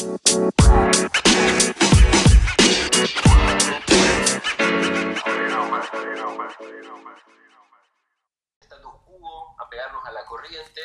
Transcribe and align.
Quo, 0.00 0.16
apegarnos 9.58 10.06
a 10.06 10.12
la 10.12 10.24
corriente 10.24 10.80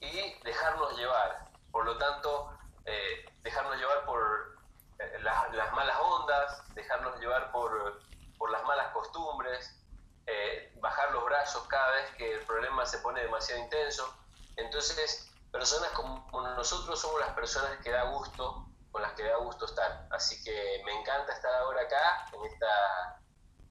y 0.00 0.32
dejarnos 0.44 0.96
llevar. 0.96 1.50
Por 1.70 1.84
lo 1.84 1.98
tanto, 1.98 2.56
eh, 2.86 3.26
dejarnos 3.42 3.76
llevar 3.76 4.06
por 4.06 4.56
eh, 4.98 5.18
las, 5.20 5.54
las 5.54 5.70
malas 5.74 5.98
ondas, 6.00 6.74
dejarnos 6.74 7.20
llevar 7.20 7.52
por, 7.52 8.00
por 8.38 8.50
las 8.50 8.64
malas 8.64 8.94
costumbres, 8.94 9.78
eh, 10.26 10.72
bajar 10.80 11.12
los 11.12 11.22
brazos 11.26 11.68
cada 11.68 11.90
vez 11.96 12.10
que 12.16 12.32
el 12.32 12.40
problema 12.46 12.86
se 12.86 12.96
pone 12.98 13.20
demasiado 13.20 13.60
intenso. 13.60 14.10
Entonces, 14.56 15.30
personas 15.50 15.90
como 15.90 16.21
nosotros 16.62 17.00
somos 17.00 17.18
las 17.18 17.30
personas 17.30 17.72
que 17.82 17.90
da 17.90 18.04
gusto, 18.04 18.68
con 18.92 19.02
las 19.02 19.14
que 19.14 19.24
da 19.24 19.36
gusto 19.38 19.64
estar. 19.66 20.06
Así 20.10 20.40
que 20.44 20.80
me 20.84 20.92
encanta 20.92 21.32
estar 21.32 21.52
ahora 21.54 21.82
acá, 21.82 22.28
en 22.32 22.44
esta, 22.44 23.20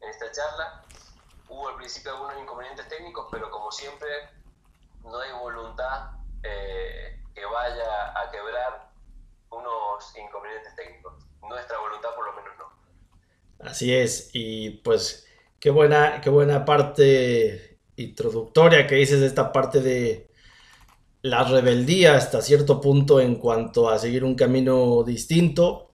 en 0.01 0.09
esta 0.09 0.29
charla. 0.33 0.83
Hubo 1.47 1.69
al 1.69 1.77
principio 1.77 2.11
algunos 2.11 2.37
inconvenientes 2.37 2.89
técnicos, 2.89 3.27
pero 3.31 3.49
como 3.49 3.71
siempre, 3.71 4.09
no 5.05 5.17
hay 5.17 5.31
voluntad 5.31 6.11
eh, 6.43 7.17
que 7.33 7.45
vaya 7.45 8.19
a 8.19 8.29
quebrar 8.29 8.91
unos 9.51 10.17
inconvenientes 10.17 10.75
técnicos. 10.75 11.13
Nuestra 11.47 11.79
voluntad 11.79 12.09
por 12.13 12.25
lo 12.25 12.33
menos 12.33 12.57
no. 12.57 13.69
Así 13.69 13.95
es, 13.95 14.31
y 14.33 14.71
pues 14.83 15.25
qué 15.61 15.69
buena, 15.69 16.19
qué 16.19 16.29
buena 16.29 16.65
parte 16.65 17.79
introductoria 17.95 18.85
que 18.85 18.95
dices 18.95 19.21
de 19.21 19.27
esta 19.27 19.53
parte 19.53 19.79
de 19.79 20.30
la 21.21 21.43
rebeldía 21.43 22.15
hasta 22.15 22.41
cierto 22.41 22.81
punto 22.81 23.19
en 23.19 23.35
cuanto 23.35 23.89
a 23.89 23.99
seguir 23.99 24.23
un 24.23 24.35
camino 24.35 25.03
distinto. 25.03 25.91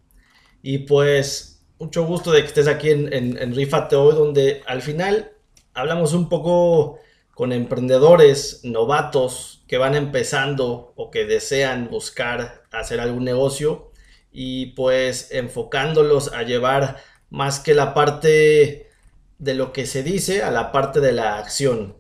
Y 0.62 0.80
pues 0.80 1.66
mucho 1.80 2.06
gusto 2.06 2.32
de 2.32 2.42
que 2.42 2.48
estés 2.48 2.68
aquí 2.68 2.90
en, 2.90 3.14
en, 3.14 3.56
Rifate 3.56 3.96
hoy, 3.96 4.16
donde 4.16 4.64
al 4.66 4.82
final 4.82 5.32
hablamos 5.74 6.14
un 6.14 6.30
poco 6.30 7.00
con 7.34 7.52
emprendedores 7.54 8.62
novatos 8.64 9.64
que 9.68 9.78
van 9.78 9.96
empezando 9.96 10.94
o 10.96 11.12
que 11.12 11.26
desean 11.26 11.90
buscar 11.90 12.64
hacer 12.72 13.00
algún 13.00 13.26
negocio 13.26 13.92
y 14.32 14.68
pues 14.68 15.32
enfocándolos 15.32 16.34
a 16.34 16.44
llevar 16.44 16.98
más 17.30 17.60
que 17.60 17.74
la 17.76 17.94
parte 17.94 18.90
de 19.38 19.54
lo 19.54 19.72
que 19.72 19.86
se 19.86 20.02
dice 20.04 20.42
a 20.42 20.52
la 20.52 20.72
parte 20.72 21.00
de 21.00 21.12
la 21.12 21.38
acción. 21.38 21.98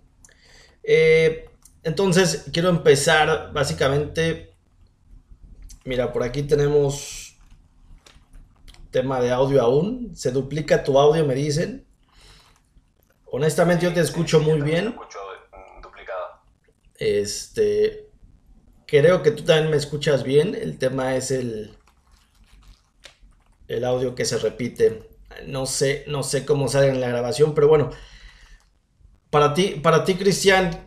Eh, 0.83 1.46
entonces 1.87 2.47
quiero 2.51 2.67
empezar 2.67 3.53
básicamente, 3.53 4.53
mira, 5.85 6.11
por 6.11 6.21
aquí 6.21 6.43
tenemos 6.43 7.37
tema 8.91 9.21
de 9.21 9.31
audio 9.31 9.61
aún, 9.61 10.13
se 10.13 10.31
duplica 10.31 10.83
tu 10.83 10.99
audio, 10.99 11.25
me 11.25 11.33
dicen. 11.33 11.87
Honestamente 13.23 13.85
yo 13.85 13.93
te 13.93 14.01
escucho 14.01 14.41
muy 14.41 14.59
bien. 14.61 14.87
Escucho 14.87 15.19
mm, 15.53 15.81
duplicado. 15.81 16.41
Este, 16.95 18.09
creo 18.85 19.23
que 19.23 19.31
tú 19.31 19.43
también 19.43 19.71
me 19.71 19.77
escuchas 19.77 20.23
bien. 20.23 20.55
El 20.55 20.77
tema 20.79 21.15
es 21.15 21.31
el, 21.31 21.73
el 23.69 23.85
audio 23.85 24.13
que 24.13 24.25
se 24.25 24.39
repite. 24.39 25.09
No 25.45 25.65
sé, 25.65 26.03
no 26.07 26.21
sé 26.21 26.45
cómo 26.45 26.67
sale 26.67 26.89
en 26.89 26.99
la 26.99 27.07
grabación, 27.07 27.53
pero 27.55 27.69
bueno. 27.69 27.91
Para 29.29 29.53
ti, 29.53 29.79
para 29.81 30.03
ti, 30.03 30.15
Cristian, 30.15 30.86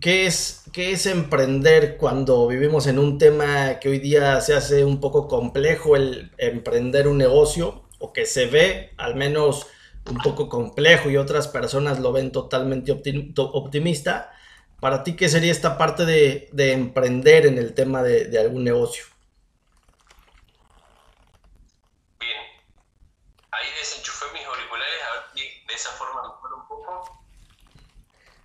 ¿qué 0.00 0.26
es, 0.26 0.64
¿qué 0.72 0.92
es 0.92 1.06
emprender 1.06 1.96
cuando 1.96 2.46
vivimos 2.46 2.86
en 2.86 2.98
un 2.98 3.18
tema 3.18 3.78
que 3.80 3.88
hoy 3.88 3.98
día 3.98 4.40
se 4.40 4.54
hace 4.54 4.84
un 4.84 5.00
poco 5.00 5.28
complejo 5.28 5.96
el 5.96 6.32
emprender 6.38 7.08
un 7.08 7.18
negocio? 7.18 7.84
O 7.98 8.12
que 8.12 8.26
se 8.26 8.46
ve, 8.46 8.92
al 8.96 9.16
menos 9.16 9.66
un 10.08 10.18
poco 10.18 10.48
complejo 10.48 11.10
y 11.10 11.16
otras 11.16 11.48
personas 11.48 11.98
lo 11.98 12.12
ven 12.12 12.32
totalmente 12.32 12.92
optim 12.92 13.34
optimista. 13.36 14.32
Para 14.80 15.02
ti, 15.02 15.16
¿qué 15.16 15.28
sería 15.28 15.50
esta 15.50 15.76
parte 15.76 16.04
de, 16.04 16.48
de 16.52 16.72
emprender 16.72 17.46
en 17.46 17.58
el 17.58 17.74
tema 17.74 18.02
de, 18.02 18.26
de, 18.26 18.38
algún 18.38 18.62
negocio? 18.62 19.04
Bien, 22.20 22.38
ahí 23.50 23.66
desenchufé 23.80 24.26
mis 24.32 24.44
auriculares, 24.44 24.94
a 25.10 25.14
ver 25.14 25.24
si 25.34 25.40
de 25.66 25.74
esa 25.74 25.90
forma 25.90 26.22
mejora 26.22 26.54
un 26.54 26.68
poco. 26.68 27.24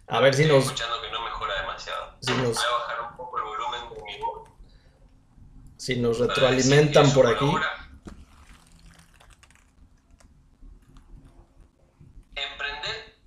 A 0.08 0.20
ver 0.20 0.34
si 0.34 0.42
Estoy 0.42 0.58
nos... 0.58 0.66
escuchando 0.66 1.00
que 1.02 1.12
no 1.12 1.24
demasiado. 1.86 2.18
Si 2.22 2.32
nos, 2.34 2.56
Voy 2.56 2.66
a 2.66 2.78
bajar 2.78 3.12
un 3.12 3.18
poco 3.18 3.38
el 3.38 3.44
volumen 3.44 3.90
de 3.90 4.04
mi 4.04 4.18
voz. 4.22 4.50
si 5.78 5.96
nos 5.98 6.18
si 6.18 6.24
retroalimentan 6.24 7.12
por 7.14 7.28
aquí. 7.28 7.40
colabora. 7.40 7.80
Emprender, 12.36 13.20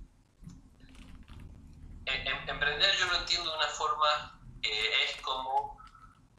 em- 2.05 2.27
em- 2.27 2.49
emprender 2.49 2.95
yo 2.99 3.05
lo 3.07 3.15
entiendo 3.19 3.49
de 3.51 3.57
una 3.57 3.67
forma 3.67 4.39
que 4.61 4.69
es 5.05 5.21
como, 5.21 5.77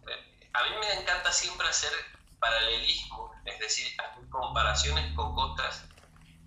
eh, 0.07 0.51
a 0.53 0.63
mí 0.65 0.71
me 0.81 1.01
encanta 1.01 1.33
siempre 1.33 1.67
hacer 1.69 1.91
paralelismo, 2.39 3.31
es 3.47 3.59
decir, 3.59 3.87
hacer 4.01 4.29
comparaciones 4.29 5.15
con 5.15 5.35
cosas 5.35 5.89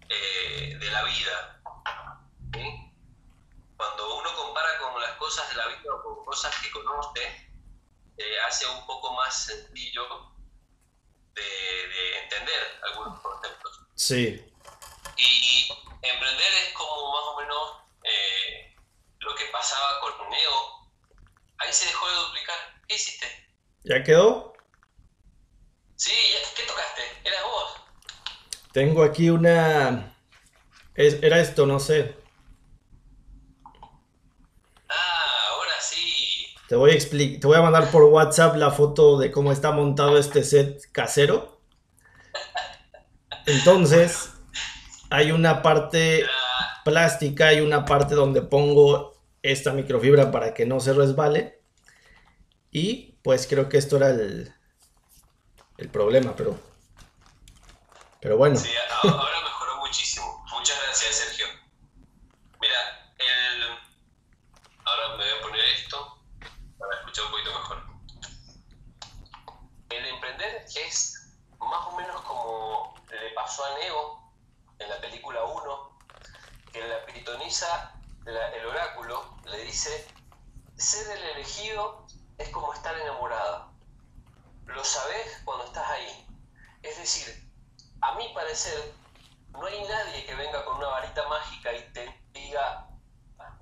eh, 0.10 0.78
de 0.80 0.92
la 0.92 1.04
vida. 1.04 1.62
¿sí? 2.54 2.81
Cuando 3.82 4.16
uno 4.16 4.36
compara 4.36 4.78
con 4.78 5.02
las 5.02 5.14
cosas 5.18 5.50
de 5.50 5.56
la 5.56 5.66
vida 5.70 5.92
o 5.96 6.04
con 6.04 6.24
cosas 6.26 6.56
que 6.62 6.70
conoce, 6.70 7.50
eh, 8.16 8.40
hace 8.48 8.68
un 8.68 8.86
poco 8.86 9.12
más 9.16 9.46
sencillo 9.46 10.04
de, 11.34 11.42
de 11.42 12.20
entender 12.20 12.80
algunos 12.84 13.20
conceptos. 13.22 13.80
Sí, 13.96 14.54
Y 15.18 15.68
emprender 16.04 16.54
es 16.64 16.74
como 16.74 17.12
más 17.12 17.24
o 17.26 17.38
menos 17.42 17.78
eh, 18.04 18.76
lo 19.18 19.34
que 19.34 19.46
pasaba 19.46 20.00
con 20.02 20.30
Neo. 20.30 20.92
Ahí 21.58 21.74
se 21.74 21.88
dejó 21.88 22.08
de 22.08 22.16
duplicar. 22.18 22.58
¿Qué 22.88 22.94
hiciste? 22.96 23.50
¿ya 23.84 24.04
quedó? 24.04 24.54
Sí, 25.96 26.14
¿qué 26.56 26.64
tocaste? 26.66 27.02
¿Eras 27.24 27.44
vos? 27.46 27.82
Tengo 28.74 29.04
aquí 29.04 29.32
una... 29.32 30.16
es- 30.94 31.24
era 31.24 31.40
esto, 31.40 31.66
no 31.66 31.80
sé. 31.80 32.22
Ah, 34.90 35.48
ahora 35.52 35.80
sí. 35.80 36.54
Te 36.72 36.78
voy 36.78 36.92
a 36.92 36.98
te 36.98 37.48
voy 37.48 37.58
a 37.58 37.62
mandar 37.62 37.92
por 37.92 38.04
WhatsApp 38.04 38.56
la 38.56 38.72
foto 38.72 39.20
de 39.20 39.30
cómo 39.30 39.52
está 39.52 39.72
montado 39.72 40.18
este 40.18 40.42
set 40.42 40.90
casero. 40.94 41.60
Entonces, 43.46 44.32
hay 45.10 45.34
una 45.34 45.64
parte 45.64 46.26
plástica 46.86 47.52
y 47.52 47.60
una 47.60 47.84
parte 47.84 48.16
donde 48.16 48.42
pongo 48.42 49.22
esta 49.42 49.74
microfibra 49.74 50.32
para 50.32 50.54
que 50.54 50.66
no 50.66 50.80
se 50.80 50.94
resbale. 50.94 51.62
Y 52.72 53.20
pues 53.22 53.48
creo 53.48 53.68
que 53.68 53.78
esto 53.78 53.98
era 53.98 54.12
el, 54.12 54.56
el 55.76 55.90
problema, 55.90 56.38
pero, 56.38 56.58
pero 58.22 58.38
bueno. 58.38 58.56
sí, 58.56 58.70
ahora 59.04 59.42
mejoró 59.44 59.76
muchísimo. 59.80 60.42
Muchas 60.58 60.82
gracias, 60.86 61.16
Sergio. 61.16 61.48
Mira, 62.62 63.12
el... 63.20 63.64
ahora 64.86 65.18
me 65.18 65.24
voy 65.26 65.34
a 65.38 65.42
poner 65.42 65.66
esto 65.76 66.18
para 66.82 66.96
escuchar 66.96 67.26
un 67.26 67.32
poquito 67.32 67.52
mejor. 67.52 67.84
El 69.90 70.06
emprender 70.08 70.66
es 70.76 71.38
más 71.60 71.88
o 71.88 71.96
menos 71.98 72.22
como 72.22 72.96
le 73.12 73.30
pasó 73.36 73.64
a 73.66 73.78
Neo 73.78 74.34
en 74.80 74.90
la 74.90 75.00
película 75.00 75.44
1, 75.44 76.00
que 76.74 76.88
la 76.88 77.06
pitoniza 77.06 77.92
la- 78.26 78.50
el 78.56 78.66
oráculo, 78.66 79.38
le 79.46 79.61
dice, 79.72 80.08
ser 80.76 81.18
el 81.18 81.24
elegido 81.24 82.06
es 82.38 82.50
como 82.50 82.74
estar 82.74 82.96
enamorado. 82.98 83.72
Lo 84.66 84.84
sabes 84.84 85.42
cuando 85.46 85.66
estás 85.66 85.90
ahí. 85.90 86.28
Es 86.84 86.98
decir, 86.98 87.50
a 88.02 88.16
mi 88.16 88.28
parecer, 88.34 88.94
no 89.50 89.66
hay 89.66 89.84
nadie 89.84 90.26
que 90.26 90.36
venga 90.36 90.66
con 90.66 90.78
una 90.78 90.88
varita 90.88 91.28
mágica 91.28 91.74
y 91.74 91.94
te 91.94 92.24
diga, 92.34 92.90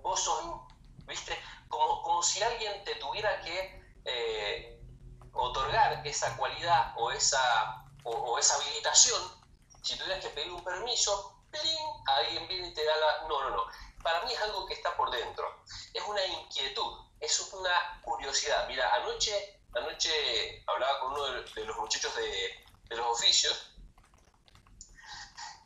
vos 0.02 0.20
sos, 0.20 0.62
viste, 1.06 1.38
como, 1.68 2.02
como 2.02 2.24
si 2.24 2.42
alguien 2.42 2.84
te 2.84 2.96
tuviera 2.96 3.42
que 3.42 3.84
eh, 4.06 4.82
otorgar 5.34 6.06
esa 6.08 6.36
cualidad 6.38 6.94
o 6.98 7.12
esa, 7.12 7.86
o, 8.04 8.12
o 8.12 8.40
esa 8.40 8.56
habilitación, 8.56 9.22
si 9.84 9.98
tuvieras 9.98 10.24
que 10.24 10.32
pedir 10.32 10.52
un 10.52 10.64
permiso, 10.64 11.44
¡pling! 11.52 11.88
alguien 12.08 12.48
viene 12.48 12.68
y 12.70 12.74
te 12.74 12.84
da 12.84 12.96
la... 12.98 13.28
No, 13.28 13.42
no, 13.42 13.56
no. 13.58 13.64
Para 14.04 14.24
mí 14.24 14.32
es 14.32 14.42
algo 14.42 14.66
que 14.66 14.76
está 14.76 14.96
por 14.96 15.12
dentro. 15.12 15.46
Es 15.94 16.04
una 16.08 16.26
inquietud, 16.26 17.06
es 17.20 17.40
una 17.54 18.02
curiosidad. 18.02 18.66
Mira, 18.68 18.94
anoche, 18.96 19.62
anoche 19.76 20.64
hablaba 20.68 21.00
con 21.02 21.14
uno 21.14 21.24
de, 21.26 21.44
de 21.44 21.66
los 21.66 21.78
muchachos 21.78 22.16
de, 22.16 22.66
de 22.90 22.96
los 22.96 23.06
oficios 23.08 23.76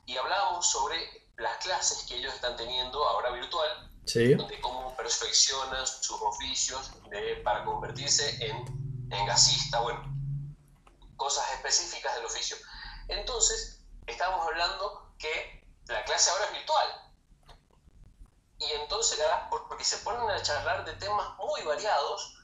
y 0.06 0.18
hablábamos 0.18 0.70
sobre 0.70 1.28
las 1.38 1.58
clases 1.58 2.06
que 2.08 2.16
ellos 2.18 2.34
están 2.34 2.56
teniendo 2.58 3.08
ahora 3.08 3.30
virtual, 3.32 3.90
Sí, 4.14 4.36
de 4.36 4.62
cómo 4.62 4.96
perfeccionan 4.96 5.88
sus 5.88 6.22
oficios 6.22 6.92
de- 7.10 7.38
para 7.38 7.66
convertirse 7.66 8.46
en, 8.46 8.58
en 9.12 9.26
gasista. 9.26 9.80
Bueno, 9.80 10.04
cosas 11.16 11.50
específicas 11.54 12.14
del 12.14 12.26
oficio. 12.26 12.56
Entonces, 13.08 13.84
estamos 14.06 14.46
hablando 14.46 15.16
que 15.18 15.66
la 15.88 16.04
clase 16.06 16.30
ahora 16.30 16.46
es 16.46 16.52
virtual. 16.52 16.88
Y 18.60 18.72
entonces, 18.84 19.20
porque 19.68 19.84
se 19.84 19.98
ponen 19.98 20.30
a 20.30 20.42
charlar 20.44 20.86
de 20.86 20.94
temas 20.94 21.36
muy 21.40 21.64
variados, 21.64 22.38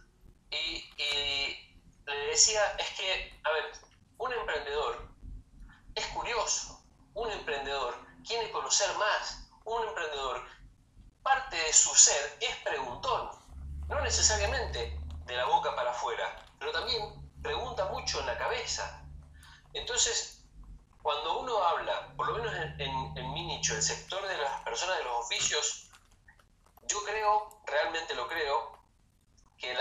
y, 0.49 0.55
y 0.97 1.77
le 2.07 2.15
decía, 2.31 2.61
es 2.79 2.89
que, 2.97 3.39
a 3.43 3.51
ver, 3.51 3.65
un 4.17 4.33
emprendedor 4.33 5.07
es 5.93 6.07
curioso, 6.07 6.83
un 7.13 7.29
emprendedor 7.29 7.95
quiere 8.27 8.51
conocer 8.51 8.91
más, 8.97 9.47
un 9.65 9.87
emprendedor, 9.87 10.47
parte 11.23 11.55
de 11.55 11.73
su 11.73 11.93
ser 11.95 12.37
es 12.39 12.55
preguntón, 12.57 13.29
no 13.87 14.01
necesariamente 14.01 14.99
de 15.25 15.35
la 15.35 15.45
boca 15.45 15.75
para 15.75 15.91
afuera, 15.91 16.45
pero 16.57 16.71
también 16.71 17.31
pregunta 17.41 17.85
mucho 17.85 18.19
en 18.19 18.25
la 18.25 18.37
cabeza. 18.37 19.03
Entonces, 19.73 20.43
cuando 21.01 21.39
uno 21.39 21.63
habla, 21.63 22.13
por 22.15 22.27
lo 22.27 22.37
menos 22.37 22.53
en, 22.77 23.33
mi 23.33 23.45
nicho, 23.45 23.75
el 23.75 23.81
sector 23.81 24.27
de 24.27 24.37
las 24.37 24.61
personas 24.61 24.97
de 24.97 25.03
los 25.03 25.25
oficios, 25.25 25.87
yo 26.87 27.03
creo, 27.03 27.61
realmente 27.65 28.15
lo 28.15 28.27
creo, 28.27 28.79
que 29.57 29.77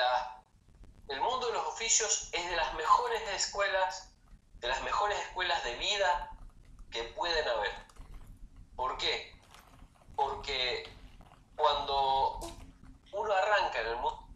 el 1.08 1.20
mundo 1.20 1.46
de 1.46 1.52
los 1.55 1.67
oficios 1.67 2.29
es 2.32 2.49
de 2.49 2.56
las 2.56 2.75
mejores 2.75 3.23
escuelas, 3.31 4.11
de 4.61 4.69
las 4.69 4.82
mejores 4.82 5.19
escuelas 5.20 5.62
de 5.64 5.75
vida 5.76 6.31
que 6.91 7.05
pueden 7.05 7.49
haber. 7.49 7.73
¿Por 8.76 8.96
qué? 8.99 9.34
Porque 10.14 10.97
cuando 11.58 12.38
uno 13.12 13.32
arranca 13.32 13.81
en 13.81 13.87
el 13.88 13.96
mundo, 13.96 14.28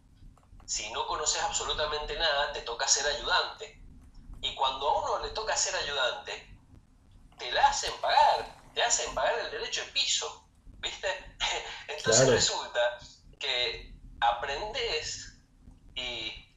si 0.65 0.91
no 0.91 1.07
conoces 1.07 1.41
absolutamente 1.41 2.17
nada, 2.19 2.51
te 2.51 2.61
toca 2.61 2.87
ser 2.87 3.07
ayudante. 3.15 3.81
Y 4.41 4.53
cuando 4.55 4.89
a 4.89 4.99
uno 4.99 5.25
le 5.25 5.29
toca 5.29 5.55
ser 5.55 5.73
ayudante, 5.75 6.57
te 7.37 7.51
la 7.51 7.67
hacen 7.67 7.93
pagar, 8.01 8.45
te 8.73 8.83
hacen 8.83 9.15
pagar 9.15 9.39
el 9.39 9.51
derecho 9.51 9.83
de 9.85 9.91
piso, 9.91 10.47
¿viste? 10.79 11.07
Entonces 11.87 12.27
resulta 12.27 12.99
que 13.39 13.95
aprendes 14.19 15.33
y, 15.95 16.53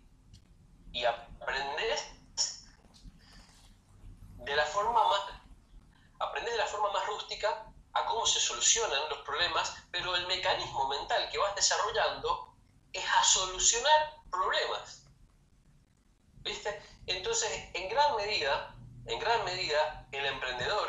y 0.93 1.05
aprendes 1.05 2.09
de 4.39 4.57
la 4.57 4.65
forma 4.67 5.09
más 5.09 5.21
aprendes 6.19 6.53
de 6.53 6.59
la 6.59 6.67
forma 6.67 6.93
más 6.93 7.07
rústica 7.07 7.66
a 7.97 8.07
cómo 8.07 8.27
se 8.27 8.41
solucionan 8.41 9.09
los 9.09 9.19
problemas, 9.21 9.75
pero 9.91 10.15
el 10.15 10.27
mecanismo 10.27 10.89
mental 10.89 11.29
que 11.31 11.39
vas 11.39 11.55
desarrollando 11.55 12.55
es 12.93 13.05
a 13.05 13.25
solucionar 13.25 14.17
problemas. 14.31 15.05
¿Viste? 16.43 16.83
Entonces, 17.07 17.51
en 17.75 17.89
gran 17.89 18.17
medida, 18.17 18.75
en 19.07 19.19
gran 19.19 19.45
medida, 19.45 20.07
el 20.13 20.27
emprendedor 20.27 20.89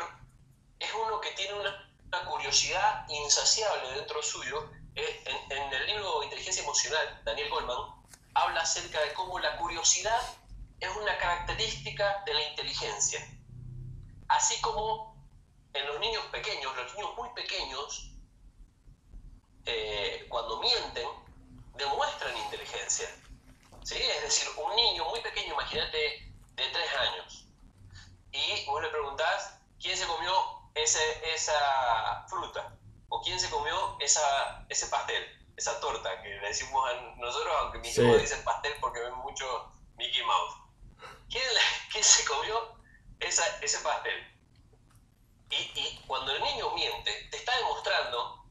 es 0.78 0.90
uno 0.94 1.20
que 1.20 1.30
tiene 1.32 1.54
una, 1.54 1.84
curiosidad 2.26 3.06
insaciable 3.08 3.90
dentro 3.94 4.22
suyo. 4.22 4.70
En, 4.94 5.52
en, 5.52 5.72
el 5.72 5.86
libro 5.86 6.22
Inteligencia 6.22 6.62
Emocional, 6.62 7.20
Daniel 7.24 7.50
Goldman 7.50 8.02
habla 8.34 8.60
acerca 8.62 9.00
de 9.00 9.12
cómo 9.12 9.38
la 9.38 9.56
curiosidad 9.56 10.20
es 10.80 10.96
una 10.96 11.16
característica 11.18 12.22
de 12.24 12.34
la 12.34 12.42
inteligencia. 12.48 13.20
Así 14.28 14.60
como 14.60 15.07
en 15.74 15.86
los 15.86 16.00
niños 16.00 16.24
pequeños, 16.26 16.74
los 16.76 16.94
niños 16.94 17.16
muy 17.16 17.28
pequeños, 17.30 18.10
eh, 19.66 20.26
cuando 20.28 20.60
mienten, 20.60 21.08
demuestran 21.74 22.36
inteligencia. 22.36 23.08
¿sí? 23.82 23.96
Es 23.96 24.22
decir, 24.22 24.48
un 24.56 24.74
niño 24.76 25.04
muy 25.06 25.20
pequeño, 25.20 25.54
imagínate, 25.54 26.32
de 26.54 26.68
tres 26.70 26.96
años, 26.96 27.46
y 28.32 28.66
vos 28.66 28.82
le 28.82 28.88
preguntás 28.88 29.60
quién 29.80 29.96
se 29.96 30.06
comió 30.06 30.32
ese, 30.74 31.34
esa 31.34 32.26
fruta, 32.28 32.76
o 33.08 33.22
quién 33.22 33.38
se 33.38 33.48
comió 33.48 33.96
esa, 34.00 34.66
ese 34.68 34.86
pastel, 34.88 35.24
esa 35.56 35.78
torta 35.80 36.22
que 36.22 36.28
le 36.28 36.48
decimos 36.48 36.88
a 36.90 36.94
nosotros, 37.16 37.54
aunque 37.60 37.78
mis 37.78 37.96
hijos 37.96 38.20
dicen 38.20 38.42
pastel 38.44 38.74
porque 38.80 39.00
ven 39.00 39.14
mucho 39.14 39.72
Mickey 39.96 40.22
Mouse. 40.24 40.56
¿Quién, 41.30 41.44
quién 41.92 42.04
se 42.04 42.24
comió 42.24 42.76
esa, 43.20 43.44
ese 43.60 43.78
pastel? 43.78 44.38
Y, 45.50 46.00
cuando 46.06 46.32
el 46.32 46.42
niño 46.42 46.70
miente, 46.74 47.28
te 47.30 47.36
está 47.36 47.56
demostrando 47.56 48.44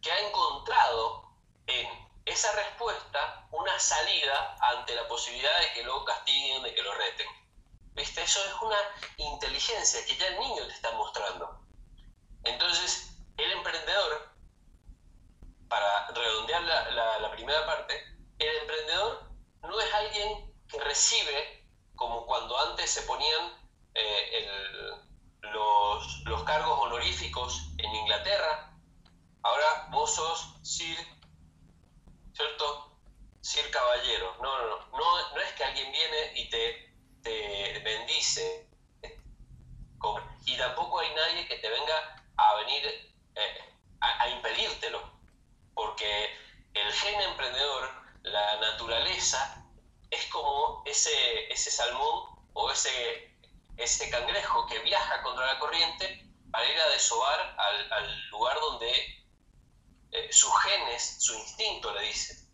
que 0.00 0.12
ha 0.12 0.28
encontrado 0.28 1.32
en 1.66 1.88
esa 2.24 2.52
respuesta 2.52 3.48
una 3.50 3.78
salida 3.78 4.56
ante 4.60 4.94
la 4.94 5.08
posibilidad 5.08 5.60
de 5.60 5.72
que 5.72 5.82
lo 5.82 6.04
castiguen, 6.04 6.62
de 6.62 6.74
que 6.74 6.82
lo 6.82 6.94
reten. 6.94 7.26
¿Viste? 7.94 8.22
Eso 8.22 8.44
es 8.44 8.62
una 8.62 8.78
inteligencia 9.16 10.04
que 10.06 10.16
ya 10.16 10.28
el 10.28 10.38
niño 10.38 10.66
te 10.66 10.72
está 10.72 10.92
mostrando. 10.92 11.66
Entonces, 12.44 13.10
el 13.36 13.50
emprendedor, 13.50 14.34
para 15.68 16.06
redondear 16.08 16.62
la, 16.62 17.18
la 17.18 17.30
primera 17.32 17.66
parte, 17.66 18.16
el 18.38 18.56
emprendedor 18.58 19.30
no 19.62 19.80
es 19.80 19.94
alguien 19.94 20.54
que 20.68 20.78
recibe, 20.80 21.66
como 21.96 22.24
cuando 22.26 22.56
antes 22.70 22.88
se 22.88 23.02
ponían 23.02 23.58
eh, 23.94 24.30
el, 24.38 25.08
los, 25.52 26.22
los 26.24 26.42
cargos 26.44 26.78
honoríficos 26.80 27.70
en 27.78 27.94
Inglaterra. 27.94 28.72
Ahora 29.42 29.88
vos 29.90 30.14
sos 30.14 30.56
Sir, 30.62 30.98
¿cierto? 32.32 32.98
Sir 33.40 33.70
Caballero. 33.70 34.36
No, 34.42 34.58
no, 34.58 34.68
no, 34.68 34.98
no, 34.98 35.34
no 35.34 35.40
es 35.40 35.52
que 35.52 35.64
alguien 35.64 35.90
viene 35.92 36.32
y 36.36 36.50
te, 36.50 36.94
te 37.22 37.78
bendice. 37.80 38.68
Y 40.44 40.56
tampoco 40.56 41.00
hay 41.00 41.14
nadie 41.14 41.46
que 41.46 41.58
te 41.58 41.68
venga 41.68 42.24
a 42.36 42.54
venir 42.56 42.86
eh, 43.34 43.74
a, 44.00 44.22
a 44.22 44.30
impedírtelo. 44.30 45.00
Porque 45.74 46.36
el 46.74 46.92
gen 46.92 47.20
emprendedor, 47.20 47.90
la 48.22 48.60
naturaleza, 48.60 49.64
es 50.10 50.26
como 50.26 50.82
ese, 50.86 51.52
ese 51.52 51.70
salmón 51.70 52.38
o 52.54 52.70
ese 52.70 53.28
ese 53.78 54.10
cangrejo 54.10 54.66
que 54.66 54.80
viaja 54.80 55.22
contra 55.22 55.46
la 55.46 55.58
corriente 55.58 56.26
para 56.50 56.68
ir 56.68 56.80
a 56.80 56.88
desovar 56.88 57.56
al, 57.90 58.28
lugar 58.30 58.58
donde 58.60 58.90
eh, 60.10 60.32
sus 60.32 60.52
genes, 60.62 61.16
su 61.20 61.34
instinto 61.34 61.92
le 61.94 62.02
dice. 62.02 62.44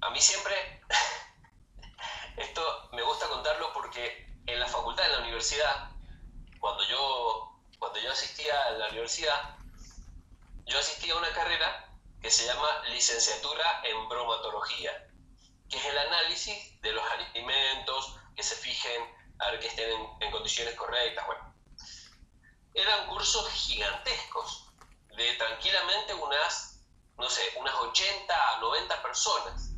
A 0.00 0.10
mí 0.10 0.20
siempre, 0.20 0.54
esto 2.36 2.88
me 2.92 3.02
gusta 3.02 3.28
contarlo 3.28 3.72
porque 3.72 4.28
en 4.46 4.58
la 4.58 4.66
facultad, 4.66 5.06
en 5.06 5.12
la 5.12 5.18
universidad, 5.20 5.90
cuando 6.58 6.84
yo, 6.88 7.60
cuando 7.78 8.00
yo 8.00 8.12
a 8.78 8.86
la 8.86 8.90
universidad, 8.90 9.56
yo 10.66 10.78
asistía 10.78 11.14
a 11.14 11.18
una 11.18 11.32
carrera 11.32 11.88
que 12.20 12.30
se 12.30 12.46
llama 12.46 12.68
licenciatura 12.90 13.82
en 13.84 14.08
bromatología, 14.08 15.08
que 15.68 15.76
es 15.76 15.84
el 15.84 15.98
análisis 15.98 16.80
de 16.80 16.92
los 16.92 17.04
alimentos 17.10 18.16
que 18.36 18.42
se 18.42 18.54
fijen 18.56 19.02
a 19.38 19.50
ver 19.50 19.60
que 19.60 19.68
estén 19.68 19.90
en, 20.20 20.30
condiciones 20.30 20.74
correctas. 20.74 21.26
Bueno, 21.26 21.54
eran 22.74 23.06
cursos 23.08 23.48
gigantescos, 23.50 24.72
de 25.16 25.32
tranquilamente 25.34 26.14
unas, 26.14 26.80
no 27.16 27.28
sé, 27.28 27.42
unas 27.56 27.74
80 27.74 28.56
a 28.56 28.60
90 28.60 29.02
personas. 29.02 29.70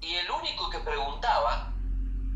Y 0.00 0.14
el 0.14 0.30
único 0.30 0.70
que 0.70 0.78
preguntaba 0.80 1.72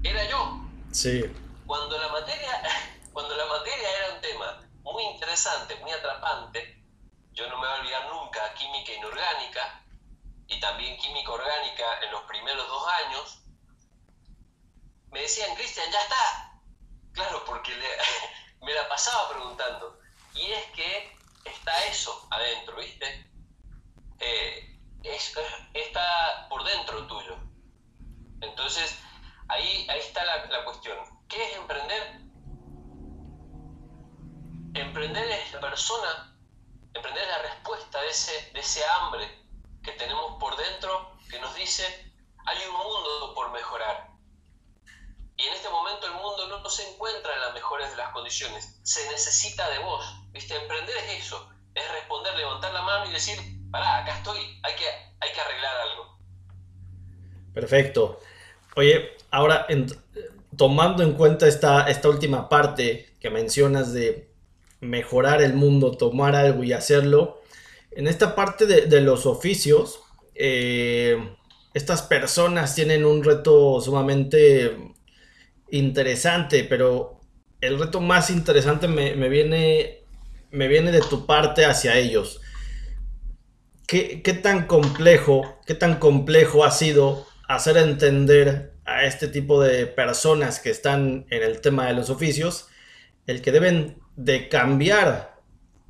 era 0.03 0.25
yo. 0.29 0.61
Sí. 0.91 1.23
Cuando 1.67 1.99
la 1.99 2.09
materia, 2.09 2.63
cuando 3.13 3.37
la 3.37 3.47
materia 3.47 3.91
era 3.99 4.15
un 4.15 4.21
tema 4.21 4.72
muy 4.83 5.05
interesante, 5.05 5.77
muy 5.77 5.91
atrapante, 5.93 6.83
yo 7.33 7.49
no 7.49 7.59
me 7.59 7.67
voy 7.67 7.77
a 7.77 7.81
olvidar 7.81 8.09
nunca 8.09 8.55
química 8.55 8.93
inorgánica 8.93 9.83
y 10.49 10.61
también 10.61 10.99
química 10.99 11.33
orgánica 11.33 12.01
en 12.03 12.11
los 12.11 12.23
primeros 12.25 12.67
dos 12.67 12.87
años, 13.07 13.39
me 15.11 15.21
decían, 15.21 15.55
Cristian, 15.55 15.91
ya 15.91 16.01
está. 16.01 16.61
Claro, 17.13 17.45
porque 17.45 17.73
me 18.61 18.73
la 18.75 18.89
pasaba 18.89 19.31
preguntando. 19.31 19.99
Y 20.35 20.51
es 20.51 20.65
que 20.73 21.17
está 21.45 21.85
eso 21.87 22.27
adentro, 22.31 22.77
¿viste? 22.77 23.31
Eh, 24.21 24.79
está 25.75 26.47
por 26.49 26.65
dentro 26.65 27.07
tuyo. 27.07 27.37
Entonces, 28.41 28.99
ahí, 29.49 29.87
ahí 29.89 30.01
está 30.01 30.25
la, 30.25 30.47
la 30.47 30.65
cuestión. 30.65 30.99
¿Qué 31.29 31.45
es 31.45 31.57
emprender? 31.57 32.21
Emprender 34.75 35.31
es 35.31 35.53
la 35.53 35.61
persona, 35.61 36.37
emprender 36.95 37.23
es 37.23 37.29
la 37.29 37.39
respuesta 37.43 38.01
de 38.01 38.09
ese, 38.09 38.51
de 38.53 38.61
ese 38.61 38.85
hambre 38.85 39.29
que 39.83 39.93
tenemos 39.93 40.39
por 40.39 40.57
dentro 40.57 41.17
que 41.31 41.39
nos 41.41 41.55
dice, 41.55 41.85
hay 42.47 42.59
un 42.69 42.77
mundo 42.77 43.35
por 43.35 43.51
mejorar 43.53 44.13
y 45.37 45.47
en 45.47 45.55
este 45.55 45.69
momento 45.71 46.07
el 46.07 46.13
mundo 46.13 46.61
no, 46.63 46.71
se 46.71 46.89
encuentra 46.89 47.35
en 47.35 47.41
las 47.41 47.55
mejores 47.55 47.91
de 47.91 47.97
las 47.97 48.13
condiciones. 48.13 48.79
Se 48.85 49.11
necesita 49.11 49.69
de 49.71 49.79
vos. 49.81 50.05
¿Viste? 50.31 50.55
Emprender 50.55 50.95
es 50.97 51.27
eso. 51.27 51.51
Es 51.75 51.91
responder, 51.91 52.35
levantar 52.37 52.73
la 52.73 52.83
mano 52.83 53.11
y 53.11 53.13
decir, 53.13 53.39
pará, 53.71 53.99
acá 53.99 54.19
estoy, 54.19 54.39
hay 54.63 54.75
que, 54.77 54.85
hay 55.21 55.33
que 55.33 55.41
arreglar 55.41 55.77
algo. 55.81 56.19
Perfecto. 57.55 58.21
Oye, 58.77 59.17
ahora 59.31 59.67
tomando 60.57 61.03
en 61.03 61.15
cuenta 61.15 61.49
esta, 61.49 61.89
esta 61.89 62.09
última 62.09 62.49
parte 62.49 63.17
que 63.19 63.31
mencionas 63.31 63.93
de 63.93 64.32
mejorar 64.83 65.41
el 65.41 65.55
mundo, 65.55 65.93
tomar 65.93 66.35
algo 66.35 66.65
y 66.65 66.73
hacerlo, 66.73 67.41
en 67.93 68.07
esta 68.09 68.35
parte 68.35 68.67
de, 68.67 69.01
los 69.01 69.27
oficios, 69.27 70.01
eh, 70.35 71.37
estas 71.73 72.03
personas 72.03 72.75
tienen 72.75 73.05
un 73.05 73.23
reto 73.23 73.81
sumamente 73.81 74.77
interesante, 75.71 76.65
pero 76.65 77.21
el 77.61 77.79
reto 77.79 78.01
más 78.01 78.31
interesante 78.31 78.89
me, 78.89 79.29
viene, 79.29 80.01
me 80.51 80.69
viene 80.69 80.91
de 80.91 81.01
tu 81.01 81.27
parte 81.27 81.65
hacia 81.65 81.97
ellos. 81.97 82.41
¿Qué, 83.87 84.23
¿Qué, 84.23 84.33
tan 84.33 84.67
complejo, 84.67 85.61
qué 85.67 85.75
tan 85.75 85.99
complejo 85.99 86.65
ha 86.65 86.71
sido 86.71 87.27
hacer 87.47 87.77
entender 87.77 88.73
a 88.85 89.05
este 89.05 89.29
tipo 89.29 89.63
de 89.63 89.87
personas 89.87 90.61
que 90.61 90.71
están 90.71 91.27
en 91.31 91.43
el 91.43 91.61
tema 91.61 91.87
de 91.87 91.93
los 91.93 92.11
oficios 92.11 92.69
el 93.27 93.43
que 93.43 93.53
deben 93.53 94.02
de 94.17 94.49
cambiar 94.49 95.37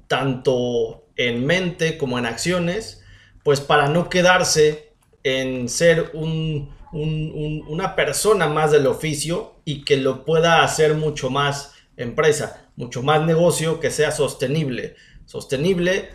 tanto 0.08 1.06
en 1.16 1.46
mente 1.46 1.98
como 1.98 2.18
en 2.18 2.26
acciones, 2.26 3.02
pues 3.42 3.60
para 3.60 3.88
no 3.88 4.08
quedarse 4.08 4.92
en 5.22 5.68
ser 5.68 6.12
una 6.14 7.96
persona 7.96 8.46
más 8.48 8.70
del 8.72 8.86
oficio 8.86 9.56
y 9.64 9.84
que 9.84 9.96
lo 9.96 10.24
pueda 10.24 10.62
hacer 10.62 10.94
mucho 10.94 11.30
más 11.30 11.74
empresa, 11.96 12.68
mucho 12.76 13.02
más 13.02 13.24
negocio 13.24 13.80
que 13.80 13.90
sea 13.90 14.10
sostenible. 14.10 14.96
Sostenible 15.26 16.10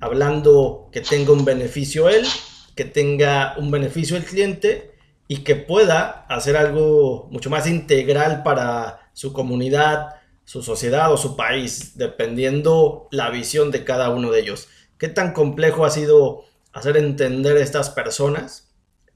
hablando 0.00 0.88
que 0.92 1.00
tenga 1.00 1.32
un 1.32 1.44
beneficio 1.44 2.08
él, 2.08 2.26
que 2.74 2.84
tenga 2.84 3.54
un 3.58 3.70
beneficio 3.70 4.16
el 4.16 4.24
cliente 4.24 4.92
y 5.26 5.38
que 5.38 5.56
pueda 5.56 6.26
hacer 6.28 6.56
algo 6.56 7.28
mucho 7.30 7.50
más 7.50 7.66
integral 7.66 8.42
para 8.42 9.10
su 9.12 9.32
comunidad, 9.32 10.17
su 10.48 10.62
sociedad 10.62 11.12
o 11.12 11.18
su 11.18 11.36
país, 11.36 11.98
dependiendo 11.98 13.06
la 13.10 13.28
visión 13.28 13.70
de 13.70 13.84
cada 13.84 14.08
uno 14.08 14.30
de 14.30 14.40
ellos. 14.40 14.70
¿Qué 14.98 15.08
tan 15.08 15.34
complejo 15.34 15.84
ha 15.84 15.90
sido 15.90 16.46
hacer 16.72 16.96
entender 16.96 17.58
a 17.58 17.60
estas 17.60 17.90
personas 17.90 18.66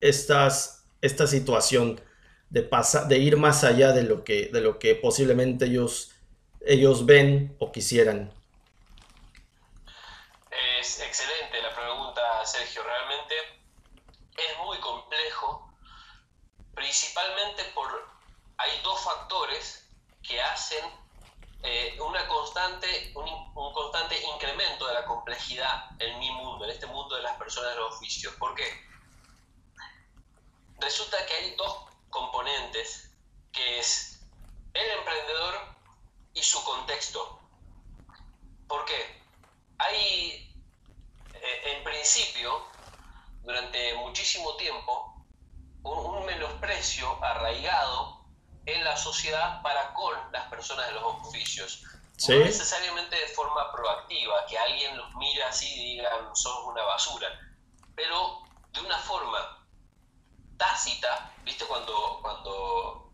estas, 0.02 0.84
esta 1.00 1.26
situación 1.26 2.02
de, 2.50 2.68
de 3.08 3.18
ir 3.18 3.38
más 3.38 3.64
allá 3.64 3.92
de 3.92 4.02
lo 4.02 4.24
que, 4.24 4.50
de 4.52 4.60
lo 4.60 4.78
que 4.78 4.94
posiblemente 4.94 5.64
ellos, 5.64 6.12
ellos 6.60 7.06
ven 7.06 7.56
o 7.58 7.72
quisieran? 7.72 8.30
Es 10.80 11.00
excelente 11.00 11.62
la 11.62 11.74
pregunta, 11.74 12.20
Sergio. 12.44 12.82
Realmente 12.82 13.34
es 14.36 14.66
muy 14.66 14.76
complejo, 14.80 15.72
principalmente 16.74 17.62
por 17.74 17.88
hay 18.58 18.70
dos 18.84 19.00
factores 19.00 19.88
que 20.22 20.38
hacen 20.38 21.01
eh, 21.64 21.96
una 22.00 22.26
constante, 22.26 23.12
un, 23.14 23.72
constante 23.72 24.20
incremento 24.34 24.86
de 24.88 24.94
la 24.94 25.04
complejidad 25.04 25.90
en 26.00 26.18
mi 26.18 26.30
mundo, 26.32 26.64
en 26.64 26.70
este 26.72 26.86
mundo 26.86 27.14
de 27.14 27.22
las 27.22 27.36
personas 27.36 27.70
de 27.70 27.76
los 27.76 27.94
oficios. 27.94 28.34
¿Por 28.34 28.54
qué? 28.54 28.64
Resulta 30.78 31.24
que 31.26 31.34
hay 31.34 31.54
dos 31.54 31.84
componentes, 32.10 33.12
que 33.52 33.78
es 33.78 34.20
el 34.74 34.90
emprendedor 34.98 35.54
y 36.34 36.42
su 36.42 36.62
contexto. 36.64 37.38
¿Por 38.66 38.84
qué? 38.84 39.22
Hay, 39.78 40.52
eh, 41.34 41.62
en 41.76 41.84
principio, 41.84 42.66
durante 43.42 43.94
muchísimo 43.94 44.56
tiempo, 44.56 45.24
un 45.84 46.26
menosprecio 46.26 47.22
arraigado 47.24 48.21
en 48.66 48.84
la 48.84 48.96
sociedad 48.96 49.62
para 49.62 49.92
con 49.94 50.14
las 50.32 50.48
personas 50.48 50.86
de 50.86 50.92
los 50.92 51.04
oficios. 51.04 51.82
No 52.28 52.36
necesariamente 52.36 53.16
de 53.16 53.26
forma 53.28 53.72
proactiva, 53.72 54.46
que 54.46 54.56
alguien 54.56 54.96
los 54.96 55.12
mira 55.16 55.48
así 55.48 55.66
y 55.72 55.96
digan, 55.96 56.34
son 56.36 56.66
una 56.66 56.82
basura, 56.82 57.28
pero 57.96 58.42
de 58.72 58.80
una 58.80 58.98
forma 58.98 59.66
tácita, 60.56 61.32
¿viste? 61.42 61.64
Cuando, 61.64 62.20
cuando 62.22 63.12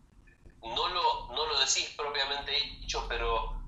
no, 0.61 0.87
lo, 0.89 1.27
no 1.33 1.45
lo 1.45 1.59
decís 1.59 1.89
propiamente 1.97 2.51
dicho, 2.51 3.05
pero 3.07 3.59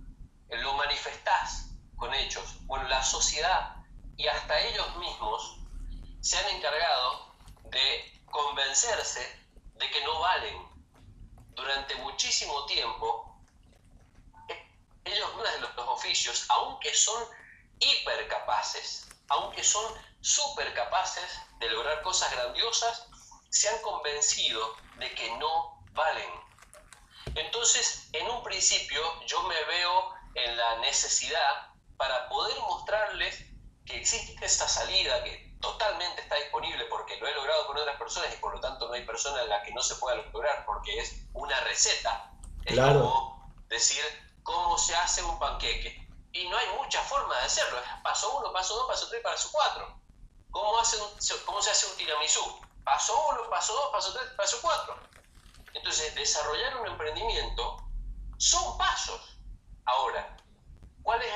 lo 0.50 0.74
manifestás 0.74 1.72
con 1.96 2.14
hechos. 2.14 2.58
Bueno, 2.66 2.88
la 2.88 3.04
sociedad 3.04 3.78
y 4.18 4.28
hasta 4.28 4.60
ellos 4.60 4.96
mismos 4.98 5.58
se 6.20 6.38
han 6.38 6.56
encargado 6.56 7.34
de 7.64 8.22
convencerse 8.30 9.22
de 9.76 9.90
que 9.90 10.04
no 10.04 10.20
valen 10.20 10.71
durante 11.56 11.96
muchísimo 11.96 12.66
tiempo, 12.66 13.36
ellos, 15.06 15.30
uno 15.34 15.44
de 15.44 15.60
los, 15.60 15.72
oficios, 15.88 16.46
aunque 16.50 16.94
son 16.94 17.24
hiper 17.80 18.28
capaces, 18.28 19.08
aunque 19.30 19.64
son 19.64 19.94
súper 20.22 20.74
capaces 20.74 21.24
de 21.60 21.70
lograr 21.70 22.02
cosas 22.02 22.32
grandiosas, 22.32 23.08
se 23.50 23.70
han 23.70 23.82
convencido 23.82 24.76
de 24.98 25.14
que 25.14 25.32
no 25.38 25.84
valen. 25.92 26.30
Entonces, 27.36 28.10
en 28.14 28.30
un 28.30 28.44
principio, 28.44 29.02
yo 29.26 29.44
me 29.44 29.64
veo 29.66 30.14
en 30.36 30.58
la 30.58 30.78
necesidad 30.80 31.72
para 31.98 32.30
poder 32.30 32.58
mostrarles 32.62 33.46
que 33.86 33.98
existe 33.98 34.44
esta 34.44 34.68
salida, 34.68 35.24
que 35.24 35.51
totalmente 35.62 36.22
está 36.22 36.36
disponible 36.36 36.86
porque 36.86 37.18
lo 37.18 37.28
he 37.28 37.34
logrado 37.34 37.68
con 37.68 37.78
otras 37.78 37.98
personas 37.98 38.34
y 38.34 38.38
por 38.38 38.54
lo 38.54 38.60
tanto 38.60 38.88
no 38.88 38.94
hay 38.94 39.06
persona 39.06 39.42
en 39.44 39.50
la 39.50 39.64
que 39.64 39.74
no 39.74 39.82
se 39.82 39.96
pueda 39.96 40.18
lograr 40.18 40.66
porque 40.66 41.00
es 41.00 41.16
una 41.34 41.60
receta. 41.62 42.32
Es 42.66 42.78
como 42.78 43.54
decir 43.68 44.04
cómo 44.44 44.78
se 44.78 44.96
hace 44.96 45.24
un 45.24 45.40
panqueque. 45.40 46.08
Y 46.34 46.48
no 46.48 46.58
hay 46.58 46.68
mucha 46.78 47.02
forma 47.02 47.38
de 47.40 47.46
hacerlo. 47.46 47.80
Paso 48.04 48.38
uno, 48.38 48.52
paso 48.54 48.76
dos, 48.76 48.88
paso 48.88 49.08
tres, 49.10 49.22
paso 49.22 49.50
cuatro. 49.52 50.00
¿Cómo, 50.50 50.80
hace 50.80 50.98
¿Cómo 51.46 51.62
se 51.62 51.72
hace 51.72 51.88
un 51.88 51.98
tiramisú? 51.98 52.62
Paso 52.84 53.14
uno, 53.30 53.50
paso 53.50 53.74
dos, 53.74 53.92
paso 53.92 54.14
tres, 54.14 54.26
paso 54.38 54.58
cuatro. 54.62 54.96
Entonces, 55.74 56.14
desarrollar 56.16 56.78
un 56.78 56.88
emprendimiento 56.88 57.78
son 58.38 58.78
pasos. 58.78 59.38
Ahora, 59.86 60.38
¿cuál 61.04 61.22
es 61.22 61.34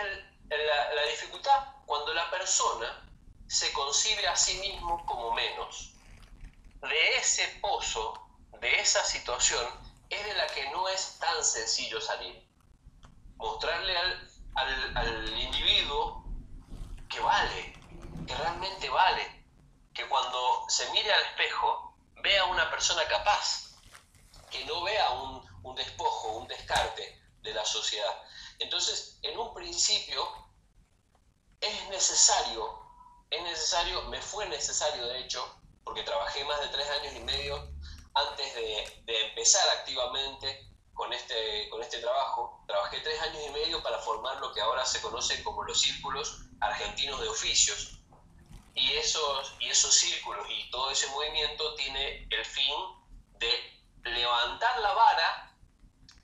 la 0.49 1.03
dificultad? 1.09 1.65
Cuando 1.85 2.13
la 2.13 2.29
persona 2.29 3.04
se 3.47 3.71
concibe 3.73 4.27
a 4.27 4.35
sí 4.35 4.57
mismo 4.59 5.05
como 5.05 5.33
menos. 5.33 5.93
De 6.81 7.17
ese 7.17 7.47
pozo, 7.61 8.13
de 8.59 8.79
esa 8.79 9.03
situación, 9.03 9.65
es 10.09 10.25
de 10.25 10.33
la 10.33 10.47
que 10.47 10.69
no 10.71 10.87
es 10.89 11.17
tan 11.19 11.43
sencillo 11.43 11.99
salir. 12.01 12.47
Mostrarle 13.37 13.97
al, 13.97 14.97
al, 14.97 15.39
individuo 15.39 16.25
que 17.09 17.19
vale, 17.19 17.73
que 18.27 18.35
realmente 18.35 18.89
vale, 18.89 19.45
que 19.93 20.07
cuando 20.07 20.65
se 20.69 20.89
mire 20.91 21.11
al 21.11 21.25
espejo 21.25 21.97
vea 22.21 22.43
a 22.43 22.45
una 22.45 22.69
persona 22.69 23.03
capaz, 23.05 23.75
que 24.49 24.63
no 24.65 24.83
vea 24.83 25.09
un, 25.11 25.45
un 25.63 25.75
despojo, 25.75 26.37
un 26.37 26.47
descarte 26.47 27.21
de 27.41 27.53
la 27.53 27.65
sociedad. 27.65 28.23
Entonces, 28.59 29.19
en 29.21 29.37
un 29.37 29.53
principio, 29.53 30.27
es 31.59 31.89
necesario 31.89 32.84
es 33.29 33.43
necesario, 33.43 34.01
me 34.03 34.21
fue 34.21 34.45
necesario 34.47 35.05
de 35.07 35.19
hecho, 35.19 35.43
porque 35.83 36.03
trabajé 36.03 36.43
más 36.45 36.59
de 36.61 36.67
tres 36.69 36.89
años 36.89 37.13
y 37.15 37.19
medio 37.19 37.75
antes 38.13 38.55
de, 38.55 39.03
empezar 39.27 39.67
activamente 39.77 40.69
con 40.93 41.11
este, 41.11 41.69
con 41.69 41.81
este 41.81 41.99
trabajo. 41.99 42.63
Trabajé 42.67 42.99
tres 43.01 43.21
años 43.21 43.43
y 43.47 43.49
medio 43.51 43.83
para 43.83 43.99
formar 43.99 44.37
lo 44.39 44.53
que 44.53 44.61
ahora 44.61 44.85
se 44.85 45.01
conoce 45.01 45.43
como 45.43 45.63
los 45.63 45.79
círculos 45.79 46.41
argentinos 46.61 47.19
de 47.21 47.27
oficios. 47.27 47.99
Y 48.73 48.93
esos, 48.93 49.53
y 49.59 49.69
esos 49.69 49.93
círculos 49.93 50.45
y 50.49 50.69
todo 50.69 50.89
ese 50.91 51.07
movimiento 51.07 51.75
tiene 51.75 52.27
el 52.29 52.45
fin 52.45 52.73
de 53.39 53.49
levantar 54.03 54.79
la 54.79 54.93
vara, 54.93 55.57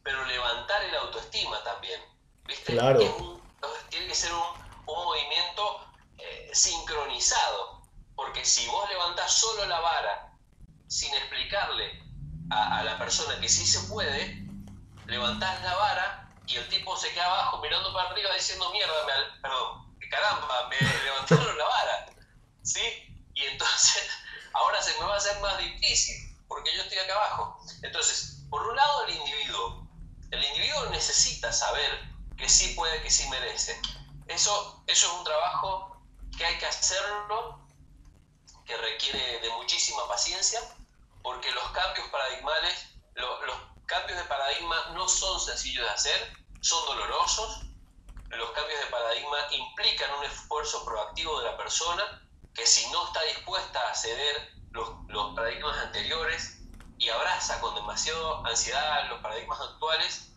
pero 0.03 0.25
levantar 0.25 0.83
el 0.83 0.95
autoestima 0.95 1.63
también. 1.63 2.01
¿Viste? 2.45 2.73
Claro. 2.73 2.99
tiene 3.89 4.07
que 4.07 4.15
ser 4.15 4.33
un, 4.33 4.41
un 4.85 5.05
movimiento 5.05 5.90
sincronizado, 6.53 7.81
porque 8.15 8.43
si 8.45 8.67
vos 8.67 8.89
levantás 8.89 9.33
solo 9.33 9.65
la 9.65 9.79
vara 9.79 10.33
sin 10.87 11.13
explicarle 11.13 12.03
a, 12.49 12.83
la 12.83 12.97
persona 12.97 13.39
que 13.39 13.47
sí 13.47 13.65
se 13.65 13.79
puede, 13.87 14.45
levantás 15.05 15.61
la 15.63 15.75
vara 15.75 16.29
y 16.47 16.57
el 16.57 16.67
tipo 16.67 16.97
se 16.97 17.11
queda 17.13 17.25
abajo 17.25 17.61
mirando 17.61 17.93
para 17.93 18.09
arriba 18.09 18.33
diciendo 18.33 18.69
mierda, 18.71 18.93
me, 19.05 19.41
perdón, 19.41 19.97
caramba, 20.09 20.67
me 20.67 20.77
levantaron 21.05 21.57
la 21.57 21.65
vara, 21.65 22.05
¿sí? 22.61 22.81
Y 23.33 23.45
entonces 23.45 24.07
ahora 24.53 24.81
se 24.81 24.99
me 24.99 25.05
va 25.05 25.13
a 25.13 25.17
hacer 25.17 25.39
más 25.39 25.57
difícil 25.57 26.37
porque 26.47 26.75
yo 26.75 26.83
estoy 26.83 26.97
acá 26.97 27.13
abajo. 27.13 27.59
Entonces, 27.81 28.43
por 28.49 28.61
un 28.67 28.75
lado 28.75 29.05
el 29.05 29.15
individuo, 29.15 29.87
el 30.31 30.43
individuo 30.43 30.87
necesita 30.87 31.51
saber 31.53 32.01
que 32.37 32.49
sí 32.49 32.73
puede, 32.75 33.01
que 33.01 33.09
sí 33.09 33.27
merece. 33.29 33.79
Eso, 34.27 34.83
eso 34.87 35.07
es 35.07 35.13
un 35.13 35.23
trabajo 35.23 35.90
que 36.37 36.45
hay 36.45 36.57
que 36.57 36.65
hacerlo, 36.65 37.67
que 38.65 38.77
requiere 38.77 39.39
de 39.39 39.49
muchísima 39.51 40.07
paciencia, 40.07 40.59
porque 41.21 41.51
los 41.51 41.71
cambios 41.71 42.07
paradigmales, 42.09 42.87
los 43.15 43.57
cambios 43.85 44.17
de 44.17 44.25
paradigma 44.25 44.75
no 44.93 45.07
son 45.07 45.39
sencillos 45.39 45.85
de 45.85 45.91
hacer, 45.91 46.33
son 46.61 46.85
dolorosos. 46.85 47.63
Los 48.29 48.51
cambios 48.51 48.79
de 48.79 48.85
paradigma 48.85 49.37
implican 49.51 50.13
un 50.13 50.23
esfuerzo 50.23 50.85
proactivo 50.85 51.39
de 51.39 51.51
la 51.51 51.57
persona 51.57 52.21
que 52.53 52.65
si 52.65 52.89
no 52.91 53.05
está 53.07 53.21
dispuesta 53.23 53.89
a 53.89 53.95
ceder 53.95 54.53
los, 54.71 54.89
paradigmas 55.35 55.77
anteriores 55.77 56.59
y 56.97 57.09
abraza 57.09 57.59
con 57.59 57.75
demasiada 57.75 58.41
ansiedad 58.45 59.09
los 59.09 59.21
paradigmas 59.21 59.59
actuales, 59.59 60.31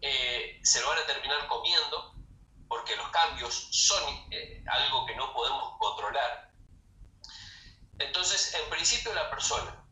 eh, 0.00 0.60
se 0.62 0.80
lo 0.80 0.88
van 0.88 0.98
a 0.98 1.06
terminar 1.06 1.46
comiendo 1.46 2.15
porque 2.68 2.96
los 2.96 3.08
cambios 3.10 3.68
son 3.70 4.02
eh, 4.30 4.64
algo 4.68 5.06
que 5.06 5.14
no 5.16 5.32
podemos 5.32 5.78
controlar. 5.78 6.50
Entonces, 7.98 8.54
en 8.54 8.68
principio 8.70 9.14
la 9.14 9.30
persona, 9.30 9.84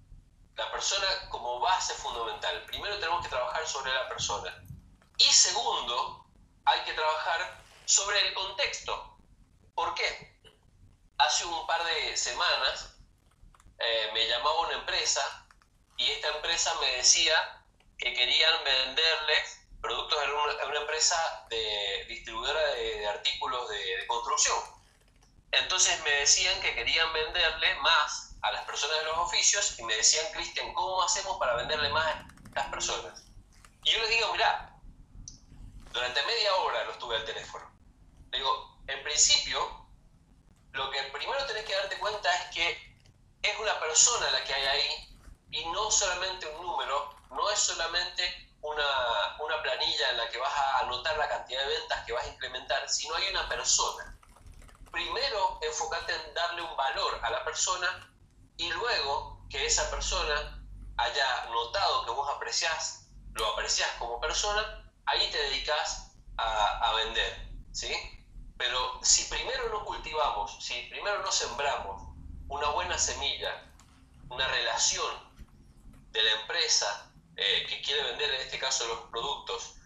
la 0.56 0.70
persona 0.70 1.06
como 1.30 1.60
base 1.60 1.94
fundamental, 1.94 2.64
primero 2.66 2.98
tenemos 2.98 3.22
que 3.22 3.30
trabajar 3.30 3.66
sobre 3.66 3.92
la 3.92 4.08
persona 4.08 4.64
y 5.18 5.24
segundo, 5.24 6.26
hay 6.64 6.80
que 6.82 6.92
trabajar 6.92 7.62
sobre 7.84 8.26
el 8.26 8.34
contexto. 8.34 9.18
¿Por 9.74 9.94
qué? 9.94 10.40
Hace 11.18 11.44
un 11.44 11.66
par 11.66 11.82
de 11.84 12.16
semanas 12.16 12.96
eh, 13.78 14.10
me 14.12 14.26
llamaba 14.28 14.60
una 14.60 14.74
empresa 14.74 15.46
y 15.96 16.10
esta 16.10 16.28
empresa 16.28 16.74
me 16.80 16.96
decía 16.96 17.64
que 17.98 18.12
querían 18.12 18.64
venderles 18.64 19.63
productos 19.84 20.18
de 20.18 20.66
una, 20.66 20.78
empresa 20.80 21.46
de 21.50 22.06
distribuidora 22.08 22.60
de, 22.74 23.06
artículos 23.06 23.68
de, 23.68 24.06
construcción. 24.06 24.58
Entonces 25.52 26.02
me 26.02 26.10
decían 26.10 26.58
que 26.62 26.74
querían 26.74 27.12
venderle 27.12 27.74
más 27.76 28.34
a 28.40 28.50
las 28.50 28.64
personas 28.64 28.98
de 28.98 29.04
los 29.04 29.18
oficios 29.18 29.78
y 29.78 29.82
me 29.82 29.94
decían, 29.94 30.24
Cristian, 30.32 30.72
¿cómo 30.72 31.02
hacemos 31.02 31.36
para 31.38 31.56
venderle 31.56 31.90
más 31.90 32.06
a 32.06 32.26
las 32.54 32.66
personas? 32.68 33.24
Y 33.84 33.90
yo 33.92 34.00
les 34.00 34.08
digo, 34.08 34.32
mira, 34.32 34.74
durante 35.92 36.22
media 36.24 36.54
hora 36.56 36.84
lo 36.84 36.92
estuve 36.92 37.16
al 37.16 37.24
teléfono. 37.26 37.70
Le 38.32 38.38
digo, 38.38 38.78
en 38.88 39.02
principio, 39.02 39.86
lo 40.72 40.90
que 40.90 41.02
primero 41.12 41.44
tenés 41.46 41.64
que 41.64 41.74
darte 41.74 41.98
cuenta 41.98 42.34
es 42.34 42.54
que 42.54 42.96
es 43.42 43.58
una 43.58 43.78
persona 43.80 44.30
la 44.30 44.42
que 44.44 44.54
hay 44.54 44.64
ahí 44.64 45.18
y 45.50 45.66
no 45.66 45.90
solamente 45.90 46.48
un 46.48 46.62
número, 46.62 47.14
no 47.30 47.50
es 47.50 47.58
solamente 47.58 48.44
una, 48.64 49.36
una, 49.40 49.62
planilla 49.62 50.10
en 50.10 50.16
la 50.16 50.28
que 50.30 50.38
vas 50.38 50.52
a 50.52 50.78
anotar 50.80 51.16
la 51.18 51.28
cantidad 51.28 51.60
de 51.60 51.78
ventas 51.78 52.04
que 52.06 52.12
vas 52.12 52.24
a 52.24 52.28
implementar, 52.28 52.88
si 52.88 53.06
no 53.08 53.14
hay 53.14 53.28
una 53.28 53.46
persona. 53.48 54.18
Primero, 54.90 55.58
enfócate 55.60 56.14
en 56.14 56.34
darle 56.34 56.62
un 56.62 56.74
valor 56.76 57.20
a 57.22 57.30
la 57.30 57.44
persona 57.44 58.10
y 58.56 58.70
luego 58.70 59.46
que 59.50 59.66
esa 59.66 59.90
persona 59.90 60.66
haya 60.96 61.44
notado 61.50 62.06
que 62.06 62.10
vos 62.12 62.28
apreciás, 62.34 63.06
lo 63.34 63.46
apreciás 63.52 63.90
como 63.98 64.20
persona, 64.20 64.90
ahí 65.06 65.30
te 65.30 65.38
dedicas 65.38 66.16
a, 66.38 66.88
a 66.88 66.94
vender, 66.94 67.48
¿sí? 67.72 67.92
Pero 68.56 68.98
si 69.02 69.24
primero 69.24 69.68
no 69.68 69.84
cultivamos, 69.84 70.64
si 70.64 70.82
primero 70.88 71.20
no 71.22 71.30
sembramos 71.30 72.02
una 72.48 72.68
buena 72.70 72.96
semilla, 72.96 73.70
una 74.30 74.46
relación 74.48 75.34
de 76.12 76.22
la 76.22 76.30
empresa 76.40 77.10
eh, 77.36 77.66
que 77.68 77.82
quiere 77.82 78.02
vender, 78.04 78.32
en 78.34 78.40
este 78.42 78.58
caso 78.58 78.86
los 78.86 79.10
productos, 79.10 79.76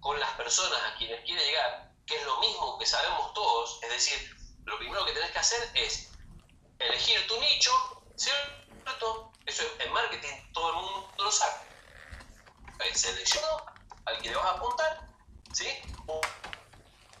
con 0.00 0.18
las 0.20 0.30
personas 0.32 0.80
a 0.84 0.96
quienes 0.96 1.24
quiere 1.24 1.44
llegar, 1.44 1.92
que 2.06 2.16
es 2.16 2.24
lo 2.24 2.38
mismo 2.40 2.78
que 2.78 2.86
sabemos 2.86 3.32
todos, 3.34 3.82
es 3.82 3.90
decir, 3.90 4.36
lo 4.64 4.78
primero 4.78 5.04
que 5.04 5.12
tenés 5.12 5.30
que 5.30 5.38
hacer 5.38 5.70
es 5.74 6.10
elegir 6.78 7.26
tu 7.26 7.40
nicho, 7.40 7.72
¿cierto? 8.16 9.32
Eso 9.46 9.62
en 9.78 9.92
marketing 9.92 10.52
todo 10.52 10.70
el 10.70 10.76
mundo 10.76 11.14
lo 11.18 11.32
sabe. 11.32 11.66
Selecciono 12.94 13.48
al 14.06 14.20
que 14.20 14.30
le 14.30 14.36
vas 14.36 14.46
a 14.46 14.50
apuntar, 14.50 15.08
¿sí? 15.52 15.68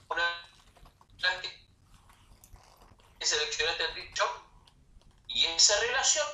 Una 0.08 0.48
que 3.18 3.26
seleccionaste 3.26 3.84
el 3.84 3.94
nicho 3.94 4.24
y 5.28 5.46
esa 5.46 5.78
relación 5.80 6.26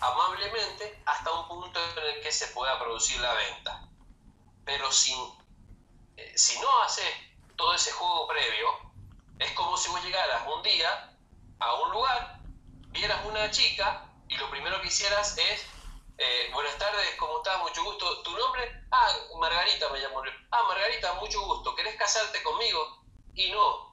amablemente 0.00 1.02
hasta 1.04 1.32
un 1.32 1.48
punto 1.48 1.80
en 1.96 2.14
el 2.14 2.22
que 2.22 2.30
se 2.30 2.46
pueda 2.48 2.78
producir 2.78 3.20
la 3.20 3.34
venta. 3.34 3.88
Pero 4.64 4.90
si, 4.92 5.12
eh, 6.16 6.32
si 6.36 6.60
no 6.60 6.82
haces 6.82 7.08
todo 7.56 7.74
ese 7.74 7.90
juego 7.90 8.28
previo, 8.28 8.68
es 9.40 9.50
como 9.52 9.76
si 9.76 9.88
vos 9.88 10.02
llegaras 10.04 10.42
un 10.46 10.62
día 10.62 11.16
a 11.58 11.74
un 11.74 11.90
lugar, 11.90 12.40
vieras 12.90 13.24
una 13.26 13.50
chica 13.50 14.06
y 14.28 14.36
lo 14.36 14.48
primero 14.50 14.80
que 14.80 14.86
hicieras 14.86 15.36
es, 15.36 15.66
eh, 16.18 16.50
buenas 16.52 16.78
tardes, 16.78 17.16
¿cómo 17.18 17.38
estás? 17.38 17.58
Mucho 17.62 17.82
gusto. 17.82 18.22
¿Tu 18.22 18.30
nombre? 18.36 18.86
Ah, 18.92 19.08
Margarita 19.40 19.88
me 19.88 19.98
llamo. 19.98 20.22
Ah, 20.52 20.62
Margarita, 20.68 21.14
mucho 21.14 21.44
gusto. 21.46 21.74
¿Querés 21.74 21.96
casarte 21.96 22.40
conmigo? 22.44 23.02
Y 23.34 23.50
no. 23.50 23.92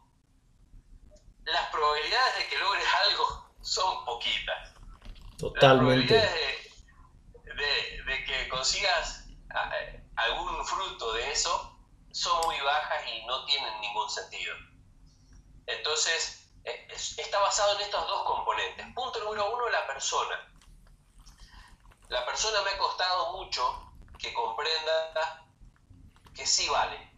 Las 1.45 1.71
probabilidades 1.71 2.37
de 2.37 2.47
que 2.49 2.57
logres 2.59 2.87
algo 3.07 3.49
son 3.61 4.05
poquitas. 4.05 4.78
Totalmente. 5.39 6.13
de, 6.13 8.03
de, 8.03 8.25
que 8.25 8.49
consigas 8.49 9.25
ah, 9.51 9.71
eh, 9.79 10.03
algún 10.17 10.65
fruto 10.65 11.13
de 11.13 11.31
eso 11.31 11.77
son 12.11 12.45
muy 12.45 12.59
bajas 12.59 13.07
y 13.07 13.25
no 13.25 13.45
tienen 13.45 13.79
ningún 13.79 14.09
sentido. 14.09 14.53
Entonces, 15.65 16.51
eh, 16.65 16.87
está 16.91 17.39
basado 17.39 17.75
en 17.75 17.81
estos 17.81 18.05
dos 18.05 18.25
componentes. 18.25 18.85
Punto 18.93 19.23
número 19.23 19.53
uno, 19.53 19.69
la 19.69 19.87
persona. 19.87 20.53
La 22.09 22.25
persona 22.25 22.61
me 22.63 22.71
ha 22.71 22.77
costado 22.77 23.37
mucho 23.37 23.93
que 24.17 24.33
comprenda 24.33 25.45
que 26.35 26.45
sí 26.45 26.67
vale. 26.67 27.11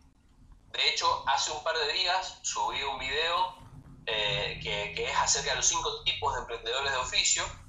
De 0.68 0.90
hecho, 0.90 1.24
hace 1.28 1.52
un 1.52 1.64
par 1.64 1.76
de 1.78 1.94
días 1.94 2.40
subí 2.44 2.84
un 2.84 3.00
video 3.00 3.58
eh, 4.06 4.60
que, 4.62 5.10
es 5.10 5.18
acerca 5.18 5.52
de 5.52 5.58
los 5.58 5.66
cinco 5.66 6.04
tipos 6.04 6.34
de 6.36 6.42
emprendedores 6.42 6.92
de 6.92 6.98
oficio 6.98 7.61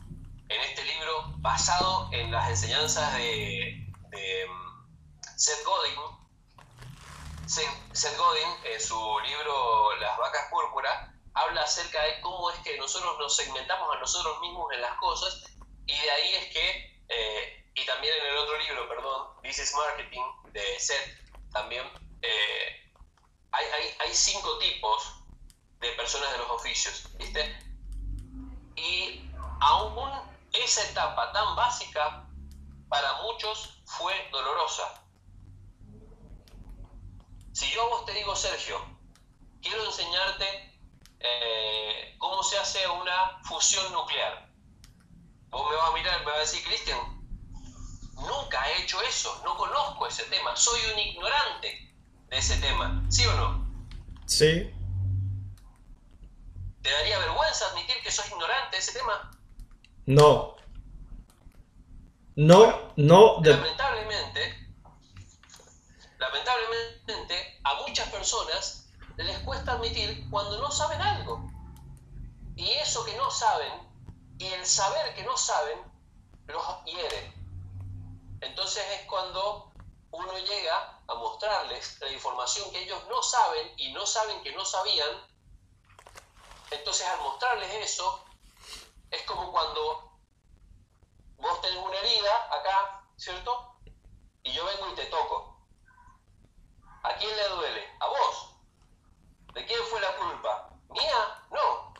en 0.54 0.60
este 0.62 0.84
libro 0.84 1.24
basado 1.38 2.08
en 2.12 2.30
las 2.30 2.50
enseñanzas 2.50 3.16
de, 3.16 3.86
mm, 4.12 5.36
Seth 5.36 5.64
Godin. 5.64 5.98
Seth 7.46 8.16
Godin, 8.16 8.48
en 8.64 8.80
su 8.80 9.20
libro 9.20 9.96
Las 9.96 10.16
vacas 10.18 10.48
púrpuras, 10.50 11.10
habla 11.34 11.62
acerca 11.62 12.02
de 12.02 12.20
cómo 12.20 12.50
es 12.50 12.58
que 12.60 12.76
nosotros 12.76 13.18
nos 13.18 13.34
segmentamos 13.34 13.96
a 13.96 14.00
nosotros 14.00 14.40
mismos 14.40 14.72
en 14.72 14.82
las 14.82 14.96
cosas 14.98 15.44
y 15.86 15.98
de 15.98 16.10
ahí 16.10 16.34
es 16.34 16.52
que, 16.52 17.04
eh, 17.08 17.70
y 17.74 17.86
también 17.86 18.14
en 18.20 18.26
el 18.26 18.36
otro 18.36 18.58
libro, 18.58 18.88
perdón, 18.88 19.28
This 19.42 19.58
is 19.58 19.74
Marketing, 19.74 20.22
de 20.52 20.78
Seth, 20.78 21.18
también, 21.52 21.84
eh, 22.22 22.92
hay, 23.52 23.66
hay, 23.66 23.94
hay 24.00 24.14
cinco 24.14 24.58
tipos 24.58 25.14
de 25.80 25.92
personas 25.92 26.30
de 26.32 26.38
los 26.38 26.50
oficios, 26.50 27.08
¿viste? 27.18 27.58
Y 28.76 29.30
aún 29.60 29.94
esa 30.52 30.82
etapa 30.90 31.32
tan 31.32 31.56
básica 31.56 32.28
para 32.88 33.22
muchos 33.22 33.82
fue 33.86 34.14
dolorosa. 34.30 35.02
Si 37.52 37.70
yo 37.70 37.82
a 37.82 37.88
vos 37.88 38.04
te 38.06 38.12
digo, 38.12 38.34
Sergio, 38.34 38.78
quiero 39.60 39.84
enseñarte 39.84 40.78
eh, 41.20 42.14
cómo 42.18 42.42
se 42.42 42.58
hace 42.58 42.86
una 42.88 43.40
fusión 43.44 43.92
nuclear, 43.92 44.50
vos 45.48 45.70
me 45.70 45.76
vas 45.76 45.90
a 45.90 45.92
mirar, 45.92 46.18
me 46.20 46.26
vas 46.26 46.36
a 46.36 46.40
decir, 46.40 46.64
Cristian, 46.64 46.98
nunca 48.14 48.68
he 48.68 48.82
hecho 48.82 49.00
eso, 49.02 49.40
no 49.44 49.56
conozco 49.56 50.06
ese 50.06 50.24
tema, 50.24 50.56
soy 50.56 50.80
un 50.92 50.98
ignorante 50.98 51.94
de 52.28 52.38
ese 52.38 52.56
tema, 52.58 53.04
¿sí 53.10 53.26
o 53.26 53.34
no? 53.34 53.86
Sí. 54.26 54.70
¿Te 56.82 56.90
daría 56.90 57.18
vergüenza 57.18 57.66
admitir 57.68 57.96
que 58.02 58.10
sos 58.10 58.28
ignorante 58.28 58.76
de 58.76 58.82
ese 58.82 58.92
tema? 58.92 59.30
No. 60.06 60.56
No, 62.34 62.92
no. 62.96 63.40
Lamentablemente, 63.42 64.72
lamentablemente, 66.18 67.60
a 67.62 67.74
muchas 67.86 68.08
personas 68.08 68.88
les 69.16 69.38
cuesta 69.40 69.72
admitir 69.72 70.28
cuando 70.30 70.58
no 70.58 70.70
saben 70.70 71.00
algo. 71.00 71.46
Y 72.56 72.68
eso 72.70 73.04
que 73.04 73.16
no 73.16 73.30
saben, 73.30 73.72
y 74.38 74.46
el 74.46 74.66
saber 74.66 75.14
que 75.14 75.22
no 75.24 75.36
saben, 75.36 75.78
los 76.46 76.84
hiere. 76.84 77.32
Entonces 78.40 78.82
es 78.98 79.06
cuando 79.06 79.72
uno 80.10 80.38
llega 80.38 81.00
a 81.06 81.14
mostrarles 81.14 82.00
la 82.00 82.10
información 82.10 82.70
que 82.72 82.82
ellos 82.82 83.00
no 83.08 83.22
saben 83.22 83.72
y 83.76 83.92
no 83.92 84.04
saben 84.04 84.42
que 84.42 84.52
no 84.52 84.64
sabían. 84.64 85.10
Entonces 86.70 87.06
al 87.06 87.20
mostrarles 87.20 87.72
eso, 87.74 88.24
es 89.12 89.22
como 89.22 89.52
cuando 89.52 90.18
vos 91.36 91.60
tenés 91.60 91.84
una 91.84 91.96
herida 91.98 92.58
acá, 92.58 93.04
¿cierto? 93.16 93.76
Y 94.42 94.52
yo 94.52 94.64
vengo 94.64 94.88
y 94.90 94.94
te 94.94 95.06
toco. 95.06 95.60
¿A 97.02 97.14
quién 97.16 97.36
le 97.36 97.48
duele? 97.48 97.96
A 98.00 98.08
vos. 98.08 98.56
¿De 99.54 99.64
quién 99.66 99.80
fue 99.90 100.00
la 100.00 100.16
culpa? 100.16 100.70
¿Mía? 100.88 101.44
No. 101.50 101.94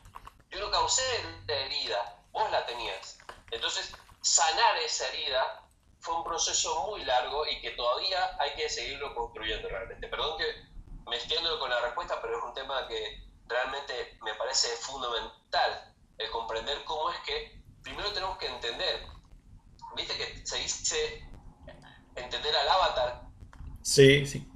Yo 0.51 0.61
no 0.61 0.71
causé 0.71 1.03
la 1.47 1.55
herida, 1.55 2.25
vos 2.33 2.51
la 2.51 2.65
tenías. 2.67 3.19
Entonces, 3.51 3.95
sanar 4.23 4.77
esa 4.79 5.07
herida 5.09 5.69
fue 6.01 6.17
un 6.17 6.25
proceso 6.25 6.87
muy 6.87 7.05
largo 7.05 7.47
y 7.47 7.61
que 7.61 7.73
todavía 7.73 8.37
hay 8.41 8.55
que 8.55 8.69
seguirlo 8.69 9.15
construyendo 9.15 9.69
realmente. 9.69 10.09
Perdón 10.09 10.39
que 10.39 10.67
me 11.09 11.17
extiendo 11.17 11.59
con 11.59 11.69
la 11.69 11.81
respuesta, 11.81 12.21
pero 12.23 12.39
es 12.39 12.45
un 12.45 12.55
tema 12.55 12.89
que 12.89 13.23
realmente 13.47 14.19
me 14.23 14.35
parece 14.35 14.69
fundamental 14.77 15.92
el 16.19 16.31
comprender 16.31 16.85
cómo 16.85 17.11
es 17.11 17.19
que 17.21 17.63
primero 17.83 18.13
tenemos 18.13 18.39
que 18.39 18.47
entender, 18.47 19.07
viste 19.97 20.17
que 20.17 20.47
se 20.47 20.59
dice 20.59 21.29
entender 22.15 22.55
al 22.57 22.69
avatar. 22.69 23.23
Sí, 23.83 24.27
sí. 24.27 24.49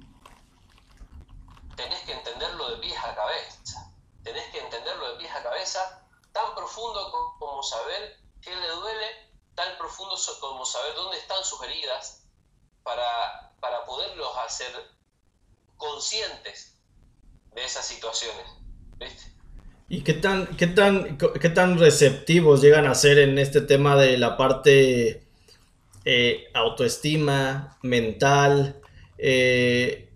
Tenés 1.75 2.01
que 2.03 2.13
entenderlo 2.13 2.71
de 2.71 2.77
pies 2.77 2.97
a 2.97 3.15
cabeza. 3.15 3.91
Tenés 4.23 4.45
que 4.51 4.59
entenderlo 4.59 5.11
de 5.11 5.17
pies 5.19 5.31
a 5.31 5.43
cabeza 5.43 6.07
tan 6.31 6.55
profundo 6.55 7.35
como 7.39 7.63
saber 7.63 8.19
qué 8.41 8.55
le 8.55 8.67
duele, 8.67 9.31
tan 9.55 9.77
profundo 9.77 10.15
como 10.39 10.65
saber 10.65 10.95
dónde 10.95 11.17
están 11.17 11.43
sus 11.43 11.61
heridas 11.63 12.23
para, 12.83 13.53
para 13.59 13.85
poderlos 13.85 14.35
hacer 14.37 14.71
conscientes 15.77 16.77
de 17.53 17.65
esas 17.65 17.85
situaciones. 17.85 18.45
¿Viste? 18.97 19.36
¿Y 19.89 20.01
qué 20.01 20.13
tan, 20.13 20.47
qué, 20.57 20.67
tan, 20.67 21.17
qué 21.17 21.49
tan 21.49 21.79
receptivos 21.79 22.61
llegan 22.61 22.87
a 22.87 22.95
ser 22.95 23.19
en 23.19 23.37
este 23.37 23.61
tema 23.61 23.95
de 23.95 24.17
la 24.17 24.35
parte 24.35 25.21
eh, 26.03 26.45
autoestima, 26.53 27.77
mental, 27.83 28.81
eh, 29.17 30.09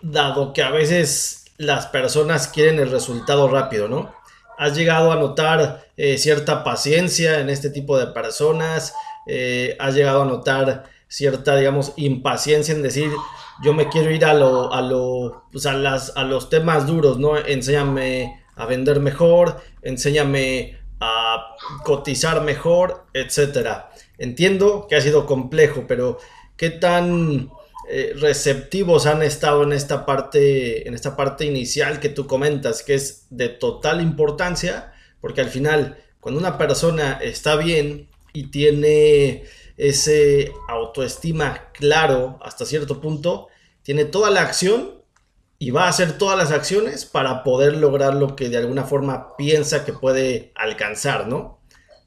dado 0.00 0.54
que 0.54 0.62
a 0.62 0.70
veces 0.70 1.44
las 1.58 1.86
personas 1.86 2.48
quieren 2.48 2.78
el 2.78 2.90
resultado 2.90 3.46
rápido, 3.48 3.88
¿no? 3.88 4.14
¿Has 4.56 4.74
llegado 4.74 5.12
a 5.12 5.16
notar 5.16 5.86
eh, 5.98 6.16
cierta 6.16 6.64
paciencia 6.64 7.40
en 7.40 7.50
este 7.50 7.68
tipo 7.68 7.98
de 7.98 8.06
personas? 8.06 8.94
¿Has 9.78 9.94
llegado 9.94 10.22
a 10.22 10.26
notar 10.26 10.84
cierta, 11.08 11.56
digamos, 11.56 11.92
impaciencia 11.96 12.74
en 12.74 12.82
decir, 12.82 13.10
yo 13.62 13.72
me 13.72 13.88
quiero 13.88 14.10
ir 14.10 14.24
a 14.24 14.34
lo, 14.34 14.72
a 14.72 14.80
lo, 14.80 15.44
pues 15.52 15.64
las, 15.64 16.16
a 16.16 16.24
los 16.24 16.48
temas 16.48 16.86
duros, 16.86 17.18
¿no? 17.18 17.36
Enséñame 17.36 18.43
a 18.56 18.66
vender 18.66 19.00
mejor, 19.00 19.60
enséñame 19.82 20.78
a 21.00 21.56
cotizar 21.84 22.42
mejor, 22.42 23.06
etcétera. 23.12 23.90
Entiendo 24.18 24.86
que 24.88 24.96
ha 24.96 25.00
sido 25.00 25.26
complejo, 25.26 25.84
pero 25.86 26.18
¿qué 26.56 26.70
tan 26.70 27.50
eh, 27.88 28.14
receptivos 28.16 29.06
han 29.06 29.22
estado 29.22 29.62
en 29.62 29.72
esta 29.72 30.06
parte 30.06 30.88
en 30.88 30.94
esta 30.94 31.16
parte 31.16 31.44
inicial 31.44 32.00
que 32.00 32.08
tú 32.08 32.26
comentas, 32.26 32.82
que 32.82 32.94
es 32.94 33.26
de 33.30 33.48
total 33.50 34.00
importancia, 34.00 34.92
porque 35.20 35.42
al 35.42 35.48
final 35.48 35.98
cuando 36.20 36.40
una 36.40 36.56
persona 36.56 37.18
está 37.22 37.56
bien 37.56 38.08
y 38.32 38.46
tiene 38.50 39.44
ese 39.76 40.52
autoestima 40.68 41.70
claro 41.72 42.38
hasta 42.42 42.64
cierto 42.64 43.00
punto, 43.00 43.48
tiene 43.82 44.06
toda 44.06 44.30
la 44.30 44.42
acción 44.42 45.03
y 45.58 45.70
va 45.70 45.84
a 45.84 45.88
hacer 45.88 46.18
todas 46.18 46.36
las 46.36 46.50
acciones 46.50 47.04
para 47.04 47.42
poder 47.42 47.76
lograr 47.76 48.14
lo 48.14 48.36
que 48.36 48.48
de 48.48 48.58
alguna 48.58 48.84
forma 48.84 49.36
piensa 49.36 49.84
que 49.84 49.92
puede 49.92 50.52
alcanzar, 50.54 51.26
¿no? 51.26 51.60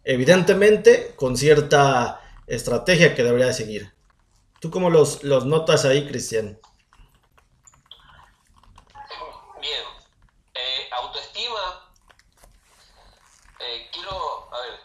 Evidentemente 0.04 1.14
con 1.16 1.38
cierta 1.38 2.22
estrategia 2.46 3.16
que 3.16 3.24
debería 3.24 3.54
seguir. 3.54 3.94
¿Tú 4.60 4.72
cómo 4.72 4.90
los, 4.90 5.24
los 5.24 5.46
notas 5.46 5.86
ahí, 5.86 6.08
Cristian? 6.08 6.60
Bien, 9.62 9.84
eh, 10.54 10.90
autoestima, 10.92 11.92
eh, 13.60 13.88
quiero, 13.92 14.54
a 14.54 14.62
ver, 14.62 14.80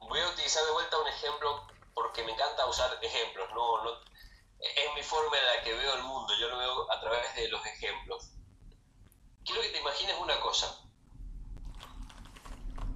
voy 0.00 0.20
a 0.20 0.28
utilizar 0.28 0.64
de 0.64 0.72
vuelta 0.72 0.98
un 0.98 1.08
ejemplo 1.08 1.66
porque 1.94 2.24
me 2.24 2.32
encanta 2.32 2.66
usar 2.66 2.90
ejemplos, 3.02 3.48
no, 3.54 3.84
no 3.84 4.11
es 4.62 4.94
mi 4.94 5.02
forma 5.02 5.36
en 5.36 5.46
la 5.46 5.62
que 5.62 5.74
veo 5.74 5.94
el 5.94 6.02
mundo, 6.04 6.32
yo 6.38 6.48
lo 6.48 6.58
veo 6.58 6.92
a 6.92 7.00
través 7.00 7.34
de 7.34 7.48
los 7.48 7.64
ejemplos. 7.66 8.30
Quiero 9.44 9.60
que 9.60 9.68
te 9.70 9.80
imagines 9.80 10.16
una 10.20 10.38
cosa. 10.40 10.78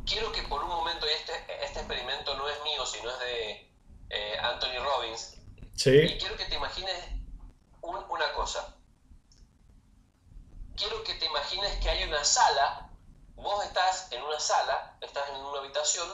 Quiero 0.07 0.31
que 0.31 0.43
por 0.43 0.63
un 0.63 0.69
momento, 0.69 1.07
este, 1.07 1.33
este 1.65 1.81
experimento 1.81 2.37
no 2.37 2.49
es 2.49 2.63
mío, 2.63 2.87
sino 2.87 3.11
es 3.11 3.19
de 3.19 3.73
eh, 4.11 4.39
Anthony 4.41 4.79
Robbins, 4.79 5.35
sí. 5.75 5.91
y 5.91 6.19
quiero 6.19 6.37
que 6.37 6.45
te 6.45 6.55
imagines 6.55 6.97
una 7.83 8.33
cosa. 8.35 8.77
Quiero 10.77 11.03
que 11.03 11.15
te 11.15 11.27
imagines 11.27 11.77
que 11.81 11.91
hay 11.91 12.05
una 12.05 12.23
sala, 12.23 12.91
vos 13.35 13.65
estás 13.65 14.13
en 14.13 14.23
una 14.23 14.39
sala, 14.39 14.97
estás 15.01 15.29
en 15.31 15.37
una 15.37 15.59
habitación, 15.59 16.09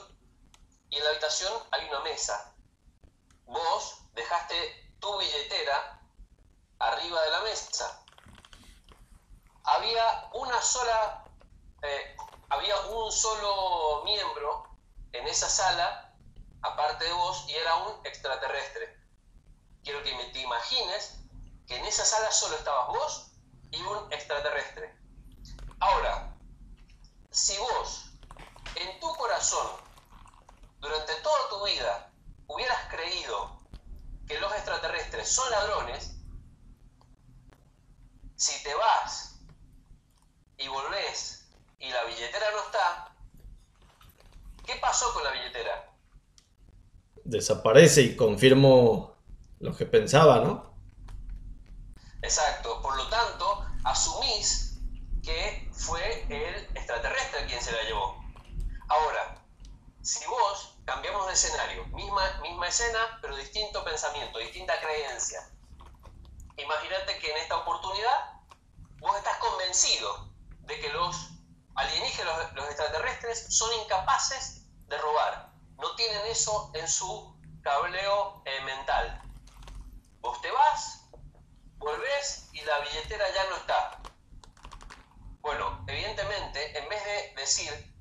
y 0.89 0.97
en 0.97 1.05
la 1.05 1.11
habitación 1.11 1.53
hay 1.73 1.89
una 1.89 2.01
mesa. 2.01 2.55
Vos 3.45 3.99
dejaste 4.15 4.92
tu 5.03 5.19
billetera 5.19 6.01
arriba 6.79 7.21
de 7.23 7.31
la 7.31 7.41
mesa. 7.41 8.07
Había 9.65 10.31
una 10.35 10.63
sola, 10.63 11.29
eh, 11.83 12.17
había 12.49 12.77
un 12.83 13.11
solo 13.11 14.05
miembro 14.05 14.65
en 15.13 15.27
esa 15.27 15.49
sala, 15.49 16.17
aparte 16.63 17.05
de 17.05 17.13
vos, 17.13 17.45
y 17.49 17.55
era 17.55 17.75
un 17.75 18.07
extraterrestre. 18.07 18.97
Quiero 19.83 20.05
que 20.05 20.13
te 20.33 20.39
imagines 20.39 21.19
que 21.67 21.77
en 21.77 21.85
esa 21.85 22.05
sala 22.05 22.31
solo 22.31 22.57
estabas 22.57 22.87
vos 22.87 23.33
y 23.73 23.83
un 23.83 24.13
extraterrestre. 24.13 24.97
Ahora, 25.81 26.37
si 27.33 27.59
vos 27.59 28.05
en 28.77 29.01
tu 29.01 29.13
corazón, 29.17 29.69
durante 30.79 31.15
toda 31.23 31.49
tu 31.49 31.65
vida, 31.65 32.13
hubieras 32.47 32.89
creído 32.89 33.62
que 34.33 34.41
los 34.41 34.53
extraterrestres 34.53 35.29
son 35.29 35.51
ladrones, 35.51 36.17
si 38.35 38.63
te 38.63 38.75
vas 38.75 39.41
y 40.57 40.69
volvés 40.69 41.51
y 41.79 41.91
la 41.91 42.05
billetera 42.05 42.47
no 42.53 42.63
está, 42.63 43.15
¿qué 44.65 44.77
pasó 44.81 45.13
con 45.13 45.23
la 45.25 45.33
billetera? 45.33 45.93
Desaparece 47.25 48.01
y 48.01 48.17
confirmo 48.17 49.17
lo 49.61 49.77
que 49.77 49.85
pensaba, 49.85 50.41
¿no? 50.41 50.75
Exacto, 52.23 52.81
por 52.81 52.97
lo 52.97 53.09
tanto, 53.11 53.67
asumís 53.85 54.81
que 55.23 55.69
fue 55.73 56.23
el 56.31 56.65
extraterrestre 56.75 57.47
quien 57.47 57.61
se 57.61 57.73
la 57.73 57.83
llevó. 57.83 58.17
Ahora, 58.89 59.45
si 60.01 60.25
vos 60.27 60.72
cambiamos 60.93 61.27
de 61.27 61.33
escenario, 61.33 61.87
misma, 61.87 62.23
misma 62.43 62.69
escena, 62.69 63.19
pero 63.23 63.35
distinto 63.35 63.83
pensamiento, 63.83 64.39
distinta 64.39 64.79
creencia. 64.79 65.41
Imagínate 66.59 67.19
que 67.19 67.31
en 67.31 67.37
esta 67.39 67.57
oportunidad 67.57 68.35
vos 68.99 69.17
estás 69.17 69.39
convencido 69.39 70.35
de 70.67 70.79
que 70.81 70.91
los 70.91 71.31
alienígenas, 71.77 72.53
los, 72.53 72.67
extraterrestres, 72.67 73.57
son 73.57 73.73
incapaces 73.81 74.67
de 74.89 74.99
robar. 74.99 75.55
No 75.79 75.95
tienen 75.97 76.27
eso 76.27 76.71
en 76.75 76.87
su 76.87 77.41
cableo 77.63 78.43
eh, 78.45 78.61
mental. 78.61 79.23
Vos 80.21 80.43
te 80.43 80.51
vas, 80.51 81.09
volvés 81.79 82.51
y 82.53 82.61
la 82.61 82.81
billetera 82.81 83.25
ya 83.33 83.49
no 83.49 83.57
está. 83.57 84.03
Bueno, 85.41 85.87
evidentemente, 85.89 86.79
en 86.79 86.87
vez 86.91 87.03
de 87.03 87.35
decir 87.35 87.95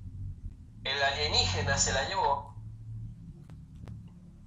el 0.84 1.02
alienígena 1.02 1.78
se 1.78 1.94
la 1.94 2.06
llevó, 2.06 2.51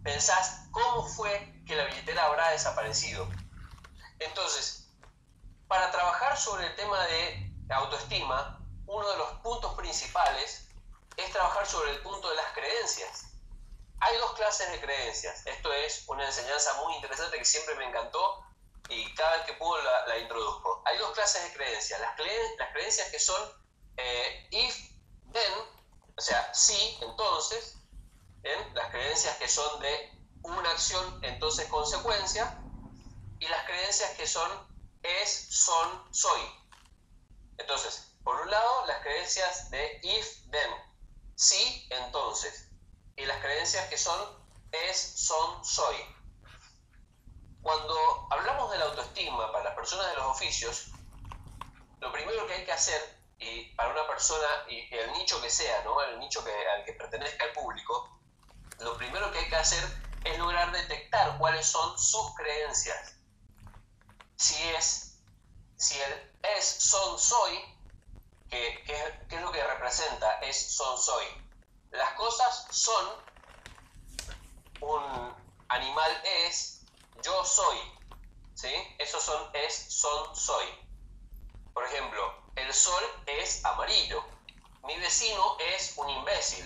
pensás 0.05 0.67
cómo 0.71 1.03
fue 1.03 1.51
que 1.65 1.75
la 1.75 1.85
billetera 1.85 2.25
habrá 2.25 2.51
desaparecido. 2.51 3.27
Entonces, 4.19 4.87
para 5.67 5.91
trabajar 5.91 6.37
sobre 6.37 6.67
el 6.67 6.75
tema 6.75 7.03
de 7.07 7.51
autoestima, 7.69 8.63
uno 8.85 9.09
de 9.09 9.17
los 9.17 9.29
puntos 9.41 9.73
principales 9.73 10.69
es 11.17 11.31
trabajar 11.31 11.65
sobre 11.65 11.91
el 11.91 12.01
punto 12.01 12.29
de 12.29 12.35
las 12.35 12.53
creencias. 12.53 13.31
Hay 13.99 14.15
dos 14.17 14.33
clases 14.33 14.69
de 14.71 14.79
creencias. 14.79 15.41
Esto 15.47 15.73
es 15.73 16.03
una 16.07 16.23
enseñanza 16.23 16.71
muy 16.83 16.93
interesante 16.95 17.39
que 17.39 17.45
siempre 17.45 17.73
me 17.75 17.85
encantó 17.85 18.45
y 18.89 19.11
cada 19.15 19.37
vez 19.37 19.45
que 19.47 19.53
puedo 19.53 19.81
la, 20.07 20.19
introduzco. 20.19 20.83
Hay 20.85 20.99
dos 20.99 21.11
clases 21.13 21.43
de 21.45 21.53
creencias. 21.57 21.99
Las, 21.99 22.11
las 22.59 22.71
creencias 22.73 23.09
que 23.09 23.19
son 23.19 23.41
eh, 23.97 24.47
if, 24.51 24.77
then, 25.31 25.53
o 26.15 26.21
sea, 26.21 26.53
sí, 26.53 26.99
entonces, 27.01 27.77
las 28.73 28.91
creencias 28.91 29.37
que 29.37 29.47
son 29.47 29.79
de 29.79 30.11
una 30.43 30.69
acción, 30.71 31.19
entonces 31.23 31.67
consecuencia, 31.67 32.61
y 33.39 33.47
las 33.47 33.65
creencias 33.65 34.11
que 34.11 34.27
son 34.27 34.49
es, 35.01 35.47
son, 35.49 36.13
soy. 36.13 36.41
Entonces, 37.57 38.15
por 38.23 38.39
un 38.41 38.49
lado, 38.49 38.85
las 38.87 39.01
creencias 39.01 39.69
de 39.71 39.99
if, 40.03 40.49
then, 40.51 40.71
sí, 41.35 41.87
entonces, 41.89 42.71
y 43.15 43.25
las 43.25 43.39
creencias 43.41 43.87
que 43.89 43.97
son 43.97 44.45
es, 44.71 44.97
son, 44.97 45.63
soy. 45.63 45.95
Cuando 47.61 48.27
hablamos 48.29 48.71
de 48.71 48.77
la 48.77 48.85
autoestima 48.85 49.51
para 49.51 49.65
las 49.65 49.75
personas 49.75 50.07
de 50.09 50.15
los 50.15 50.25
oficios, 50.25 50.91
lo 51.99 52.11
primero 52.11 52.45
que 52.45 52.53
hay 52.53 52.65
que 52.65 52.71
hacer, 52.71 53.01
y 53.39 53.73
para 53.75 53.91
una 53.91 54.07
persona, 54.07 54.47
y 54.69 54.93
el 54.93 55.11
nicho 55.13 55.41
que 55.41 55.49
sea, 55.49 55.83
¿no? 55.83 56.01
el 56.01 56.19
nicho 56.19 56.43
que, 56.43 56.51
al 56.67 56.85
que 56.85 56.93
pertenezca 56.93 57.45
el 57.45 57.53
público, 57.53 58.14
lo 58.79 58.97
primero 58.97 59.31
que 59.31 59.39
hay 59.39 59.49
que 59.49 59.55
hacer 59.55 59.83
es 60.23 60.37
lograr 60.37 60.71
detectar 60.71 61.37
cuáles 61.37 61.65
son 61.65 61.97
sus 61.97 62.33
creencias. 62.35 63.15
Si 64.35 64.61
es, 64.69 65.19
si 65.77 65.99
el 65.99 66.31
es, 66.57 66.65
son, 66.65 67.17
soy, 67.17 67.59
¿qué, 68.49 68.83
es 69.29 69.41
lo 69.41 69.51
que 69.51 69.65
representa? 69.65 70.39
Es, 70.39 70.75
son, 70.75 70.97
soy. 70.97 71.25
Las 71.91 72.13
cosas 72.13 72.67
son, 72.71 73.05
un 74.81 75.33
animal 75.69 76.21
es, 76.23 76.81
yo 77.23 77.43
soy. 77.45 77.77
¿Sí? 78.55 78.73
Esos 78.99 79.23
son, 79.23 79.49
es, 79.53 79.93
son, 79.93 80.35
soy. 80.35 80.65
Por 81.73 81.83
ejemplo, 81.85 82.43
el 82.55 82.73
sol 82.73 83.03
es 83.25 83.63
amarillo. 83.65 84.23
Mi 84.83 84.97
vecino 84.97 85.57
es 85.59 85.93
un 85.97 86.09
imbécil. 86.09 86.65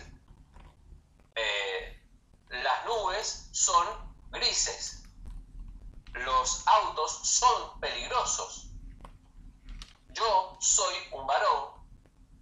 Eh, 1.35 1.98
las 2.49 2.85
nubes 2.85 3.49
son 3.51 3.87
grises. 4.31 5.03
Los 6.13 6.67
autos 6.67 7.19
son 7.23 7.79
peligrosos. 7.79 8.67
Yo 10.09 10.57
soy 10.59 10.95
un 11.11 11.25
varón 11.27 11.69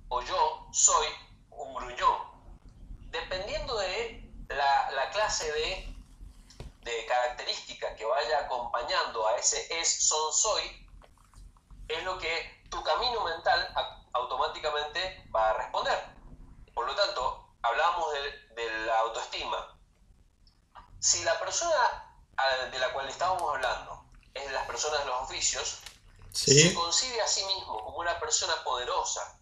o 0.09 0.21
yo 0.21 0.67
soy 0.71 1.07
un 1.51 1.73
gruñón. 1.75 2.17
Dependiendo 3.11 3.77
de 3.77 4.31
la, 4.49 5.09
clase 5.11 5.51
de, 5.51 5.95
de 6.81 7.05
característica 7.05 7.95
que 7.95 8.05
vaya 8.05 8.39
acompañando 8.39 9.27
a 9.27 9.35
ese 9.37 9.67
es, 9.79 10.07
son, 10.07 10.33
soy, 10.33 10.87
es 11.87 12.03
lo 12.03 12.17
que 12.17 12.63
tu 12.69 12.81
camino 12.83 13.23
mental 13.23 13.73
automáticamente 14.13 15.29
va 15.33 15.49
a 15.49 15.53
responder. 15.53 16.17
Por 16.73 16.85
lo 16.85 16.95
tanto, 16.95 17.47
hablamos 17.61 18.05
de, 18.13 18.69
la 18.85 18.99
autoestima. 18.99 19.76
Si 20.99 21.23
la 21.23 21.39
persona 21.39 22.21
de 22.71 22.79
la 22.79 22.93
cual 22.93 23.09
estábamos 23.09 23.55
hablando 23.55 24.05
es 24.33 24.45
de 24.45 24.51
las 24.51 24.67
personas 24.67 24.99
de 24.99 25.05
los 25.05 25.21
oficios, 25.23 25.79
se 26.31 26.73
concibe 26.73 27.21
a 27.21 27.27
sí 27.27 27.43
mismo 27.45 27.83
como 27.83 27.97
una 27.97 28.19
persona 28.19 28.53
poderosa, 28.63 29.39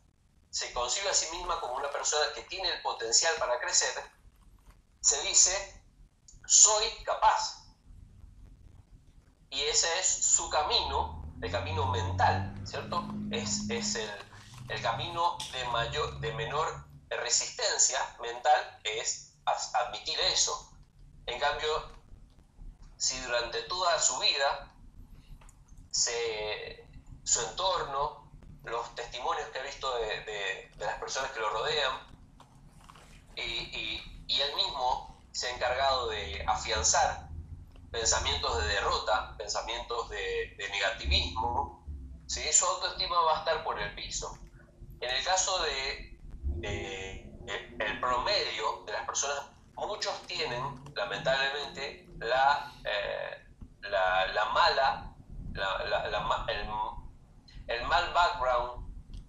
se 0.50 0.72
concibe 0.74 1.10
a 1.10 1.14
sí 1.14 1.28
misma 1.32 1.60
como 1.60 1.76
una 1.76 1.92
persona 1.92 2.26
que 2.34 2.44
tiene 2.44 2.70
el 2.70 2.82
potencial 2.82 3.34
para 3.38 3.60
crecer, 3.60 3.94
se 5.02 5.22
dice, 5.24 5.84
soy 6.48 6.86
capaz. 7.04 7.66
Y 9.50 9.62
ese 9.64 9.88
es 10.00 10.08
su 10.08 10.50
camino 10.50 11.26
el 11.42 11.52
camino 11.52 11.86
mental, 11.88 12.54
¿cierto? 12.66 13.06
Es, 13.32 13.70
es 13.70 13.96
el, 13.96 14.10
el, 14.70 14.82
camino 14.82 15.38
de, 15.52 15.66
mayor, 15.66 16.20
de 16.20 16.34
menor 16.34 16.86
resistencia 17.10 18.00
mental, 18.22 18.80
es 18.84 19.34
admitir 19.74 20.20
eso. 20.32 20.75
En 21.28 21.40
cambio, 21.40 21.96
si 22.98 23.20
durante 23.22 23.62
toda 23.64 24.00
su 24.00 24.18
vida 24.20 24.72
se, 25.92 26.88
su 27.24 27.42
entorno, 27.42 28.32
los 28.64 28.96
testimonios 28.96 29.48
que 29.50 29.60
ha 29.60 29.64
visto 29.64 29.96
de, 29.98 30.22
de, 30.22 30.72
las 30.78 31.00
personas 31.00 31.32
que 31.32 31.40
lo 31.40 31.50
rodean, 31.50 32.16
y, 33.36 34.02
él 34.28 34.56
mismo 34.56 35.24
se 35.32 35.48
ha 35.48 35.56
encargado 35.56 36.10
de 36.10 36.44
afianzar 36.46 37.30
pensamientos 37.92 38.62
de 38.62 38.68
derrota, 38.68 39.36
pensamientos 39.38 40.10
de, 40.10 40.56
negativismo, 40.72 41.86
su 42.28 42.66
autoestima 42.66 43.20
va 43.22 43.38
a 43.38 43.40
estar 43.40 43.64
por 43.64 43.80
el 43.80 43.96
piso. 43.96 44.38
En 45.00 45.10
el 45.10 45.24
caso 45.24 45.64
de, 45.64 46.20
el 46.62 48.00
promedio 48.00 48.84
de 48.86 48.92
las 48.92 49.06
personas, 49.06 49.55
muchos 49.76 50.22
tienen 50.28 50.84
lamentablemente 50.96 52.08
la, 52.20 52.72
eh, 52.84 53.46
la, 53.82 54.46
mala, 54.54 55.14
el, 56.48 57.76
el 57.76 57.88
mal 57.88 58.14
background 58.14 58.86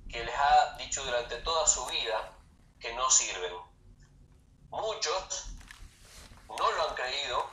que 0.08 0.24
les 0.24 0.34
ha 0.34 0.76
dicho 0.78 1.04
durante 1.04 1.36
toda 1.38 1.66
su 1.66 1.84
vida 1.86 2.32
que 2.78 2.94
no 2.94 3.10
sirven. 3.10 3.52
Muchos 4.70 5.46
no 6.48 6.70
lo 6.70 6.88
han 6.88 6.94
creído 6.94 7.50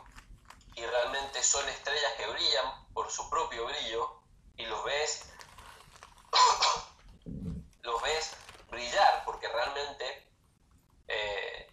y 0.75 0.85
realmente 0.85 1.43
son 1.43 1.67
estrellas 1.69 2.13
que 2.17 2.27
brillan 2.27 2.93
por 2.93 3.09
su 3.11 3.29
propio 3.29 3.65
brillo 3.65 4.21
y 4.57 4.65
los 4.65 4.83
ves 4.85 5.31
los 7.81 8.01
ves 8.01 8.35
brillar 8.69 9.23
porque 9.25 9.47
realmente 9.47 10.27
eh, 11.07 11.72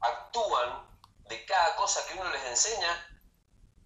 actúan 0.00 0.88
de 1.28 1.44
cada 1.46 1.76
cosa 1.76 2.04
que 2.06 2.14
uno 2.14 2.30
les 2.30 2.44
enseña 2.44 3.06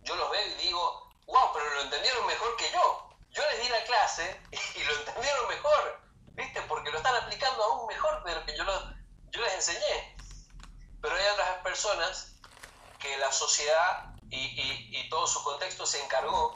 yo 0.02 0.16
los 0.16 0.30
veo 0.30 0.46
y 0.46 0.54
digo 0.54 1.12
wow 1.26 1.50
pero 1.52 1.68
lo 1.74 1.80
entendieron 1.82 2.26
mejor 2.26 2.56
que 2.56 2.70
yo 2.70 3.10
yo 3.30 3.42
les 3.50 3.62
di 3.62 3.68
la 3.68 3.84
clase 3.84 4.40
y, 4.76 4.82
lo 4.84 4.94
entendieron 4.96 5.48
mejor 5.48 6.00
viste 6.32 6.60
porque 6.62 6.90
lo 6.90 6.98
están 6.98 7.14
aplicando 7.16 7.62
aún 7.64 7.86
mejor 7.86 8.22
de 8.24 8.34
lo 8.34 8.44
que 8.44 8.56
yo, 8.56 8.64
yo 9.30 9.40
les 9.40 9.54
enseñé 9.54 10.16
pero 11.00 11.14
hay 11.16 11.26
otras 11.32 11.58
personas 11.58 12.34
que 12.98 13.16
la 13.18 13.30
sociedad 13.30 14.14
y, 14.30 15.08
todo 15.10 15.26
su 15.26 15.42
contexto 15.44 15.86
se 15.86 16.02
encargó 16.02 16.52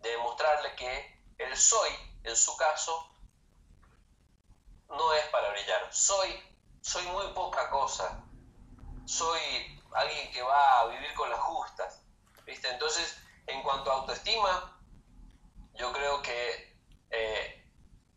de 0.00 0.10
demostrarle 0.10 0.74
que 0.74 1.22
el 1.38 1.56
soy, 1.56 1.90
en 2.24 2.36
su 2.36 2.56
caso, 2.56 3.08
no 4.88 5.12
es 5.14 5.24
para 5.26 5.50
brillar. 5.50 5.94
Soy, 5.94 6.42
soy 6.82 7.04
muy 7.06 7.28
poca 7.34 7.70
cosa. 7.70 8.21
Soy 9.12 9.78
alguien 9.94 10.32
que 10.32 10.40
va 10.40 10.80
a 10.80 10.86
vivir 10.86 11.12
con 11.12 11.28
las 11.28 11.38
justas. 11.38 12.02
¿viste? 12.46 12.66
Entonces, 12.70 13.14
en 13.46 13.62
cuanto 13.62 13.92
a 13.92 13.96
autoestima, 13.96 14.80
yo 15.74 15.92
creo 15.92 16.22
que 16.22 16.78
eh, 17.10 17.70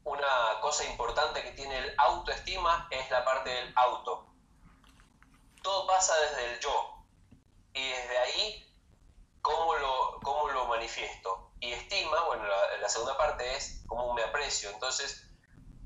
una 0.05 0.62
cosa 0.62 0.86
importante 0.86 1.43
que 1.43 1.51
tiene 1.51 1.77
el 1.79 1.95
autoestima 1.97 2.88
es 2.91 3.12
la 3.12 3.25
parte 3.25 3.49
del 3.49 3.73
auto. 3.75 4.34
Todo 5.62 5.86
pasa 5.86 6.13
desde 6.29 6.53
el 6.53 6.60
yo 6.62 7.05
y 7.73 7.89
desde 7.89 8.17
ahí, 8.17 8.73
¿cómo 9.41 9.75
lo, 9.75 10.21
cómo 10.23 10.47
lo 10.47 10.65
manifiesto? 10.67 11.51
Y 11.60 11.73
estima, 11.73 12.23
bueno, 12.23 12.45
la, 12.79 12.88
segunda 12.88 13.17
parte 13.17 13.53
es 13.53 13.84
cómo 13.86 14.13
me 14.13 14.23
aprecio. 14.23 14.69
Entonces, 14.69 15.29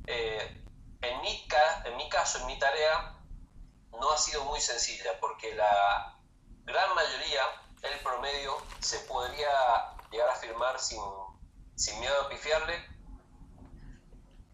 eh, 0.06 0.64
en, 1.02 1.22
mi, 1.22 1.48
en 1.86 1.98
mi 1.98 2.08
caso, 2.10 2.38
en 2.38 2.46
mi 2.46 2.60
tarea, 2.60 3.19
no 3.92 4.12
ha 4.12 4.18
sido 4.18 4.44
muy 4.46 4.60
sencilla, 4.60 5.20
porque 5.20 5.54
la 5.56 6.20
gran 6.64 6.96
mayoría, 6.96 7.42
el 7.82 8.00
promedio, 8.00 8.58
se 8.80 9.00
podría 9.00 9.50
llegar 10.12 10.30
a 10.30 10.34
afirmar 10.34 10.80
sin, 10.80 11.02
sin 11.76 12.00
miedo 12.00 12.22
a 12.22 12.30
pifiarle, 12.30 12.86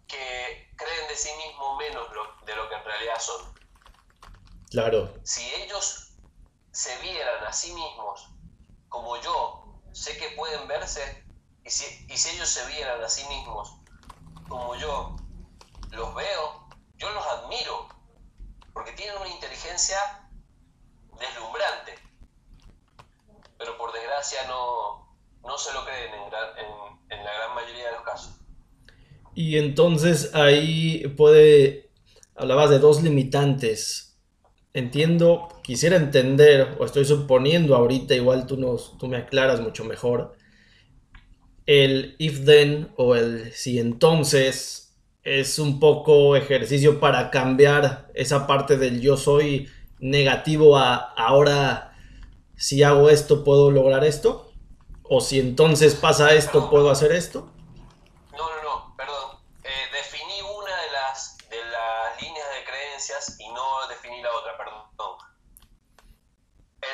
que 0.07 0.73
creen 0.75 1.07
de 1.07 1.15
sí 1.15 1.29
mismos 1.37 1.77
menos 1.77 2.07
de 2.45 2.55
lo 2.55 2.69
que 2.69 2.75
en 2.75 2.83
realidad 2.83 3.19
son. 3.19 3.53
Claro. 4.69 5.13
Si 5.23 5.41
ellos 5.55 6.13
se 6.71 6.97
vieran 6.99 7.43
a 7.45 7.53
sí 7.53 7.73
mismos 7.73 8.29
como 8.89 9.17
yo 9.21 9.81
sé 9.93 10.17
que 10.17 10.29
pueden 10.31 10.67
verse, 10.67 11.25
y 11.63 11.69
si, 11.69 12.05
y 12.09 12.17
si 12.17 12.35
ellos 12.35 12.49
se 12.49 12.65
vieran 12.67 13.03
a 13.03 13.09
sí 13.09 13.27
mismos 13.27 13.77
como 14.47 14.75
yo 14.75 15.15
los 15.91 16.15
veo, 16.15 16.69
yo 16.95 17.09
los 17.09 17.25
admiro, 17.25 17.89
porque 18.75 18.91
tienen 18.91 19.15
una 19.17 19.29
inteligencia 19.29 19.97
deslumbrante, 21.17 21.93
pero 23.57 23.77
por 23.77 23.93
desgracia 23.93 24.39
no, 24.47 25.17
no 25.41 25.57
se 25.57 25.73
lo 25.73 25.85
creen 25.85 26.11
en, 27.09 27.23
la 27.23 27.33
gran 27.33 27.55
mayoría 27.55 27.85
de 27.85 27.91
los 27.93 28.01
casos. 28.03 28.35
Y 29.33 29.57
entonces 29.57 30.35
ahí 30.35 31.07
puede, 31.17 31.89
hablabas 32.35 32.69
de 32.69 32.79
dos 32.79 33.01
limitantes 33.01 34.05
entiendo, 34.73 35.47
quisiera 35.63 35.95
entender, 35.95 36.75
o 36.77 36.85
estoy 36.85 37.05
suponiendo 37.05 37.77
ahorita, 37.77 38.13
igual 38.13 38.45
tú, 38.45 38.57
nos, 38.57 38.97
tú 38.97 39.07
me 39.07 39.15
aclaras 39.15 39.61
mucho 39.61 39.85
mejor, 39.85 40.35
el 41.65 42.17
if 42.19 42.43
then 42.43 42.91
o 42.97 43.15
el 43.15 43.53
si 43.53 43.79
entonces 43.79 44.84
es 45.25 45.59
un 45.59 45.79
poco 45.79 46.37
ejercicio 46.37 46.99
para 47.01 47.29
cambiar 47.31 48.09
esa 48.13 48.47
parte 48.47 48.77
del 48.77 49.01
yo 49.01 49.17
soy 49.17 49.69
negativo 49.99 50.77
a 50.77 50.95
ahora 50.95 51.97
si 52.55 52.83
hago 52.83 53.09
esto 53.09 53.43
puedo 53.43 53.71
lograr 53.71 54.05
esto, 54.05 54.51
o 55.03 55.19
si 55.19 55.39
entonces 55.39 55.95
pasa 55.95 56.33
esto 56.33 56.69
puedo 56.69 56.89
hacer 56.89 57.11
esto. 57.11 57.51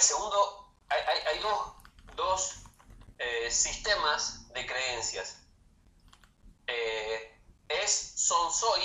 segundo, 0.02 0.74
hay, 0.89 1.39
dos, 2.15 2.56
eh, 3.20 3.52
sistemas 3.52 4.52
de 4.54 4.65
creencias. 4.65 5.44
Eh, 6.67 7.31
es, 7.84 8.14
son, 8.16 8.52
soy. 8.52 8.82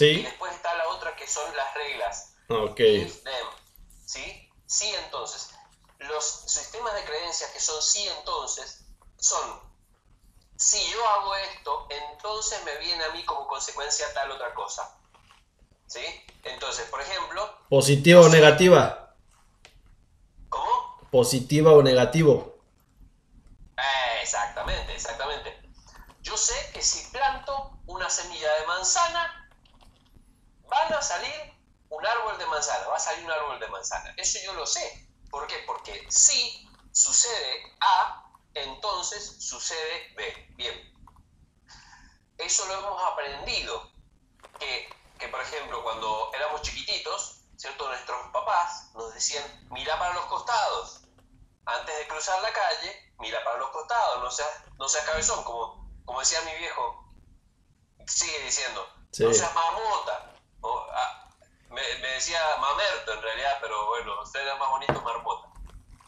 Y 0.00 0.22
después 0.22 0.52
está 0.52 0.74
la 0.74 0.88
otra 0.88 1.16
que 1.16 1.26
son 1.26 1.56
las 1.56 1.74
reglas. 1.74 2.34
Ok. 2.48 2.80
¿Sí? 4.06 4.50
Sí, 4.66 4.94
entonces. 5.04 5.50
los 5.98 6.24
sistemas 6.46 6.94
de 6.94 7.04
creencias 7.04 7.50
que 7.50 7.60
son 7.60 7.82
sí 7.82 8.06
entonces 8.18 8.84
son 9.18 9.68
si 10.58 10.78
yo 10.90 11.08
hago 11.08 11.36
esto, 11.36 11.86
entonces 11.88 12.60
me 12.64 12.76
viene 12.78 13.04
a 13.04 13.12
mí 13.12 13.24
como 13.24 13.46
consecuencia 13.46 14.12
tal 14.12 14.32
otra 14.32 14.52
cosa. 14.54 14.98
¿Sí? 15.86 16.00
Entonces, 16.42 16.84
por 16.90 17.00
ejemplo... 17.00 17.48
¿Positiva 17.70 18.20
o 18.22 18.28
negativa? 18.28 19.14
¿Cómo? 20.48 20.98
¿Positiva 21.12 21.72
o 21.72 21.82
negativo? 21.82 22.58
Eh, 23.76 24.18
exactamente, 24.20 24.92
exactamente. 24.94 25.62
Yo 26.22 26.36
sé 26.36 26.54
que 26.74 26.82
si 26.82 27.08
planto 27.12 27.77
una 27.88 28.08
semilla 28.10 28.52
de 28.60 28.66
manzana, 28.66 29.50
van 30.68 30.92
a 30.92 31.02
salir 31.02 31.54
un 31.88 32.06
árbol 32.06 32.38
de 32.38 32.46
manzana, 32.46 32.86
va 32.86 32.96
a 32.96 33.00
salir 33.00 33.24
un 33.24 33.32
árbol 33.32 33.58
de 33.58 33.66
manzana. 33.68 34.14
Eso 34.16 34.38
yo 34.44 34.52
lo 34.52 34.66
sé. 34.66 35.08
¿Por 35.30 35.46
qué? 35.46 35.56
Porque 35.66 36.06
si 36.10 36.68
sucede 36.92 37.76
A, 37.80 38.30
entonces 38.54 39.36
sucede 39.40 40.12
B. 40.14 40.54
Bien. 40.56 40.94
Eso 42.36 42.66
lo 42.66 42.74
hemos 42.74 43.02
aprendido. 43.12 43.90
Que, 44.60 44.88
que, 45.18 45.28
por 45.28 45.40
ejemplo, 45.40 45.82
cuando 45.82 46.30
éramos 46.34 46.62
chiquititos, 46.62 47.40
¿cierto? 47.56 47.88
Nuestros 47.88 48.30
papás 48.32 48.90
nos 48.94 49.14
decían, 49.14 49.44
mira 49.70 49.98
para 49.98 50.12
los 50.14 50.26
costados. 50.26 51.00
Antes 51.64 51.96
de 51.98 52.06
cruzar 52.06 52.40
la 52.42 52.52
calle, 52.52 53.12
mira 53.18 53.42
para 53.44 53.58
los 53.58 53.70
costados, 53.70 54.22
no 54.22 54.30
seas, 54.30 54.64
no 54.78 54.88
seas 54.88 55.04
cabezón, 55.06 55.42
como, 55.44 55.88
como 56.04 56.20
decía 56.20 56.40
mi 56.42 56.54
viejo. 56.56 57.07
Sigue 58.08 58.40
diciendo, 58.40 58.88
no 59.18 59.32
seas 59.34 59.54
marmota. 59.54 60.34
Ah, 60.92 61.30
me, 61.68 61.82
me, 62.00 62.08
decía 62.08 62.40
mamerto 62.58 63.12
en 63.12 63.22
realidad, 63.22 63.58
pero 63.60 63.86
bueno, 63.86 64.22
usted 64.22 64.40
era 64.40 64.56
más 64.56 64.70
bonito 64.70 65.00
marmota. 65.02 65.48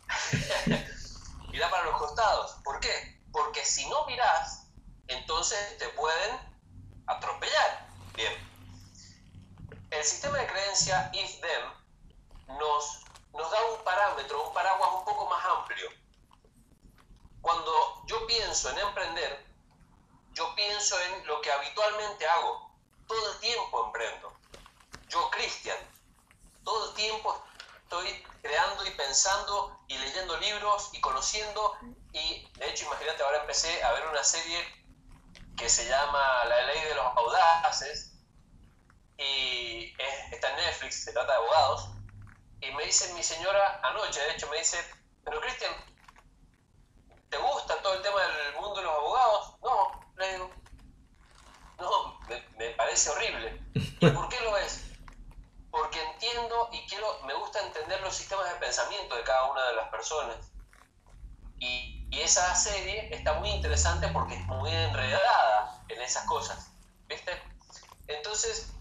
mira 1.51 1.71
para 1.71 1.85
los 1.85 1.99
costados. 1.99 2.57
¿Por 2.65 2.81
qué? 2.81 3.21
Porque 3.33 3.65
si 3.65 3.89
no 3.91 4.07
miras, 4.07 4.67
entonces 5.09 5.79
te 5.79 5.89
pueden 5.91 6.39
atropellar. 7.07 7.89
Bien. 8.15 8.33
El 9.91 10.05
sistema 10.05 10.39
de 10.39 10.47
creencia 10.47 11.11
if-them 11.13 11.73
nos, 12.59 13.05
nos 13.33 13.51
da 13.51 13.65
un 13.73 13.85
parámetro, 13.85 14.49
un 14.49 14.55
paraguas 14.55 14.91
un 14.95 15.05
poco 15.05 15.29
más 15.29 15.45
amplio. 15.45 15.91
Cuando 17.43 18.03
yo 18.07 18.27
pienso 18.27 18.71
en 18.71 18.79
emprender, 18.79 19.50
yo 20.40 20.55
pienso 20.55 20.98
en 20.98 21.26
lo 21.26 21.38
que 21.42 21.53
habitualmente 21.53 22.26
hago. 22.26 22.74
Todo 23.07 23.33
el 23.33 23.40
tiempo 23.40 23.85
emprendo. 23.85 24.33
Yo, 25.09 25.31
Cristian, 25.31 25.76
todo 26.64 26.88
el 26.88 26.94
tiempo 26.94 27.44
estoy 27.83 28.24
creando 28.40 28.87
y 28.87 28.90
pensando 28.92 29.79
y 29.87 29.98
leyendo 29.98 30.38
libros 30.38 30.88
y 30.94 31.00
conociendo 31.00 31.76
y 32.12 32.48
de 32.55 32.70
hecho 32.70 32.87
imagínate 32.87 33.22
ahora 33.22 33.40
empecé 33.40 33.83
a 33.83 33.92
ver 33.92 34.07
una 34.07 34.22
serie 34.22 34.64
que 35.59 35.68
se 35.68 35.87
llama 35.88 36.44
La 36.44 36.62
ley 36.62 36.81
de 36.85 36.94
los 36.94 37.05
audaces 37.05 38.12
y 39.18 39.92
está 40.31 40.50
en 40.50 40.57
Netflix, 40.57 41.05
se 41.05 41.12
trata 41.12 41.33
de 41.33 41.38
abogados 41.38 41.90
y 42.61 42.70
me 42.70 42.85
dice 42.85 43.12
mi 43.12 43.22
señora 43.22 43.81
anoche, 43.83 44.20
de 44.20 44.31
hecho 44.31 44.48
me 44.48 44.59
dice, 44.59 44.79
pero 45.24 45.40
Cristian, 45.40 45.74
¿te 47.29 47.37
gusta 47.37 47.83
todo 47.83 47.94
el 47.94 48.03
tema 48.03 48.20
del 48.22 48.55
mundo 48.55 48.76
de 48.76 48.83
los 48.83 48.94
abogados? 48.94 49.57
No, 49.62 50.00
no, 51.78 52.24
me, 52.28 52.48
me 52.59 52.70
parece 52.70 53.11
horrible. 53.11 53.62
¿Y 53.74 54.11
por 54.11 54.28
qué 54.28 54.40
lo 54.40 54.56
es? 54.59 54.90
porque 55.70 56.02
entiendo 56.02 56.68
y 56.72 56.87
quiero, 56.87 57.20
me 57.24 57.35
gusta 57.35 57.61
entender 57.61 58.00
los 58.00 58.14
sistemas 58.14 58.50
de 58.52 58.59
pensamiento 58.59 59.14
de 59.14 59.22
cada 59.22 59.50
una 59.50 59.66
de 59.68 59.74
las 59.74 59.88
personas. 59.88 60.52
Y, 61.59 61.96
esa 62.11 62.54
serie 62.56 63.09
está 63.14 63.35
muy 63.35 63.48
interesante 63.50 64.09
porque 64.09 64.35
es 64.35 64.44
muy 64.46 64.68
enredada 64.68 65.85
en 65.88 66.02
esas 66.02 66.26
cosas, 66.26 66.72
¿viste? 67.06 67.30
Entonces, 68.09 68.74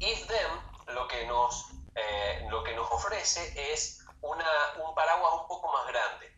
If 0.00 0.26
Them 0.26 0.94
lo 0.94 1.06
que 1.06 1.24
nos, 1.26 1.70
eh, 1.94 2.44
lo 2.50 2.64
que 2.64 2.74
nos 2.74 2.90
ofrece 2.90 3.72
es 3.72 4.04
una, 4.20 4.44
un 4.84 4.94
paraguas 4.94 5.34
un 5.40 5.46
poco 5.46 5.72
más 5.72 5.86
grande. 5.86 6.36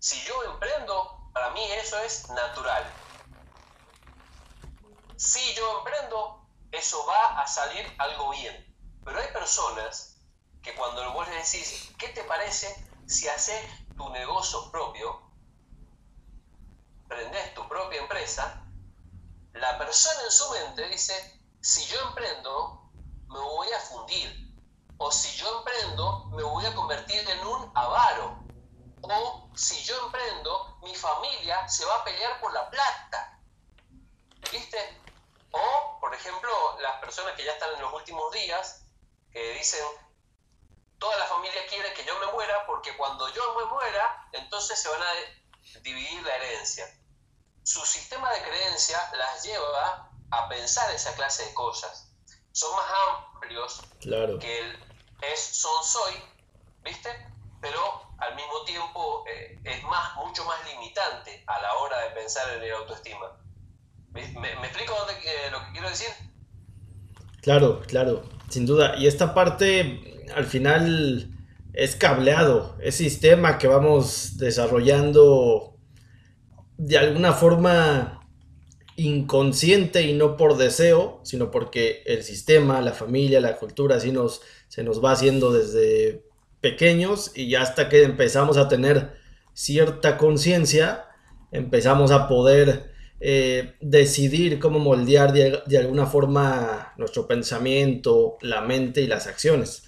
Si 0.00 0.18
yo 0.24 0.42
emprendo, 0.44 1.30
para 1.34 1.50
mí 1.50 1.62
eso 1.72 1.98
es 2.00 2.28
natural. 2.30 2.90
Si 5.18 5.52
yo 5.54 5.78
emprendo, 5.78 6.46
eso 6.70 7.04
va 7.06 7.42
a 7.42 7.46
salir 7.48 7.92
algo 7.98 8.30
bien. 8.30 8.72
Pero 9.04 9.18
hay 9.18 9.26
personas 9.32 10.16
que 10.62 10.72
cuando 10.76 11.12
vos 11.12 11.26
les 11.30 11.50
decís, 11.50 11.92
¿qué 11.98 12.10
te 12.10 12.22
parece 12.22 12.88
si 13.08 13.26
haces 13.26 13.60
tu 13.96 14.08
negocio 14.10 14.70
propio, 14.70 15.28
prendes 17.08 17.52
tu 17.54 17.66
propia 17.68 18.00
empresa? 18.00 18.64
La 19.54 19.76
persona 19.76 20.22
en 20.22 20.30
su 20.30 20.50
mente 20.50 20.86
dice, 20.86 21.42
si 21.60 21.84
yo 21.86 21.98
emprendo, 22.10 22.88
me 23.26 23.40
voy 23.40 23.72
a 23.72 23.80
fundir. 23.80 24.54
O 24.98 25.10
si 25.10 25.36
yo 25.36 25.58
emprendo, 25.58 26.26
me 26.26 26.44
voy 26.44 26.64
a 26.64 26.74
convertir 26.76 27.28
en 27.28 27.44
un 27.44 27.72
avaro. 27.74 28.38
O 29.02 29.50
si 29.56 29.82
yo 29.82 29.96
emprendo, 30.06 30.78
mi 30.84 30.94
familia 30.94 31.66
se 31.66 31.84
va 31.86 31.96
a 31.96 32.04
pelear 32.04 32.40
por 32.40 32.52
la 32.52 32.70
plata. 32.70 33.40
¿Viste? 34.52 35.07
O, 35.50 35.98
por 36.00 36.14
ejemplo, 36.14 36.50
las 36.80 37.00
personas 37.00 37.34
que 37.34 37.44
ya 37.44 37.52
están 37.52 37.74
en 37.74 37.80
los 37.80 37.92
últimos 37.92 38.32
días 38.32 38.84
que 39.32 39.52
dicen, 39.54 39.84
toda 40.98 41.16
la 41.18 41.26
familia 41.26 41.66
quiere 41.68 41.92
que 41.94 42.04
yo 42.04 42.18
me 42.18 42.32
muera 42.32 42.66
porque 42.66 42.96
cuando 42.96 43.28
yo 43.32 43.54
me 43.54 43.64
muera, 43.66 44.28
entonces 44.32 44.80
se 44.80 44.88
van 44.88 45.02
a 45.02 45.80
dividir 45.82 46.22
la 46.22 46.36
herencia. 46.36 46.86
Su 47.62 47.84
sistema 47.84 48.32
de 48.32 48.42
creencia 48.42 49.10
las 49.14 49.44
lleva 49.44 50.10
a 50.30 50.48
pensar 50.48 50.92
esa 50.94 51.14
clase 51.14 51.44
de 51.44 51.54
cosas. 51.54 52.10
Son 52.52 52.74
más 52.74 52.86
amplios 53.08 53.82
claro. 54.00 54.38
que 54.38 54.60
el 54.60 54.88
es 55.22 55.40
son 55.40 55.84
soy, 55.84 56.22
¿viste? 56.82 57.10
Pero 57.60 58.02
al 58.18 58.34
mismo 58.36 58.64
tiempo 58.64 59.24
eh, 59.28 59.58
es 59.64 59.82
más, 59.84 60.16
mucho 60.16 60.44
más 60.44 60.64
limitante 60.66 61.42
a 61.46 61.60
la 61.60 61.74
hora 61.74 61.98
de 62.00 62.10
pensar 62.10 62.48
en 62.54 62.62
el 62.62 62.72
autoestima. 62.72 63.36
¿Me, 64.40 64.48
explico 64.66 64.94
dónde, 64.98 65.14
lo 65.50 65.64
que 65.66 65.72
quiero 65.72 65.88
decir? 65.88 66.08
Claro, 67.40 67.80
claro. 67.86 68.22
Sin 68.48 68.66
duda. 68.66 68.96
Y 68.96 69.06
esta 69.06 69.34
parte, 69.34 70.26
al 70.34 70.46
final, 70.46 71.30
es 71.72 71.96
cableado. 71.96 72.76
Es 72.80 72.96
sistema 72.96 73.58
que 73.58 73.68
vamos 73.68 74.38
desarrollando 74.38 75.76
de 76.76 76.98
alguna 76.98 77.32
forma 77.32 78.20
inconsciente 78.96 80.02
y 80.02 80.12
no 80.12 80.36
por 80.36 80.56
deseo, 80.56 81.20
sino 81.22 81.50
porque 81.50 82.02
el 82.06 82.24
sistema, 82.24 82.80
la 82.80 82.92
familia, 82.92 83.40
la 83.40 83.56
cultura, 83.56 83.96
así 83.96 84.10
nos, 84.10 84.40
se 84.68 84.82
nos 84.82 85.02
va 85.02 85.12
haciendo 85.12 85.52
desde 85.52 86.24
pequeños 86.60 87.30
y 87.34 87.48
ya 87.48 87.62
hasta 87.62 87.88
que 87.88 88.02
empezamos 88.02 88.56
a 88.56 88.68
tener 88.68 89.12
cierta 89.52 90.18
conciencia, 90.18 91.04
empezamos 91.52 92.10
a 92.10 92.26
poder 92.26 92.92
eh, 93.20 93.74
decidir 93.80 94.60
cómo 94.60 94.78
moldear 94.78 95.32
de, 95.32 95.78
alguna 95.78 96.06
forma 96.06 96.92
nuestro 96.96 97.26
pensamiento, 97.26 98.38
la 98.42 98.60
mente 98.60 99.00
y 99.00 99.08
las 99.08 99.26
acciones, 99.26 99.84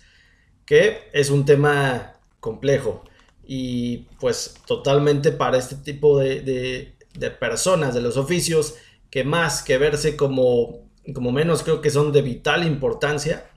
que 0.64 1.08
es 1.12 1.30
un 1.30 1.44
tema 1.44 2.14
complejo 2.40 3.04
y 3.46 4.08
pues 4.18 4.56
totalmente 4.66 5.30
para 5.30 5.58
este 5.58 5.76
tipo 5.76 6.18
de, 6.18 6.94
personas, 7.38 7.94
de 7.94 8.00
los 8.00 8.16
oficios, 8.16 8.74
que 9.10 9.22
más 9.22 9.62
que 9.62 9.78
verse 9.78 10.16
como, 10.16 10.88
como 11.14 11.30
menos 11.30 11.62
creo 11.62 11.80
que 11.80 11.90
son 11.90 12.12
de 12.12 12.22
vital 12.22 12.66
importancia, 12.66 13.48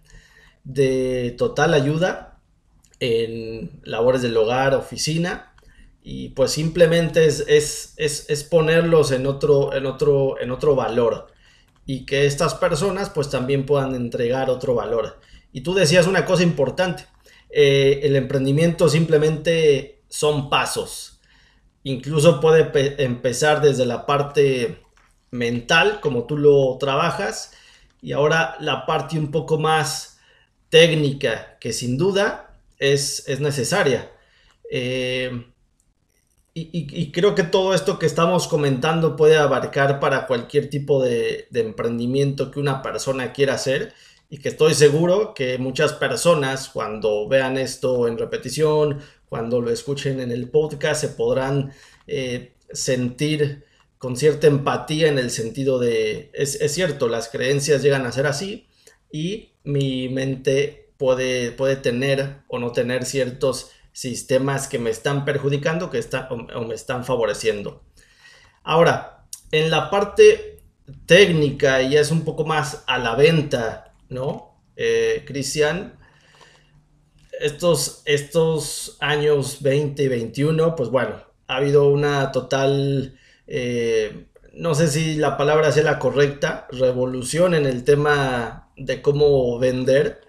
de 0.63 1.33
total 1.37 1.73
ayuda 1.73 2.39
en 2.99 3.81
labores 3.83 4.21
del 4.21 4.37
hogar, 4.37 4.75
oficina, 4.75 5.52
y 6.03 6.29
pues 6.29 6.51
simplemente 6.51 7.25
es, 7.25 7.95
es, 7.97 8.43
ponerlos 8.43 9.11
en 9.11 9.25
otro, 9.25 9.73
en, 9.73 9.85
otro, 9.85 10.39
en 10.39 10.51
otro 10.51 10.75
valor 10.75 11.27
y 11.85 12.05
que 12.05 12.25
estas 12.25 12.55
personas 12.55 13.09
pues 13.09 13.29
también 13.29 13.65
puedan 13.65 13.95
entregar 13.95 14.49
otro 14.49 14.75
valor. 14.75 15.21
Y 15.53 15.61
tú 15.61 15.73
decías 15.73 16.05
una 16.05 16.25
cosa 16.25 16.43
importante, 16.43 17.05
eh, 17.49 18.01
el 18.03 18.17
emprendimiento 18.17 18.89
simplemente 18.89 20.01
son 20.09 20.49
pasos, 20.49 21.21
incluso 21.83 22.41
puede 22.41 23.01
empezar 23.03 23.61
desde 23.61 23.85
la 23.85 24.05
parte 24.05 24.83
mental, 25.31 25.99
como 26.01 26.25
tú 26.25 26.37
lo 26.37 26.77
trabajas, 26.79 27.53
y 28.01 28.11
ahora 28.11 28.57
la 28.59 28.85
parte 28.85 29.17
un 29.17 29.31
poco 29.31 29.57
más 29.57 30.19
técnica, 30.69 31.57
que 31.61 31.71
sin 31.71 31.97
duda 31.97 32.57
es, 32.77 33.23
es 33.27 33.39
necesaria. 33.39 34.11
Eh, 34.69 35.52
y, 36.55 37.11
creo 37.11 37.33
que 37.33 37.43
todo 37.43 37.73
esto 37.73 37.97
que 37.97 38.05
estamos 38.05 38.47
comentando 38.47 39.15
puede 39.15 39.37
abarcar 39.37 39.99
para 39.99 40.27
cualquier 40.27 40.69
tipo 40.69 41.01
de, 41.03 41.47
emprendimiento 41.51 42.51
que 42.51 42.59
una 42.59 42.83
persona 42.83 43.33
quiera 43.33 43.55
hacer. 43.55 43.93
Y 44.29 44.39
que 44.39 44.49
estoy 44.49 44.73
seguro 44.73 45.33
que 45.35 45.59
muchas 45.59 45.93
personas 45.93 46.69
cuando 46.69 47.27
vean 47.27 47.57
esto 47.57 48.07
en 48.07 48.17
repetición, 48.17 48.99
cuando 49.29 49.61
lo 49.61 49.69
escuchen 49.71 50.19
en 50.19 50.31
el 50.31 50.49
podcast, 50.49 51.01
se 51.01 51.09
podrán 51.09 51.71
eh, 52.07 52.53
sentir 52.71 53.63
con 53.99 54.17
cierta 54.17 54.47
empatía 54.47 55.07
en 55.07 55.19
el 55.19 55.29
sentido 55.29 55.77
de, 55.79 56.31
es, 56.33 56.55
es, 56.61 56.73
cierto, 56.73 57.07
las 57.09 57.29
creencias 57.29 57.83
llegan 57.83 58.05
a 58.07 58.11
ser 58.11 58.25
así 58.25 58.67
y 59.11 59.51
mi 59.63 60.09
mente 60.09 60.89
puede, 60.97 61.51
puede 61.51 61.75
tener 61.75 62.37
o 62.47 62.57
no 62.59 62.71
tener 62.71 63.05
ciertos 63.05 63.69
sistemas 63.93 64.67
que 64.67 64.79
me 64.79 64.89
están 64.89 65.23
perjudicando 65.23 65.89
que 65.89 65.99
está, 65.99 66.27
o, 66.29 66.61
me 66.65 66.75
están 66.75 67.05
favoreciendo. 67.05 67.83
Ahora, 68.63 69.25
en 69.51 69.71
la 69.71 69.89
parte 69.89 70.63
técnica 71.05 71.81
y 71.81 71.95
es 71.95 72.11
un 72.11 72.25
poco 72.25 72.45
más 72.45 72.83
a 72.87 72.97
la 72.97 73.15
venta 73.15 73.93
¿no? 74.13 74.61
Eh, 74.75 75.23
Cristian, 75.25 75.99
estos, 77.39 78.01
estos 78.05 78.97
años 78.99 79.61
20 79.61 80.03
y 80.03 80.07
21, 80.07 80.75
pues 80.75 80.89
bueno, 80.89 81.15
ha 81.47 81.57
habido 81.57 81.87
una 81.87 82.31
total, 82.31 83.19
eh, 83.47 84.27
no 84.53 84.75
sé 84.75 84.87
si 84.87 85.15
la 85.15 85.37
palabra 85.37 85.71
sea 85.71 85.83
la 85.83 85.99
correcta, 85.99 86.67
revolución 86.71 87.53
en 87.53 87.65
el 87.65 87.83
tema 87.83 88.71
de 88.77 89.01
cómo 89.01 89.59
vender, 89.59 90.21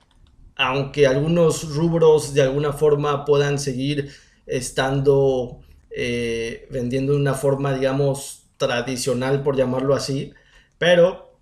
aunque 0.57 1.07
algunos 1.07 1.75
rubros 1.75 2.35
de 2.35 2.43
alguna 2.43 2.73
forma 2.73 3.25
puedan 3.25 3.59
seguir 3.59 4.11
estando 4.47 5.61
eh, 5.91 6.69
vendiendo 6.71 7.13
de 7.13 7.19
una 7.19 7.35
forma, 7.35 7.73
digamos, 7.73 8.45
tradicional, 8.57 9.43
por 9.43 9.57
llamarlo 9.57 9.95
así, 9.95 10.33
pero 10.79 11.39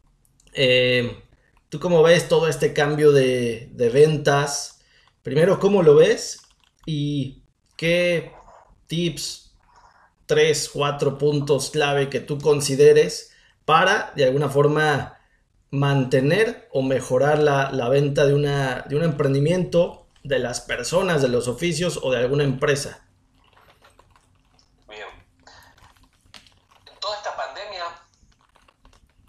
¿Tú 1.73 1.81
cómo 1.81 2.03
ves 2.03 2.29
todo 2.29 2.49
este 2.49 2.75
cambio 2.75 3.13
de, 3.13 3.91
ventas? 3.91 4.83
Primero, 5.23 5.59
¿cómo 5.59 5.83
lo 5.83 5.95
ves? 5.95 6.43
Y 6.85 7.45
qué 7.79 8.31
tips, 8.89 9.55
tres, 10.27 10.69
cuatro 10.71 11.17
puntos 11.17 11.71
clave 11.71 12.11
que 12.11 12.21
tú 12.21 12.37
consideres 12.37 13.33
para, 13.65 14.13
de 14.15 14.27
alguna 14.27 14.51
forma, 14.51 15.19
mantener 15.73 16.69
o 16.73 16.83
mejorar 16.83 17.41
la, 17.41 17.89
venta 17.89 18.25
de, 18.25 18.35
una, 18.35 18.83
de 18.83 18.95
un 18.95 19.03
emprendimiento, 19.03 20.07
de 20.23 20.39
las 20.39 20.61
personas, 20.61 21.21
de 21.21 21.29
los 21.29 21.49
oficios 21.49 21.99
o 22.01 22.13
de 22.13 22.19
alguna 22.19 22.45
empresa. 22.45 23.05
Bien. 24.87 25.09
Toda 27.01 27.17
esta 27.17 27.35
pandemia 27.35 27.85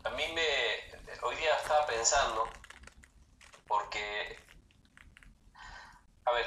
a 0.03 0.09
mí 0.11 0.23
me, 0.35 1.23
hoy 1.23 1.35
día 1.37 1.55
estaba 1.59 1.87
pensando, 1.87 2.47
porque, 3.67 4.37
a 6.25 6.31
ver, 6.33 6.45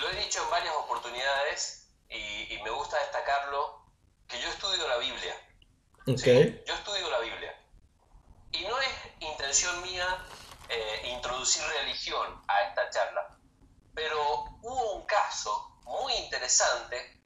lo 0.00 0.08
he 0.10 0.24
dicho 0.24 0.44
en 0.44 0.50
varias 0.50 0.74
oportunidades 0.84 1.90
y, 2.08 2.62
me 2.62 2.70
gusta 2.70 2.96
destacarlo, 3.00 3.82
que 4.28 4.40
yo 4.40 4.48
estudio 4.48 4.86
la 4.86 4.98
Biblia. 4.98 5.34
Okay 6.06 6.62
estudio 6.86 7.10
la 7.10 7.18
Biblia. 7.18 7.52
Y 8.52 8.62
no 8.62 8.80
es 8.80 8.88
intención 9.20 9.82
mía 9.82 10.06
eh, 10.68 11.10
introducir 11.46 11.80
religión 11.80 12.42
a 12.48 12.62
esta 12.62 12.90
charla, 12.90 13.38
pero 13.94 14.20
hubo 14.62 14.92
un 14.94 15.06
caso 15.06 15.78
muy 15.84 16.12
interesante 16.14 17.22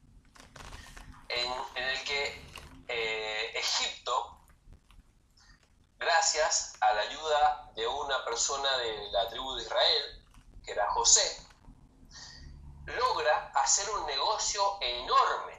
en, 1.28 1.52
el 1.74 2.04
que 2.04 2.52
eh, 2.88 3.52
Egipto 3.54 4.44
gracias 5.98 6.74
a 6.80 6.92
la 6.92 7.00
ayuda 7.02 7.72
de 7.74 7.86
una 7.86 8.22
persona 8.24 8.76
de 8.78 9.10
la 9.10 9.28
tribu 9.30 9.54
de 9.54 9.62
Israel, 9.62 10.24
que 10.64 10.72
era 10.72 10.90
José, 10.90 11.46
logra 12.84 13.52
hacer 13.54 13.88
un 13.90 14.04
negocio 14.06 14.78
enorme. 14.82 15.58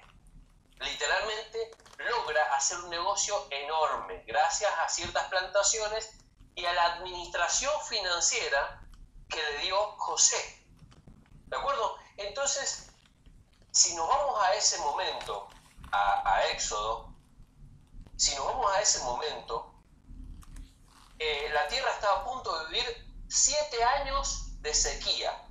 Literalmente 0.80 1.72
logra 1.98 2.56
hacer 2.56 2.78
un 2.80 2.90
negocio 2.92 3.48
enorme 3.50 4.24
gracias 4.28 4.72
a 4.80 4.88
ciertas 4.90 5.28
plantaciones 5.30 6.21
y 6.56 6.66
a 6.66 6.74
la 6.74 6.86
administración 6.94 7.74
financiera 7.88 8.82
que 9.30 9.42
le 9.42 9.58
dio 9.64 9.78
José. 9.98 10.66
¿De 11.48 11.58
acuerdo? 11.58 11.98
Entonces, 12.18 12.92
si 13.72 13.96
nos 13.96 14.08
vamos 14.08 14.44
a 14.44 14.54
ese 14.56 14.78
momento, 14.80 15.48
a, 15.92 16.44
Éxodo, 16.52 17.14
si 18.16 18.36
nos 18.36 18.46
vamos 18.46 18.72
a 18.72 18.82
ese 18.82 19.00
momento, 19.04 19.74
eh, 21.20 21.50
la 21.54 21.68
tierra 21.68 21.92
estaba 21.92 22.22
a 22.22 22.26
punto 22.26 22.58
de 22.60 22.66
vivir 22.68 23.12
siete 23.30 23.84
años 23.84 24.62
de 24.62 24.74
sequía, 24.74 25.46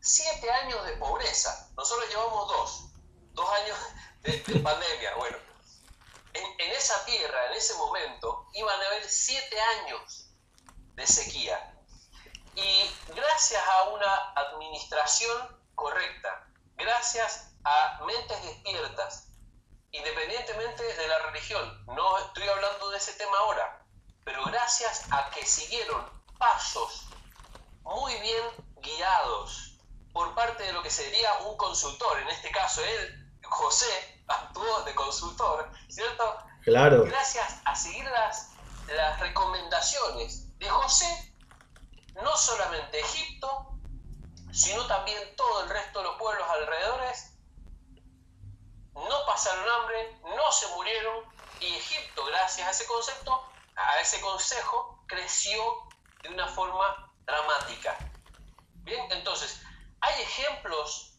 siete 0.00 0.50
años 0.50 0.84
de 0.84 0.96
pobreza. 0.96 1.70
Nosotros 1.76 2.08
llevamos 2.08 2.48
dos, 2.48 2.84
dos 3.32 3.48
años 3.50 3.78
de, 4.22 4.60
pandemia. 4.60 5.14
Bueno, 5.16 5.38
en, 6.34 6.70
esa 6.72 7.04
tierra, 7.04 7.46
en 7.46 7.52
ese 7.52 7.74
momento, 7.74 8.48
iban 8.54 8.80
a 8.80 8.86
haber 8.86 9.08
siete 9.08 9.60
años 9.60 10.30
de 10.94 11.06
sequía. 11.06 11.74
Y 12.54 12.90
gracias 13.08 13.62
a 13.66 13.88
una 13.90 14.32
administración 14.34 15.60
correcta, 15.74 16.46
gracias 16.76 17.52
a 17.64 18.00
mentes 18.04 18.42
despiertas, 18.42 19.28
independientemente 19.90 20.82
de 20.82 21.08
la 21.08 21.18
religión, 21.20 21.84
no 21.86 22.18
estoy 22.18 22.48
hablando 22.48 22.90
de 22.90 22.98
ese 22.98 23.12
tema 23.14 23.38
ahora, 23.38 23.86
pero 24.24 24.44
gracias 24.44 25.04
a 25.10 25.30
que 25.30 25.44
siguieron 25.46 26.06
pasos 26.38 27.06
muy 27.82 28.14
bien 28.20 28.44
guiados 28.76 29.78
por 30.12 30.34
parte 30.34 30.62
de 30.64 30.72
lo 30.72 30.82
que 30.82 30.90
sería 30.90 31.32
un 31.40 31.56
consultor, 31.56 32.18
en 32.20 32.28
este 32.28 32.50
caso 32.50 32.84
él, 32.84 33.32
José, 33.44 34.11
actuó 34.26 34.82
de 34.84 34.94
consultor, 34.94 35.70
¿cierto? 35.88 36.38
Claro. 36.62 37.04
Gracias 37.04 37.60
a 37.64 37.74
seguir 37.74 38.04
las, 38.04 38.50
las 38.88 39.20
recomendaciones 39.20 40.58
de 40.58 40.68
José, 40.68 41.34
no 42.22 42.36
solamente 42.36 43.00
Egipto, 43.00 43.72
sino 44.52 44.86
también 44.86 45.34
todo 45.36 45.62
el 45.62 45.70
resto 45.70 45.98
de 45.98 46.04
los 46.04 46.16
pueblos 46.18 46.46
alrededores, 46.48 47.32
no 48.94 49.26
pasaron 49.26 49.68
hambre, 49.68 50.20
no 50.22 50.52
se 50.52 50.66
murieron, 50.68 51.24
y 51.60 51.74
Egipto, 51.76 52.24
gracias 52.26 52.68
a 52.68 52.70
ese 52.70 52.86
concepto, 52.86 53.42
a 53.76 54.00
ese 54.00 54.20
consejo 54.20 55.02
creció 55.06 55.62
de 56.22 56.28
una 56.28 56.46
forma 56.48 57.12
dramática. 57.24 57.96
Bien, 58.84 59.10
entonces, 59.12 59.62
hay 60.00 60.22
ejemplos 60.22 61.11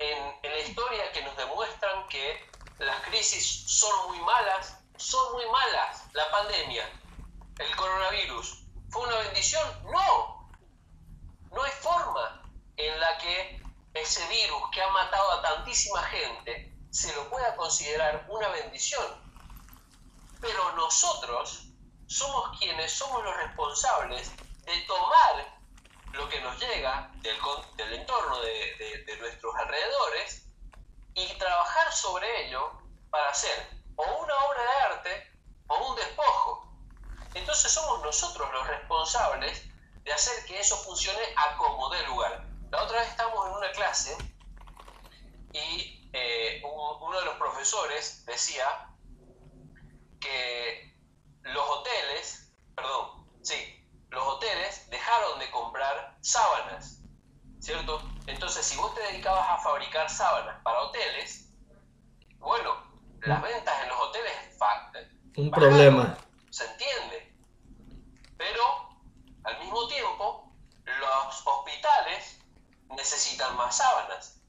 en, 0.00 0.40
la 0.42 0.58
historia 0.58 1.12
que 1.12 1.22
nos 1.22 1.36
demuestran 1.36 2.08
que 2.08 2.50
las 2.78 3.00
crisis 3.02 3.64
son 3.66 4.08
muy 4.08 4.20
malas, 4.20 4.78
son 4.96 5.32
muy 5.34 5.44
malas. 5.46 6.04
La 6.14 6.30
pandemia, 6.30 6.90
el 7.58 7.76
coronavirus, 7.76 8.64
¿fue 8.90 9.02
una 9.02 9.16
bendición? 9.18 9.62
No. 9.84 10.50
No 11.52 11.62
hay 11.62 11.72
forma 11.72 12.42
en 12.76 13.00
la 13.00 13.18
que 13.18 13.62
ese 13.94 14.26
virus 14.28 14.62
que 14.72 14.82
ha 14.82 14.88
matado 14.88 15.30
a 15.32 15.42
tantísima 15.42 16.02
gente 16.04 16.72
se 16.90 17.14
lo 17.14 17.28
pueda 17.28 17.54
considerar 17.56 18.24
una 18.28 18.48
bendición. 18.48 19.04
Pero 20.40 20.72
nosotros 20.76 21.64
somos 22.06 22.58
quienes 22.58 22.92
somos 22.92 23.22
los 23.22 23.36
responsables 23.36 24.30
de 24.64 24.80
tomar 24.86 25.59
lo 26.12 26.28
que 26.28 26.40
nos 26.40 26.58
llega 26.58 27.10
del, 27.16 27.36
del 27.76 27.92
entorno 27.94 28.40
de, 28.40 29.16
nuestros 29.18 29.54
alrededores 29.56 30.46
y 31.14 31.26
trabajar 31.38 31.92
sobre 31.92 32.46
ello 32.46 32.72
para 33.10 33.28
hacer 33.28 33.68
o 33.96 34.02
una 34.02 34.34
obra 34.46 34.62
de 34.62 34.94
arte 34.94 35.32
o 35.66 35.90
un 35.90 35.96
despojo. 35.96 36.72
Entonces 37.34 37.70
somos 37.70 38.02
nosotros 38.02 38.50
los 38.52 38.66
responsables 38.66 39.68
de 40.02 40.12
hacer 40.12 40.44
que 40.46 40.58
eso 40.58 40.76
funcione 40.78 41.20
a 41.36 41.56
como 41.56 41.90
dé 41.90 42.02
lugar. 42.06 42.46
La 42.70 42.82
otra 42.82 43.00
vez 43.00 43.08
estamos 43.10 43.46
en 43.46 43.52
una 43.52 43.70
clase 43.72 44.16
y 45.52 46.10
eh, 46.12 46.62
uno 46.64 47.18
de 47.18 47.24
los 47.26 47.36
profesores 47.36 48.24
decía 48.24 48.88
que 50.20 50.96
los 51.42 51.68
hoteles, 51.68 52.52
perdón, 52.74 53.26
sí, 53.42 53.79
los 54.10 54.26
hoteles 54.26 54.90
dejaron 54.90 55.38
de 55.38 55.50
comprar 55.50 56.16
sábanas, 56.20 57.00
¿cierto? 57.60 58.02
Entonces, 58.26 58.66
si 58.66 58.76
vos 58.76 58.94
te 58.94 59.02
dedicabas 59.02 59.48
a 59.48 59.58
fabricar 59.58 60.08
sábanas 60.10 60.60
para 60.62 60.80
hoteles, 60.82 61.48
bueno, 62.38 62.76
las 63.20 63.42
ventas 63.42 63.82
en 63.82 63.88
los 63.88 64.00
hoteles... 64.00 64.32
Un 65.36 65.50
problema. 65.50 66.18
Se 66.50 66.66
entiende. 66.66 67.34
Pero, 68.36 68.98
al 69.44 69.58
mismo 69.60 69.86
tiempo, 69.88 70.52
los 70.84 71.46
hospitales 71.46 72.38
necesitan 72.88 73.56
más 73.56 73.76
sábanas. 73.76 74.40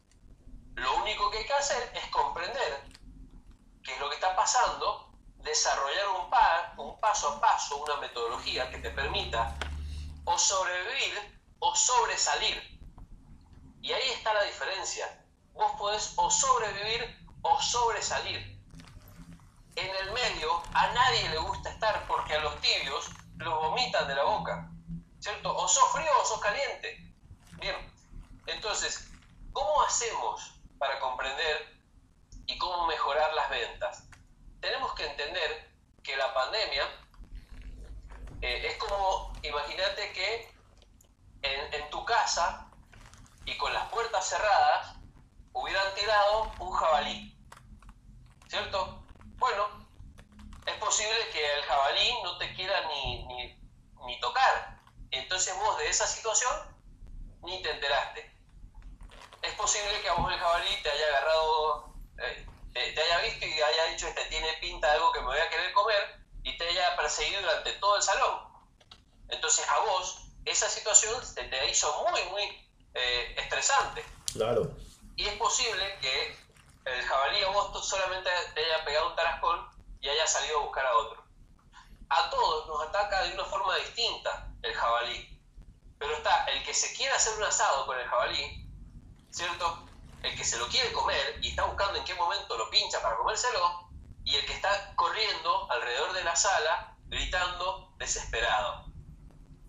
Lo 0.75 0.95
único 0.97 1.29
que 1.29 1.39
hay 1.39 1.45
que 1.45 1.53
hacer 1.53 1.91
es 1.95 2.05
comprender 2.07 2.83
qué 3.83 3.93
es 3.93 3.99
lo 3.99 4.09
que 4.09 4.15
está 4.15 4.35
pasando 4.35 5.11
desarrollar 5.37 6.07
un, 6.09 6.85
un 6.85 6.99
paso 6.99 7.29
a 7.29 7.41
paso, 7.41 7.77
una 7.77 7.97
metodología 7.97 8.69
que 8.69 8.77
te 8.77 8.91
permita 8.91 9.55
o 10.25 10.37
sobrevivir 10.37 11.41
o 11.59 11.75
sobresalir. 11.75 12.79
Y 13.81 13.91
ahí 13.91 14.09
está 14.11 14.33
la 14.33 14.43
diferencia. 14.43 15.25
Vos 15.53 15.71
podés 15.77 16.13
o 16.15 16.29
sobrevivir 16.29 17.17
o 17.41 17.59
sobresalir. 17.61 18.59
En 19.75 19.89
el 20.01 20.11
medio 20.11 20.61
a 20.73 20.91
nadie 20.93 21.29
le 21.29 21.37
gusta 21.37 21.69
estar 21.69 22.05
porque 22.07 22.35
a 22.35 22.41
los 22.41 22.59
tibios 22.61 23.09
los 23.37 23.53
vomitan 23.55 24.07
de 24.07 24.15
la 24.15 24.23
boca. 24.23 24.69
¿Cierto? 25.19 25.55
O 25.55 25.67
sos 25.67 25.91
frío 25.91 26.11
o 26.21 26.25
sos 26.25 26.39
caliente. 26.41 27.13
Bien. 27.59 27.75
Entonces, 28.47 29.09
¿cómo 29.53 29.81
hacemos 29.83 30.59
para 30.77 30.99
comprender 30.99 31.79
y 32.47 32.57
cómo 32.57 32.87
mejorar 32.87 33.33
las 33.33 33.49
ventas? 33.49 34.03
Tenemos 34.59 34.93
que 34.93 35.07
entender 35.07 35.71
que 36.03 36.17
la 36.17 36.33
pandemia 36.33 36.87
eh, 38.41 38.67
es 38.67 38.77
como, 38.77 39.33
imagínate 39.43 40.11
que 40.13 40.53
en, 41.43 41.73
en 41.73 41.89
tu 41.89 42.03
casa 42.05 42.67
y 43.45 43.57
con 43.57 43.73
las 43.73 43.87
puertas 43.89 44.27
cerradas 44.27 44.95
hubieran 45.53 45.93
tirado 45.95 46.51
un 46.59 46.71
jabalí. 46.71 47.37
¿Cierto? 48.47 49.03
Bueno, 49.37 49.87
es 50.65 50.75
posible 50.75 51.17
que 51.31 51.53
el 51.53 51.63
jabalí 51.63 52.13
no 52.23 52.37
te 52.37 52.53
quiera 52.53 52.87
ni, 52.87 53.25
ni, 54.05 54.19
tocar. 54.19 54.79
Entonces 55.09 55.55
vos 55.57 55.77
de 55.79 55.89
esa 55.89 56.05
situación 56.05 56.53
ni 57.43 57.61
te 57.61 57.71
enteraste. 57.71 58.37
Es 59.41 59.53
posible 59.55 59.99
que 60.01 60.09
a 60.09 60.13
vos 60.13 60.31
el 60.31 60.39
jabalí 60.39 60.69
te 60.83 60.91
haya 60.91 61.07
agarrado, 61.07 61.93
eh, 62.19 62.47
te, 62.73 63.01
haya 63.01 63.17
visto 63.21 63.45
y 63.47 63.61
haya 63.61 63.85
dicho, 63.85 64.07
este 64.07 64.25
tiene 64.25 64.53
pinta 64.61 64.87
de 64.87 64.93
algo 64.93 65.11
que 65.11 65.21
me 65.21 65.25
voy 65.25 65.39
a 65.39 65.49
querer 65.49 65.73
comer 65.73 66.21
y 66.43 66.57
te 66.57 66.67
haya 66.67 66.95
perseguido 66.95 67.41
durante 67.41 67.73
todo 67.73 67.97
el 67.97 68.03
salón. 68.03 68.41
Entonces 69.29 69.67
a 69.67 69.79
vos 69.79 70.27
esa 70.45 70.69
situación 70.69 71.25
se 71.25 71.43
te 71.43 71.69
hizo 71.69 72.05
muy, 72.09 72.23
muy 72.25 72.69
eh, 72.93 73.35
estresante. 73.37 74.05
Claro. 74.33 74.71
Y 75.15 75.25
es 75.25 75.35
posible 75.35 75.97
que 76.01 76.37
el 76.85 77.05
jabalí 77.05 77.43
a 77.43 77.49
vos 77.49 77.87
solamente 77.87 78.29
te 78.53 78.65
haya 78.65 78.83
pegado 78.83 79.09
un 79.09 79.15
tarascón 79.15 79.69
y 80.01 80.09
haya 80.09 80.25
salido 80.27 80.59
a 80.59 80.63
buscar 80.63 80.85
a 80.85 80.97
otro. 80.97 81.23
A 82.09 82.29
todos 82.29 82.67
nos 82.67 82.87
ataca 82.87 83.23
de 83.23 83.33
una 83.33 83.45
forma 83.45 83.75
distinta 83.77 84.47
el 84.63 84.73
jabalí. 84.73 85.39
Pero 85.99 86.15
está 86.15 86.45
el 86.45 86.63
que 86.63 86.73
se 86.73 86.93
quiere 86.95 87.13
hacer 87.13 87.37
un 87.37 87.43
asado 87.43 87.85
con 87.85 87.97
el 87.99 88.07
jabalí, 88.07 88.67
¿cierto? 89.29 89.87
El 90.23 90.35
que 90.35 90.43
se 90.43 90.57
lo 90.57 90.67
quiere 90.67 90.91
comer 90.91 91.39
y 91.41 91.49
está 91.49 91.65
lo 92.49 92.69
pincha 92.69 93.01
para 93.01 93.15
comérselo, 93.17 93.89
y 94.23 94.35
el 94.35 94.45
que 94.45 94.53
está 94.53 94.95
corriendo 94.95 95.71
alrededor 95.71 96.13
de 96.13 96.23
la 96.23 96.35
sala 96.35 96.95
gritando 97.07 97.93
desesperado. 97.97 98.85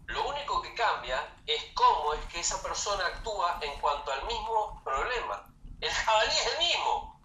Lo 0.06 0.28
único 0.28 0.60
que 0.62 0.74
cambia 0.74 1.36
es 1.46 1.64
cómo 1.74 2.14
es 2.14 2.24
que 2.26 2.40
esa 2.40 2.62
persona 2.62 3.06
actúa 3.06 3.58
en 3.62 3.80
cuanto 3.80 4.12
al 4.12 4.26
mismo 4.26 4.80
problema. 4.84 5.52
El 5.80 5.90
jabalí 5.90 6.30
es 6.30 6.46
el 6.46 6.58
mismo. 6.58 7.20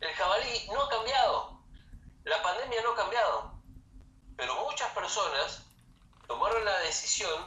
El 0.00 0.14
jabalí 0.14 0.68
no 0.72 0.82
ha 0.82 0.88
cambiado. 0.88 1.60
La 2.24 2.42
pandemia 2.42 2.82
no 2.82 2.92
ha 2.92 2.96
cambiado. 2.96 3.52
Pero 4.36 4.64
muchas 4.64 4.90
personas 4.92 5.62
tomaron 6.26 6.64
la 6.64 6.78
decisión 6.80 7.44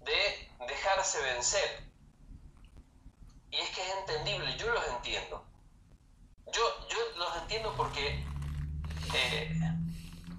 de 0.00 0.52
dejarse 0.68 1.22
vencer. 1.22 1.89
Y 3.50 3.56
es 3.56 3.70
que 3.70 3.82
es 3.82 3.96
entendible, 3.96 4.56
yo 4.56 4.70
los 4.70 4.86
entiendo. 4.88 5.44
Yo, 6.52 6.88
yo 6.88 6.98
los 7.16 7.36
entiendo 7.36 7.72
porque 7.76 8.24
eh, 9.14 9.52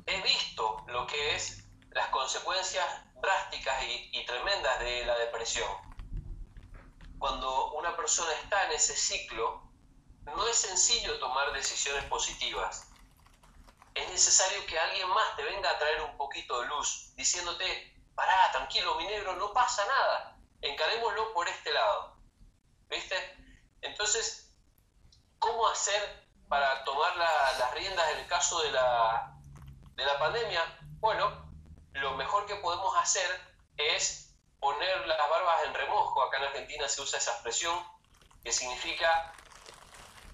he 0.06 0.22
visto 0.22 0.84
lo 0.88 1.08
que 1.08 1.36
es 1.36 1.64
las 1.92 2.08
consecuencias 2.08 2.86
drásticas 3.22 3.84
y, 3.84 4.26
tremendas 4.26 4.80
de 4.80 5.06
la 5.06 5.18
depresión. 5.18 5.70
Cuando 7.20 7.72
una 7.74 7.96
persona 7.96 8.32
está 8.44 8.66
en 8.66 8.72
ese 8.72 8.96
ciclo, 8.96 9.62
no 10.24 10.48
es 10.48 10.56
sencillo 10.56 11.20
tomar 11.20 11.52
decisiones 11.54 12.06
positivas. 12.06 12.88
Es 13.94 14.10
necesario 14.10 14.66
que 14.68 14.80
alguien 14.80 15.10
más 15.10 15.36
te 15.36 15.44
venga 15.44 15.70
a 15.70 15.78
traer 15.78 16.02
un 16.04 16.18
poquito 16.18 16.62
de 16.62 16.68
luz, 16.68 17.14
diciéndote, 17.16 17.94
pará, 18.16 18.52
tranquilo, 18.52 18.96
mi 18.96 19.06
negro, 19.06 19.36
no 19.36 19.52
pasa 19.52 19.86
nada, 19.86 20.38
encarémoslo 20.62 21.34
por 21.34 21.48
este 21.48 21.74
lado. 21.74 22.21
¿Viste? 22.92 23.16
Entonces, 23.82 24.54
¿cómo 25.40 25.66
hacer 25.70 26.28
para 26.50 26.84
tomar 26.84 27.16
las 27.16 27.74
riendas 27.74 28.06
en 28.12 28.20
el 28.20 28.28
caso 28.28 28.62
de 28.62 28.72
la, 28.72 29.34
de 29.96 30.06
la 30.06 30.20
pandemia? 30.20 30.62
Bueno, 31.00 31.50
lo 31.94 32.12
mejor 32.16 32.46
que 32.46 32.56
podemos 32.56 32.94
hacer 32.98 33.26
es 33.78 34.36
poner 34.60 35.08
las 35.08 35.18
barbas 35.18 35.64
en 35.68 35.74
remojo. 35.74 36.22
Acá 36.22 36.38
en 36.38 36.44
Argentina 36.44 36.88
se 36.90 37.02
usa 37.02 37.18
esa 37.18 37.32
expresión 37.32 37.82
que 38.44 38.52
significa 38.52 39.34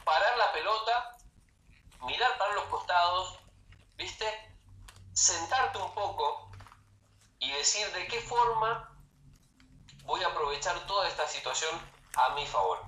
parar 0.03 0.36
la 0.39 0.51
pelota, 0.51 1.18
mirar 2.01 2.39
para 2.39 2.55
los 2.55 2.66
costados, 2.66 3.38
¿viste? 3.97 4.26
Sentarte 5.14 5.78
un 5.78 5.93
poco 5.93 6.49
y 7.38 7.51
decir 7.51 7.88
de 7.91 8.08
qué 8.08 8.20
forma 8.22 8.97
voy 10.05 10.24
a 10.24 10.28
aprovechar 10.30 10.88
toda 10.88 11.08
esta 11.08 11.28
situación 11.28 11.96
a 12.18 12.34
mi 12.34 12.45
favor. 12.45 12.80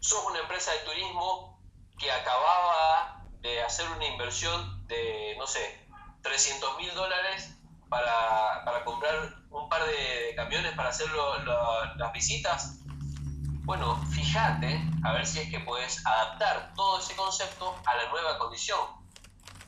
Sos 0.00 0.24
una 0.26 0.38
empresa 0.40 0.72
de 0.72 0.78
turismo 0.80 1.60
que 1.98 2.10
acababa 2.10 3.24
de 3.40 3.62
hacer 3.62 3.88
una 3.90 4.06
inversión 4.06 4.86
de, 4.86 5.34
no 5.38 5.46
sé, 5.46 5.86
300 6.22 6.76
mil 6.78 6.94
dólares 6.94 7.56
para, 7.88 8.64
para, 8.64 8.84
comprar 8.84 9.34
un 9.50 9.68
par 9.68 9.84
de 9.84 10.32
camiones 10.36 10.72
para 10.74 10.88
hacer 10.88 11.08
las 11.96 12.12
visitas. 12.12 12.78
Bueno, 13.64 13.96
fíjate 14.12 14.80
a 15.04 15.12
ver 15.12 15.26
si 15.26 15.40
es 15.40 15.50
que 15.50 15.60
puedes 15.60 16.04
adaptar 16.06 16.72
todo 16.74 16.98
ese 16.98 17.14
concepto 17.14 17.76
a 17.84 17.94
la 17.96 18.08
nueva 18.08 18.38
condición. 18.38 18.80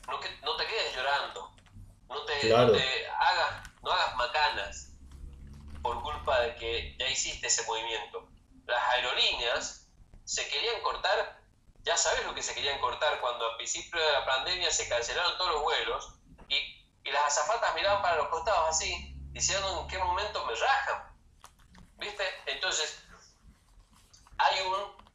No, 0.07 0.19
que, 0.19 0.29
no 0.41 0.55
te 0.55 0.67
quedes 0.67 0.95
llorando, 0.95 1.51
no 2.09 2.25
te, 2.25 2.49
no 2.49 2.71
te 2.71 3.07
hagas, 3.07 3.69
no 3.81 3.91
hagas 3.91 4.15
macanas 4.15 4.94
por 5.85 6.01
culpa 6.01 6.39
de 6.39 6.55
que 6.55 6.95
ya 6.97 7.07
hiciste 7.07 7.45
ese 7.45 7.63
movimiento. 7.67 8.27
Las 8.65 8.81
aerolíneas 8.93 9.87
se 10.23 10.47
querían 10.47 10.81
cortar, 10.81 11.39
ya 11.83 11.95
sabes 11.95 12.25
lo 12.25 12.33
que 12.33 12.41
se 12.41 12.55
querían 12.55 12.79
cortar 12.79 13.21
cuando 13.21 13.45
a 13.45 13.57
principio 13.57 14.03
de 14.03 14.11
la 14.13 14.25
pandemia 14.25 14.71
se 14.71 14.89
cancelaron 14.89 15.37
todos 15.37 15.51
los 15.51 15.61
vuelos 15.61 16.13
y 16.49 17.11
las 17.11 17.23
azafatas 17.27 17.75
miraban 17.75 18.01
para 18.01 18.15
los 18.15 18.29
costados 18.29 18.69
así, 18.69 19.13
diciendo 19.29 19.81
en 19.81 19.87
qué 19.87 19.99
momento 19.99 20.43
me 20.47 20.55
rajan. 20.55 21.15
¿Viste? 21.97 22.23
Entonces, 22.47 23.03
hay 24.39 24.61
un, 24.65 25.05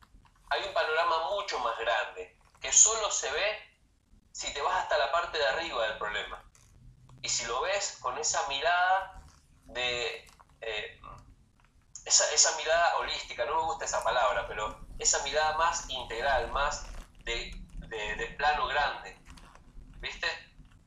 hay 0.51 0.63
un 0.63 0.73
panorama 0.73 1.31
mucho 1.31 1.59
más 1.59 1.77
grande, 1.81 2.39
que 2.61 2.73
solo 2.73 3.11
se 3.11 3.29
ve 3.33 3.59
si 4.31 4.55
te 4.55 4.63
vas 4.63 4.85
hasta 4.85 4.99
la 4.99 5.11
parte 5.11 5.37
de 5.37 5.47
arriba 5.49 5.89
del 5.89 5.99
problema. 5.99 6.45
Y 7.23 7.29
si 7.29 7.45
lo 7.47 7.61
ves 7.63 7.99
con 8.01 8.17
esa 8.19 8.47
mirada 8.47 9.25
de... 9.65 10.31
Eh, 10.61 11.01
esa, 12.05 12.57
mirada 12.57 12.97
holística, 12.99 13.45
no 13.45 13.57
me 13.57 13.63
gusta 13.63 13.85
esa 13.85 14.03
palabra, 14.03 14.47
pero 14.49 14.81
esa 14.99 15.23
mirada 15.23 15.57
más 15.59 15.89
integral, 15.89 16.51
más 16.51 16.87
de, 17.25 17.57
plano 18.37 18.67
grande. 18.67 19.17
¿Viste? 20.01 20.27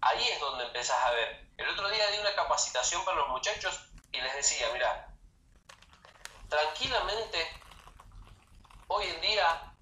ahí 0.01 0.27
es 0.27 0.39
donde 0.39 0.65
empezás 0.65 1.01
a 1.03 1.11
ver. 1.11 1.47
El 1.57 1.69
otro 1.69 1.89
día 1.89 2.09
di 2.11 2.17
una 2.17 2.35
capacitación 2.35 3.03
para 3.05 3.17
los 3.17 3.29
muchachos 3.29 3.89
y 4.11 4.19
les 4.19 4.35
decía, 4.35 4.67
mira, 4.73 5.07
tranquilamente, 6.49 7.47
hoy 8.87 9.05
en 9.05 9.21
día 9.21 9.73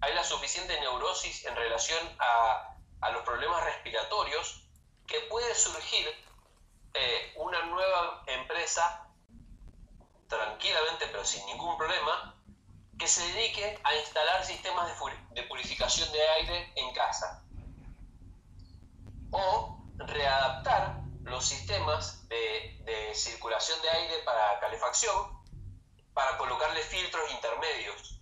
hay 0.00 0.14
la 0.14 0.24
suficiente 0.24 0.78
neurosis 0.80 1.44
en 1.46 1.56
relación 1.56 2.16
a, 2.18 2.72
los 3.12 3.22
problemas 3.22 3.62
respiratorios 3.62 4.64
que 5.06 5.20
puede 5.30 5.54
surgir 5.54 6.06
eh, 6.92 7.32
una 7.36 7.62
nueva 7.66 8.24
empresa 8.26 9.05
tranquilamente, 10.28 11.06
pero 11.06 11.24
sin 11.24 11.44
ningún 11.46 11.76
problema, 11.76 12.34
que 12.98 13.06
se 13.06 13.22
dedique 13.32 13.78
a 13.84 13.94
instalar 13.96 14.44
sistemas 14.44 14.90
de 15.30 15.42
purificación 15.44 16.10
de 16.12 16.28
aire 16.28 16.72
en 16.76 16.94
casa 16.94 17.42
o 19.30 19.78
readaptar 19.98 21.02
los 21.24 21.44
sistemas 21.44 22.26
de, 22.28 23.12
circulación 23.14 23.80
de 23.82 23.88
aire 23.88 24.18
para 24.24 24.60
calefacción 24.60 25.42
para 26.12 26.36
colocarle 26.36 26.80
filtros 26.82 27.30
intermedios. 27.32 28.20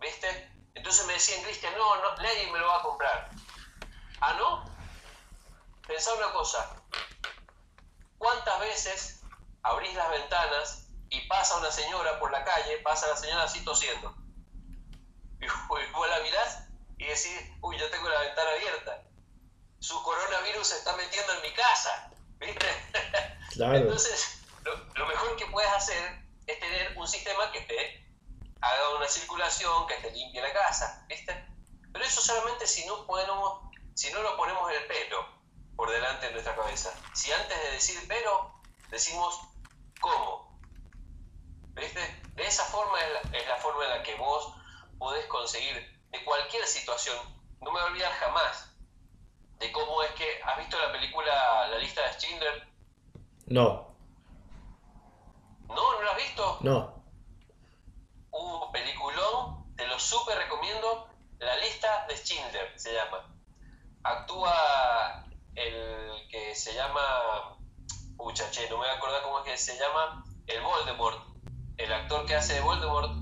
¿Viste? 0.00 0.52
Entonces 0.74 1.06
me 1.06 1.12
decían, 1.14 1.42
Cristian, 1.42 1.74
no, 1.76 1.96
no, 1.96 2.16
nadie 2.16 2.50
me 2.50 2.58
lo 2.58 2.66
va 2.66 2.78
a 2.78 2.82
comprar. 2.82 3.30
¿Ah, 4.20 4.34
no? 4.34 4.64
Pensá 5.86 6.14
una 6.14 6.32
cosa. 6.32 6.82
¿Cuántas 8.18 8.60
veces 8.60 9.22
abrís 9.62 9.94
las 9.94 10.10
ventanas 10.10 10.88
y 11.12 11.20
pasa 11.28 11.58
una 11.58 11.70
señora 11.70 12.18
por 12.18 12.32
la 12.32 12.42
calle, 12.42 12.78
pasa 12.78 13.06
la 13.06 13.16
señora 13.16 13.44
así 13.44 13.62
tosiendo? 13.64 14.14
Y 15.40 15.46
vos 15.92 16.08
la 16.08 16.20
mirás 16.20 16.64
y 16.96 17.04
decir, 17.04 17.54
uy, 17.60 17.78
yo 17.78 17.90
tengo 17.90 18.08
la 18.08 18.20
ventana 18.20 18.50
abierta. 18.52 19.02
Su 19.78 20.02
coronavirus 20.02 20.66
se 20.66 20.78
está 20.78 20.96
metiendo 20.96 21.32
en 21.34 21.42
mi 21.42 21.52
casa. 21.52 22.10
¿Viste? 22.38 22.66
Claro. 23.52 23.76
Entonces, 23.76 24.40
lo, 24.64 25.06
mejor 25.06 25.36
que 25.36 25.44
puedes 25.44 25.70
hacer 25.72 26.24
es 26.46 26.58
tener 26.58 26.96
un 26.96 27.06
sistema 27.06 27.52
que 27.52 27.60
te 27.60 28.06
haga 28.62 28.96
una 28.96 29.06
circulación, 29.06 29.86
que 29.86 29.96
te 29.96 30.10
limpie 30.10 30.40
la 30.40 30.54
casa. 30.54 31.04
¿Viste? 31.06 31.44
Pero 31.92 32.02
eso 32.02 32.22
solamente 32.22 32.66
si 32.66 32.86
no 32.86 33.06
podemos, 33.06 33.60
si 33.94 34.10
no 34.10 34.22
lo 34.22 34.38
ponemos 34.38 34.70
en 34.70 34.80
el 34.80 34.86
pelo 34.86 35.28
por 35.76 35.90
delante 35.90 36.28
de 36.28 36.32
nuestra 36.32 36.56
cabeza. 36.56 36.94
Si 37.12 37.30
antes 37.30 37.62
de 37.62 37.72
decir 37.72 38.02
pero, 38.08 38.54
decimos 38.88 39.38
cómo. 40.00 40.51
¿Viste? 41.74 42.22
De 42.34 42.46
esa 42.46 42.64
forma 42.64 42.98
es 43.00 43.46
la, 43.48 43.56
forma 43.56 43.84
en 43.84 43.90
la 43.90 44.02
que 44.02 44.14
vos 44.16 44.54
podés 44.98 45.26
conseguir 45.26 46.00
de 46.10 46.24
cualquier 46.24 46.66
situación. 46.66 47.16
No 47.60 47.70
me 47.72 47.80
voy 47.80 47.88
a 47.88 47.92
olvidar 47.92 48.12
jamás 48.12 48.74
de 49.58 49.72
cómo 49.72 50.02
es 50.02 50.10
que. 50.12 50.26
¿Has 50.44 50.58
visto 50.58 50.78
la 50.78 50.92
película 50.92 51.68
La 51.68 51.78
lista 51.78 52.02
de 52.02 52.12
Schindler? 52.14 52.68
No. 53.46 53.94
¿No? 55.68 55.74
¿No 55.74 56.02
la 56.02 56.10
has 56.10 56.16
visto? 56.16 56.58
No. 56.60 57.02
Un 58.30 58.72
peliculón, 58.72 59.74
te 59.76 59.86
lo 59.86 59.98
súper 59.98 60.38
recomiendo. 60.38 61.08
La 61.38 61.56
lista 61.56 62.06
de 62.06 62.16
Schindler 62.16 62.78
se 62.78 62.92
llama. 62.92 63.34
Actúa 64.02 65.24
el 65.54 66.28
que 66.28 66.54
se 66.54 66.74
llama. 66.74 67.56
Pucha, 68.16 68.50
che, 68.50 68.68
no 68.68 68.76
me 68.76 68.84
voy 68.84 68.88
a 68.88 68.96
acordar 68.98 69.22
cómo 69.22 69.38
es 69.40 69.44
que 69.44 69.56
se 69.56 69.78
llama. 69.78 70.24
El 70.46 70.60
Voldemort 70.60 71.31
el 71.76 71.92
actor 71.92 72.26
que 72.26 72.34
hace 72.34 72.54
de 72.54 72.60
Voldemort. 72.60 73.12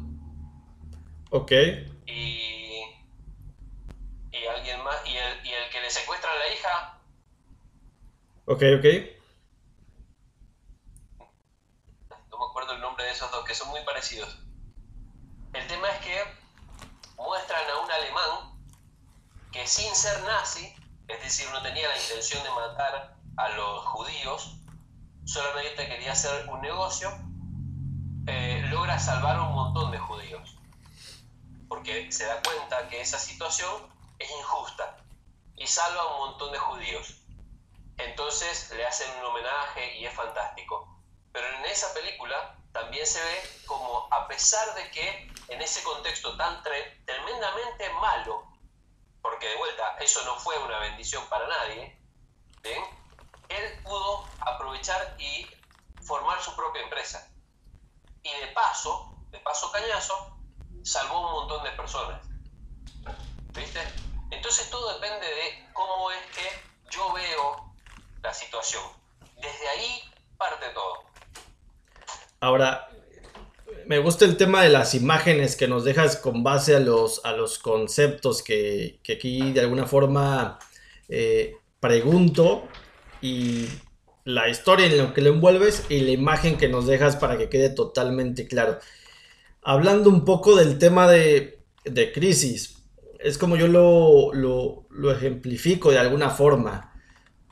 Ok. 1.30 1.53
Y, 2.07 2.82
y 4.32 4.46
alguien 4.57 4.82
más, 4.82 4.96
y 5.07 5.16
el, 5.16 5.46
y 5.46 5.51
el 5.51 5.70
que 5.70 5.80
le 5.80 5.90
secuestra 5.90 6.30
a 6.30 6.36
la 6.36 6.55
hija. 6.55 6.98
Ok, 8.46 8.62
ok. 8.78 8.84
No 12.30 12.38
me 12.38 12.44
acuerdo 12.51 12.72
el 12.72 12.80
nombre 12.80 13.05
de 13.05 13.12
esos 13.12 13.30
dos, 13.30 13.44
que 13.44 13.55
son 13.55 13.68
muy 13.68 13.80
parecidos. 13.84 14.38
El 15.53 15.66
tema 15.66 15.88
es 15.90 15.98
que 16.01 16.22
muestran 17.16 17.62
a 17.70 17.84
un 17.84 17.90
alemán 17.90 18.61
que 19.53 19.66
sin 19.66 19.94
ser 19.94 20.22
nazi, 20.22 20.74
es 21.09 21.22
decir, 21.22 21.48
no 21.53 21.62
tenía 21.62 21.88
la 21.88 21.96
intención 21.96 22.42
de 22.42 22.51
matar 22.51 23.16
a 23.36 23.48
los 23.51 23.84
judíos, 23.86 24.57
solamente 25.24 25.88
quería 25.88 26.12
hacer 26.12 26.48
un 26.48 26.61
negocio, 26.61 27.11
eh, 28.27 28.62
logra 28.68 28.99
salvar 28.99 29.37
a 29.37 29.43
un 29.43 29.55
montón 29.55 29.91
de 29.91 29.99
judíos, 29.99 30.57
porque 31.68 32.11
se 32.12 32.27
da 32.27 32.43
cuenta 32.43 32.89
que 32.89 33.01
esa 33.01 33.18
situación 33.18 33.73
es 34.18 34.31
injusta 34.31 34.97
y 35.57 35.66
salva 35.66 36.03
a 36.03 36.07
un 36.14 36.31
montón 36.31 36.53
de 36.53 36.59
judíos. 36.59 37.23
Entonces 37.97 38.71
le 38.73 38.87
hacen 38.87 39.11
un 39.18 39.27
homenaje 39.27 39.99
y 39.99 40.07
es 40.07 40.14
fantástico. 40.14 40.87
Pero 41.33 41.47
en 41.49 41.64
esa 41.66 41.93
película 41.95 42.57
también 42.73 43.07
se 43.07 43.23
ve 43.23 43.43
como 43.66 44.09
a 44.11 44.27
pesar 44.27 44.75
de 44.75 44.91
que 44.91 45.33
en 45.49 45.61
ese 45.62 45.83
contexto 45.83 46.37
tan 46.37 46.62
tremendamente 46.62 47.91
malo, 48.01 48.45
porque 49.23 49.49
de 49.49 49.57
vuelta 49.57 49.97
eso 50.01 50.25
no 50.25 50.37
fue 50.37 50.59
una 50.59 50.79
bendición 50.79 51.25
para 51.29 51.47
nadie, 51.47 51.99
él 53.49 53.83
pudo 53.83 54.25
aprovechar 54.41 55.16
y 55.18 55.47
formar 56.03 56.41
su 56.41 56.55
propia 56.55 56.83
empresa 56.83 57.30
y 58.23 58.29
de 58.29 58.53
paso, 58.55 59.14
de 59.31 59.39
paso 59.39 59.71
cañazo, 59.73 60.37
salvó 60.83 61.27
un 61.27 61.33
montón 61.33 61.64
de 61.64 61.71
personas. 61.71 62.27
¿Viste? 63.55 63.81
Entonces 64.31 64.71
todo 64.71 64.95
depende 64.95 65.27
de 65.27 65.68
cómo 65.73 66.11
es 66.11 66.37
que 66.37 66.49
yo 66.91 67.12
veo 67.12 67.75
la 68.23 68.33
situación. 68.33 68.83
Desde 69.37 69.68
ahí 69.68 70.03
parte 70.37 70.66
todo. 70.75 71.05
Ahora, 72.41 72.89
me 73.87 73.99
gusta 73.99 74.25
el 74.25 74.37
tema 74.37 74.62
de 74.62 74.68
las 74.68 74.95
imágenes 74.95 75.57
que 75.57 75.68
nos 75.68 75.85
dejas 75.85 76.16
con 76.16 76.43
base 76.43 76.77
a 76.77 76.81
los, 76.81 77.25
a 77.25 77.33
los 77.33 77.59
conceptos 77.59 78.43
que, 78.43 79.01
que 79.03 79.14
aquí 79.14 79.53
de 79.53 79.61
alguna 79.61 79.87
forma 79.87 80.59
eh, 81.09 81.57
pregunto 81.81 82.68
y 83.21 83.68
la 84.25 84.49
historia 84.49 84.87
en 84.87 84.99
lo 84.99 85.14
que 85.14 85.23
lo 85.23 85.31
envuelves 85.31 85.87
y 85.89 86.01
la 86.01 86.11
imagen 86.11 86.57
que 86.57 86.68
nos 86.68 86.87
dejas 86.87 87.16
para 87.16 87.39
que 87.39 87.49
quede 87.49 87.71
totalmente 87.71 88.47
claro. 88.47 88.79
Hablando 89.62 90.11
un 90.11 90.25
poco 90.25 90.57
del 90.57 90.79
tema 90.79 91.09
de, 91.09 91.62
crisis, 92.14 92.83
es 93.18 93.39
como 93.39 93.57
yo 93.57 93.68
lo, 93.68 94.33
lo, 94.91 95.12
ejemplifico 95.12 95.91
de 95.91 95.99
alguna 95.99 96.31
forma. 96.31 96.93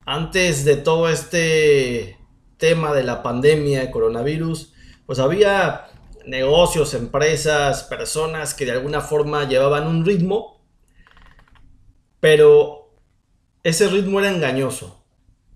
Antes 0.05 0.65
de 0.65 0.77
todo 0.77 1.09
este 1.09 2.19
tema 2.57 2.95
de 2.95 3.05
la 3.05 3.23
pandemia, 3.23 3.81
de 3.81 3.91
coronavirus, 3.91 4.73
pues 5.07 5.19
había 5.19 5.87
negocios, 6.27 6.95
empresas, 6.95 7.85
personas 7.85 8.55
que 8.55 8.67
de 8.67 8.73
alguna 8.73 9.01
forma 9.01 9.49
llevaban 9.49 9.87
un 9.87 10.05
ritmo, 10.05 10.65
pero 12.21 12.95
ese 13.63 13.89
ritmo 13.89 14.21
era 14.21 14.31
engañoso 14.31 14.98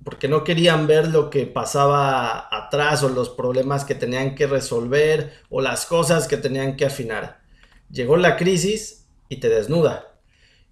porque 0.05 0.29
no 0.29 0.45
querían 0.45 0.87
ver 0.87 1.09
lo 1.09 1.31
que 1.31 1.47
pasaba 1.47 2.49
atrás 2.51 3.03
o 3.03 3.09
los 3.09 3.31
problemas 3.31 3.85
que 3.85 3.95
tenían 3.95 4.35
que 4.35 4.47
resolver 4.47 5.33
o 5.49 5.61
las 5.61 5.87
cosas 5.87 6.27
que 6.27 6.37
tenían 6.37 6.77
que 6.77 6.87
afinar. 6.87 7.41
Llegó 7.91 8.17
la 8.17 8.37
crisis 8.37 9.07
y 9.29 9.37
te 9.37 9.49
desnuda. 9.49 10.09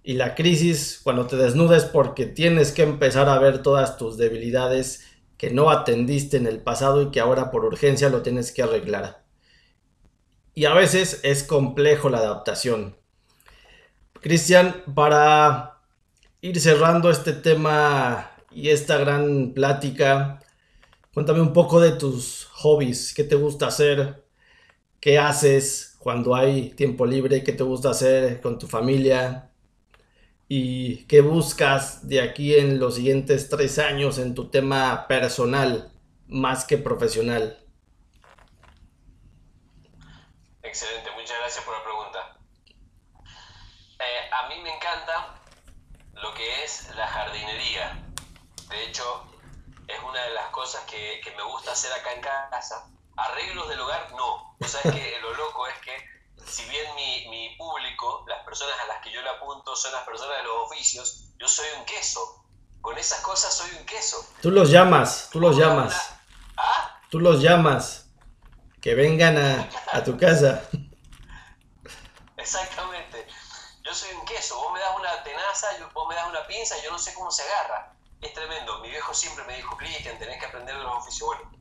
Y 0.03 0.13
la 0.13 0.35
crisis 0.35 0.99
cuando 1.03 1.27
te 1.27 1.37
desnuda 1.37 1.77
es 1.77 1.85
porque 1.85 2.25
tienes 2.25 2.71
que 2.71 2.83
empezar 2.83 3.29
a 3.29 3.39
ver 3.39 3.61
todas 3.61 3.97
tus 3.97 4.17
debilidades 4.17 5.05
que 5.37 5.51
no 5.51 5.69
atendiste 5.69 6.37
en 6.37 6.47
el 6.47 6.59
pasado 6.59 7.01
y 7.01 7.11
que 7.11 7.19
ahora 7.19 7.51
por 7.51 7.65
urgencia 7.65 8.09
lo 8.09 8.21
tienes 8.21 8.51
que 8.51 8.63
arreglar. 8.63 9.23
Y 10.53 10.65
a 10.65 10.73
veces 10.73 11.19
es 11.23 11.43
complejo 11.43 12.09
la 12.09 12.17
adaptación. 12.17 12.97
Cristian, 14.19 14.83
para 14.93 15.79
ir 16.41 16.59
cerrando 16.59 17.09
este 17.09 17.33
tema 17.33 18.30
y 18.53 18.69
esta 18.69 18.97
gran 18.97 19.53
plática. 19.53 20.39
Cuéntame 21.13 21.41
un 21.41 21.53
poco 21.53 21.79
de 21.79 21.91
tus 21.91 22.45
hobbies, 22.53 23.13
qué 23.13 23.23
te 23.23 23.35
gusta 23.35 23.67
hacer, 23.67 24.25
qué 24.99 25.17
haces 25.17 25.95
cuando 25.99 26.35
hay 26.35 26.69
tiempo 26.71 27.05
libre, 27.05 27.43
qué 27.43 27.51
te 27.53 27.63
gusta 27.63 27.91
hacer 27.91 28.41
con 28.41 28.57
tu 28.57 28.67
familia 28.67 29.51
y 30.47 31.05
qué 31.05 31.21
buscas 31.21 32.07
de 32.07 32.21
aquí 32.21 32.55
en 32.55 32.79
los 32.79 32.95
siguientes 32.95 33.49
tres 33.49 33.79
años 33.79 34.17
en 34.17 34.33
tu 34.33 34.49
tema 34.49 35.07
personal 35.07 35.91
más 36.27 36.65
que 36.65 36.77
profesional. 36.77 37.57
Excelente, 40.63 41.09
muchas 41.11 41.37
gracias 41.39 41.65
por 41.65 41.77
la 41.77 41.83
pregunta. 41.83 42.37
Eh, 43.99 44.29
a 44.31 44.47
mí 44.47 44.55
me 44.63 44.75
encanta 44.75 45.41
lo 46.13 46.33
que 46.33 46.63
es 46.63 46.89
la 46.95 47.07
jardinería. 47.07 48.00
De 48.71 48.85
hecho, 48.85 49.25
es 49.85 50.01
una 50.01 50.23
de 50.23 50.33
las 50.33 50.49
cosas 50.51 50.81
que, 50.85 51.21
me 51.35 51.43
gusta 51.43 51.73
hacer 51.73 51.91
acá 51.91 52.13
en 52.13 52.21
casa. 52.21 52.87
Arreglos 53.17 53.67
del 53.67 53.81
hogar, 53.81 54.11
no. 54.13 54.55
O 54.59 54.65
sea, 54.65 54.81
que 54.81 55.19
lo 55.21 55.33
loco 55.33 55.67
es 55.67 55.77
que, 55.79 55.97
si 56.45 56.63
bien 56.69 56.85
mi, 56.95 57.53
público, 57.57 58.23
las 58.27 58.43
personas 58.45 58.75
a 58.83 58.87
las 58.87 59.03
que 59.03 59.11
yo 59.11 59.21
le 59.21 59.29
apunto 59.29 59.75
son 59.75 59.91
las 59.91 60.03
personas 60.03 60.37
de 60.37 60.43
los 60.43 60.53
oficios, 60.65 61.25
yo 61.37 61.47
soy 61.49 61.65
un 61.77 61.85
queso. 61.85 62.45
Con 62.79 62.97
esas 62.97 63.19
cosas 63.19 63.53
soy 63.53 63.69
un 63.77 63.85
queso. 63.85 64.25
Tú 64.41 64.51
los 64.51 64.71
llamas, 64.71 65.29
tú 65.31 65.41
los 65.41 65.57
llamas. 65.57 66.15
¿Ah? 66.55 67.01
Tú 67.09 67.19
los 67.19 67.41
llamas. 67.41 68.05
Que 68.81 68.95
vengan 68.95 69.37
a, 69.37 69.69
a 69.91 70.03
tu 70.03 70.17
casa. 70.17 70.63
Exactamente. 72.37 73.27
Yo 73.83 73.93
soy 73.93 74.13
un 74.13 74.25
queso. 74.25 74.55
Vos 74.55 74.73
me 74.73 74.79
das 74.79 74.97
una 74.97 75.23
tenaza, 75.23 75.67
vos 75.93 76.07
me 76.07 76.15
das 76.15 76.27
una 76.29 76.47
pinza, 76.47 76.81
yo 76.81 76.89
no 76.89 76.97
sé 76.97 77.13
cómo 77.13 77.29
se 77.29 77.43
agarra 77.43 77.93
es 78.21 78.33
tremendo. 78.33 78.79
Mi 78.79 78.89
viejo 78.89 79.13
siempre 79.13 79.43
me 79.45 79.55
dijo, 79.55 79.75
Cristian, 79.77 80.17
tenés 80.17 80.39
que 80.39 80.45
aprender 80.45 80.77
de 80.77 80.83
los 80.83 80.97
oficios. 80.97 81.27
Bueno, 81.27 81.51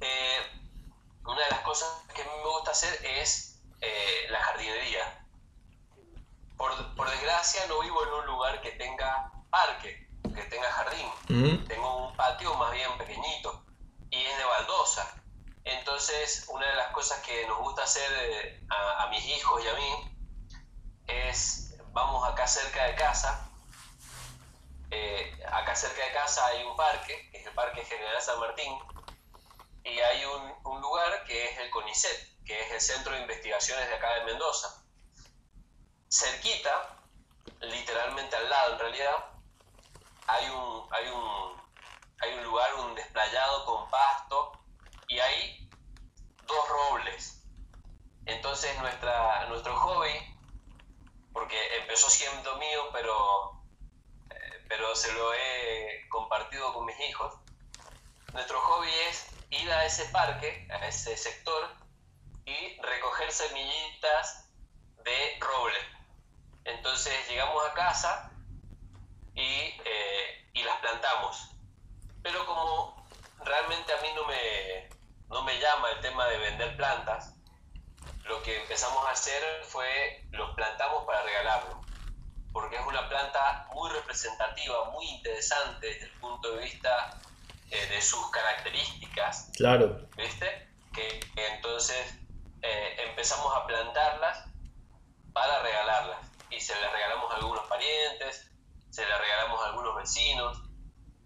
eh, 0.00 0.38
una 1.24 1.42
de 1.42 1.50
las 1.50 1.60
cosas 1.60 1.88
que 2.14 2.22
a 2.22 2.24
mí 2.24 2.30
me 2.36 2.50
gusta 2.50 2.72
hacer 2.72 3.04
es 3.04 3.60
eh, 3.80 4.26
la 4.30 4.40
jardinería. 4.40 5.26
Por, 6.56 6.74
desgracia 7.10 7.66
no 7.68 7.80
vivo 7.80 8.02
en 8.02 8.12
un 8.14 8.26
lugar 8.26 8.60
que 8.62 8.72
tenga 8.72 9.30
parque, 9.50 10.08
que 10.22 10.42
tenga 10.42 10.70
jardín. 10.70 11.66
Tengo 11.68 12.08
un 12.08 12.16
patio 12.16 12.54
más 12.54 12.72
bien 12.72 12.96
pequeñito 12.98 13.64
y 14.10 14.24
es 14.24 14.38
de 14.38 14.44
baldosa. 14.44 15.22
Entonces, 15.64 16.46
una 16.48 16.66
de 16.66 16.76
las 16.76 16.92
cosas 16.92 17.20
que 17.22 17.46
nos 17.46 17.58
gusta 17.58 17.82
hacer 17.82 18.10
eh, 18.12 18.64
a, 18.70 19.04
a 19.04 19.08
mis 19.08 19.24
hijos 19.24 19.62
y 19.64 19.68
a 19.68 19.74
mí 19.74 20.16
es, 21.08 21.76
vamos 21.92 22.26
acá 22.28 22.46
cerca 22.46 22.84
de 22.84 22.94
casa, 22.94 23.45
eh, 24.96 25.44
acá 25.52 25.74
cerca 25.74 26.04
de 26.04 26.12
casa 26.12 26.46
hay 26.46 26.64
un 26.64 26.76
parque, 26.76 27.28
que 27.30 27.38
es 27.38 27.46
el 27.46 27.54
Parque 27.54 27.84
General 27.84 28.20
San 28.22 28.40
Martín, 28.40 28.72
y 29.84 29.98
hay 30.00 30.24
un, 30.24 30.80
lugar 30.80 31.24
que 31.24 31.50
es 31.50 31.58
el 31.58 31.70
CONICET, 31.70 32.44
que 32.44 32.60
es 32.60 32.70
el 32.72 32.80
Centro 32.80 33.12
de 33.12 33.20
Investigaciones 33.20 33.88
de 33.88 33.94
acá 33.94 34.14
de 34.14 34.24
Mendoza. 34.24 34.84
Cerquita 36.08 36.96
literalmente 37.60 38.36
al 38.36 38.48
lado 38.48 38.72
en 38.72 38.78
realidad, 38.78 39.24
hay 40.28 40.48
un, 40.50 40.88
hay 40.92 41.08
un, 41.08 41.62
hay 42.20 42.34
un 42.38 42.44
lugar, 42.44 42.74
un 42.74 42.94
desplayado 42.94 43.64
con 43.64 43.90
pasto 43.90 44.52
y 45.08 45.18
hay 45.18 45.68
dos 46.46 46.68
robles. 46.68 47.42
Entonces 48.26 48.78
nuestra, 48.80 49.46
nuestro 49.46 49.76
hobby, 49.76 50.12
porque 51.32 51.76
empezó 51.78 52.08
siendo 52.10 52.56
mío, 52.56 52.88
pero, 52.92 53.55
pero 54.68 54.94
se 54.94 55.12
lo 55.12 55.34
he 55.34 56.08
compartido 56.08 56.72
con 56.72 56.86
mis 56.86 56.98
hijos, 57.00 57.34
nuestro 58.32 58.60
hobby 58.60 58.90
es 59.08 59.26
ir 59.50 59.70
a 59.70 59.84
ese 59.84 60.04
parque, 60.06 60.68
a 60.70 60.86
ese 60.86 61.16
sector, 61.16 61.70
y 62.44 62.80
recoger 62.80 63.32
semillitas 63.32 64.48
de 65.04 65.38
roble. 65.40 65.78
Entonces 66.64 67.12
llegamos 67.28 67.64
a 67.66 67.74
casa 67.74 68.30
y, 69.34 69.40
eh, 69.84 70.50
y 70.52 70.62
las 70.62 70.78
plantamos. 70.78 71.50
Pero 72.22 72.44
como 72.46 73.08
realmente 73.44 73.92
a 73.92 74.02
mí 74.02 74.08
no 74.14 74.24
me, 74.26 74.88
no 75.28 75.42
me 75.42 75.58
llama 75.58 75.90
el 75.90 76.00
tema 76.00 76.26
de 76.26 76.38
vender 76.38 76.76
plantas, 76.76 77.34
lo 78.24 78.42
que 78.42 78.60
empezamos 78.60 79.04
a 79.06 79.10
hacer 79.10 79.42
fue 79.64 80.24
los 80.30 80.54
plantamos 80.54 81.04
para 81.04 81.22
regalarlo, 81.22 81.75
porque 82.56 82.76
es 82.76 82.86
una 82.86 83.06
planta 83.06 83.68
muy 83.74 83.90
representativa, 83.90 84.90
muy 84.90 85.04
interesante 85.04 85.88
desde 85.88 86.06
el 86.06 86.12
punto 86.12 86.52
de 86.52 86.64
vista 86.64 87.20
eh, 87.70 87.86
de 87.88 88.00
sus 88.00 88.30
características. 88.30 89.50
Claro. 89.56 90.00
¿Viste? 90.16 90.66
Que, 90.94 91.20
entonces 91.36 92.18
eh, 92.62 92.96
empezamos 93.10 93.54
a 93.54 93.66
plantarlas 93.66 94.46
para 95.34 95.62
regalarlas. 95.64 96.16
Y 96.48 96.58
se 96.58 96.74
las 96.80 96.90
regalamos 96.92 97.30
a 97.30 97.36
algunos 97.36 97.66
parientes, 97.66 98.50
se 98.88 99.06
las 99.06 99.20
regalamos 99.20 99.60
a 99.60 99.66
algunos 99.66 99.94
vecinos. 99.96 100.62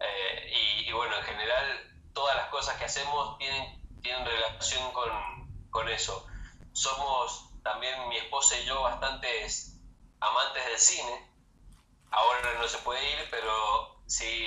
Eh, 0.01 0.53
y, 0.83 0.89
y, 0.89 0.93
bueno, 0.93 1.16
en 1.16 1.22
general 1.22 1.93
todas 2.12 2.35
las 2.35 2.49
cosas 2.49 2.76
que 2.76 2.87
hacemos 2.87 3.39
tienen, 3.39 3.81
tienen 4.03 4.26
relación 4.26 4.93
con, 4.93 5.70
con 5.70 5.89
eso. 5.89 6.26
Somos 6.72 7.53
también 7.62 8.09
mi 8.09 8.16
esposa 8.16 8.59
y 8.59 8.64
yo 8.64 8.83
bastantes 8.83 9.80
amantes 10.20 10.64
del 10.66 10.78
cine. 10.78 11.30
Ahora 12.10 12.40
no 12.58 12.68
se 12.68 12.78
puede 12.78 13.00
ir, 13.10 13.28
pero 13.30 14.02
si 14.06 14.46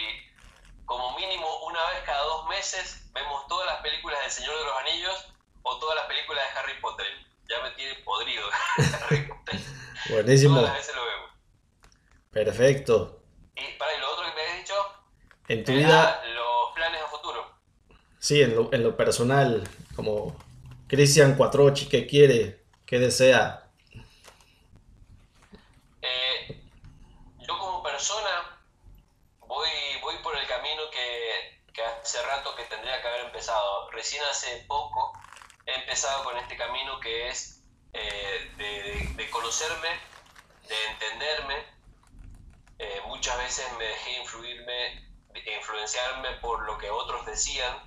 como 0.86 1.18
mínimo 1.18 1.48
una 1.66 1.80
vez 1.92 2.04
cada 2.06 2.24
dos 2.24 2.48
meses 2.48 3.10
vemos 3.14 3.48
todas 3.48 3.66
las 3.68 3.82
películas 3.82 4.20
del 4.22 4.32
Señor 4.32 4.58
de 4.58 4.66
los 4.66 4.78
Anillos 4.80 5.34
o 5.64 5.80
todas 5.80 5.96
las 5.96 6.06
películas 6.06 6.44
de 6.44 6.60
Harry 6.60 6.82
Potter. 6.82 7.06
Ya 7.50 7.62
me 7.62 7.72
tiene 7.72 7.96
podrido 8.04 8.44
Harry 9.06 9.28
Potter. 9.28 9.60
Buenísimo. 10.10 10.56
Todas 10.56 10.70
las 10.70 10.78
veces 10.80 10.96
lo 10.96 11.06
vemos. 11.06 11.30
Perfecto. 12.32 13.24
Y 13.56 13.78
para 13.78 13.96
y 13.96 14.00
lo 14.00 14.12
otro 14.12 14.26
que 14.26 14.34
me 14.34 14.42
has 14.42 14.58
dicho, 14.58 14.74
en 15.48 15.64
tu 15.64 15.72
vida, 15.74 16.24
los 16.34 16.74
planes 16.74 17.02
a 17.02 17.08
futuro. 17.08 17.46
sí, 18.18 18.42
en 18.42 18.56
lo, 18.56 18.74
en 18.74 18.84
lo 18.84 18.98
personal, 18.98 19.64
como 19.96 20.36
Cristian 20.88 21.36
Cuatrochi, 21.36 21.88
¿qué 21.88 22.08
quiere? 22.08 22.66
¿Qué 22.86 22.98
desea? 22.98 23.70
Eh, 26.02 26.64
yo 27.40 27.58
como 27.60 27.83
persona 27.94 28.60
voy, 29.42 29.70
voy 30.02 30.18
por 30.24 30.36
el 30.36 30.48
camino 30.48 30.82
que, 30.90 31.62
que 31.72 31.84
hace 31.84 32.20
rato 32.24 32.56
que 32.56 32.64
tendría 32.64 33.00
que 33.00 33.08
haber 33.08 33.26
empezado. 33.26 33.92
Recién 33.92 34.24
hace 34.24 34.66
poco 34.68 35.14
he 35.68 35.76
empezado 35.76 36.24
con 36.24 36.36
este 36.40 36.58
camino 36.58 37.00
que 37.00 37.30
es 37.30 37.62
eh, 37.94 38.52
de, 39.16 39.30
conocerme, 39.30 39.90
de 40.68 40.86
entenderme. 40.88 41.64
Eh, 42.80 43.02
muchas 43.06 43.38
veces 43.38 43.72
me 43.78 43.86
dejé 43.86 44.22
influirme, 44.22 45.08
influenciarme 45.60 46.32
por 46.38 46.64
lo 46.64 46.80
que 46.80 46.90
otros 46.90 47.28
decían 47.28 47.78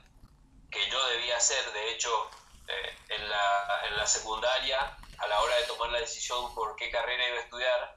que 0.71 0.89
yo 0.89 1.05
debía 1.09 1.37
hacer. 1.37 1.73
De 1.73 1.91
hecho, 1.91 2.31
eh, 2.69 2.97
en, 3.09 3.29
la, 3.29 3.83
en 3.89 3.97
la 3.97 4.07
secundaria, 4.07 4.97
a 5.19 5.27
la 5.27 5.41
hora 5.41 5.57
de 5.57 5.65
tomar 5.65 5.91
la 5.91 5.99
decisión 5.99 6.55
por 6.55 6.77
qué 6.77 6.93
carrera 6.93 7.29
iba 7.29 7.39
a 7.39 7.43
estudiar, 7.43 7.97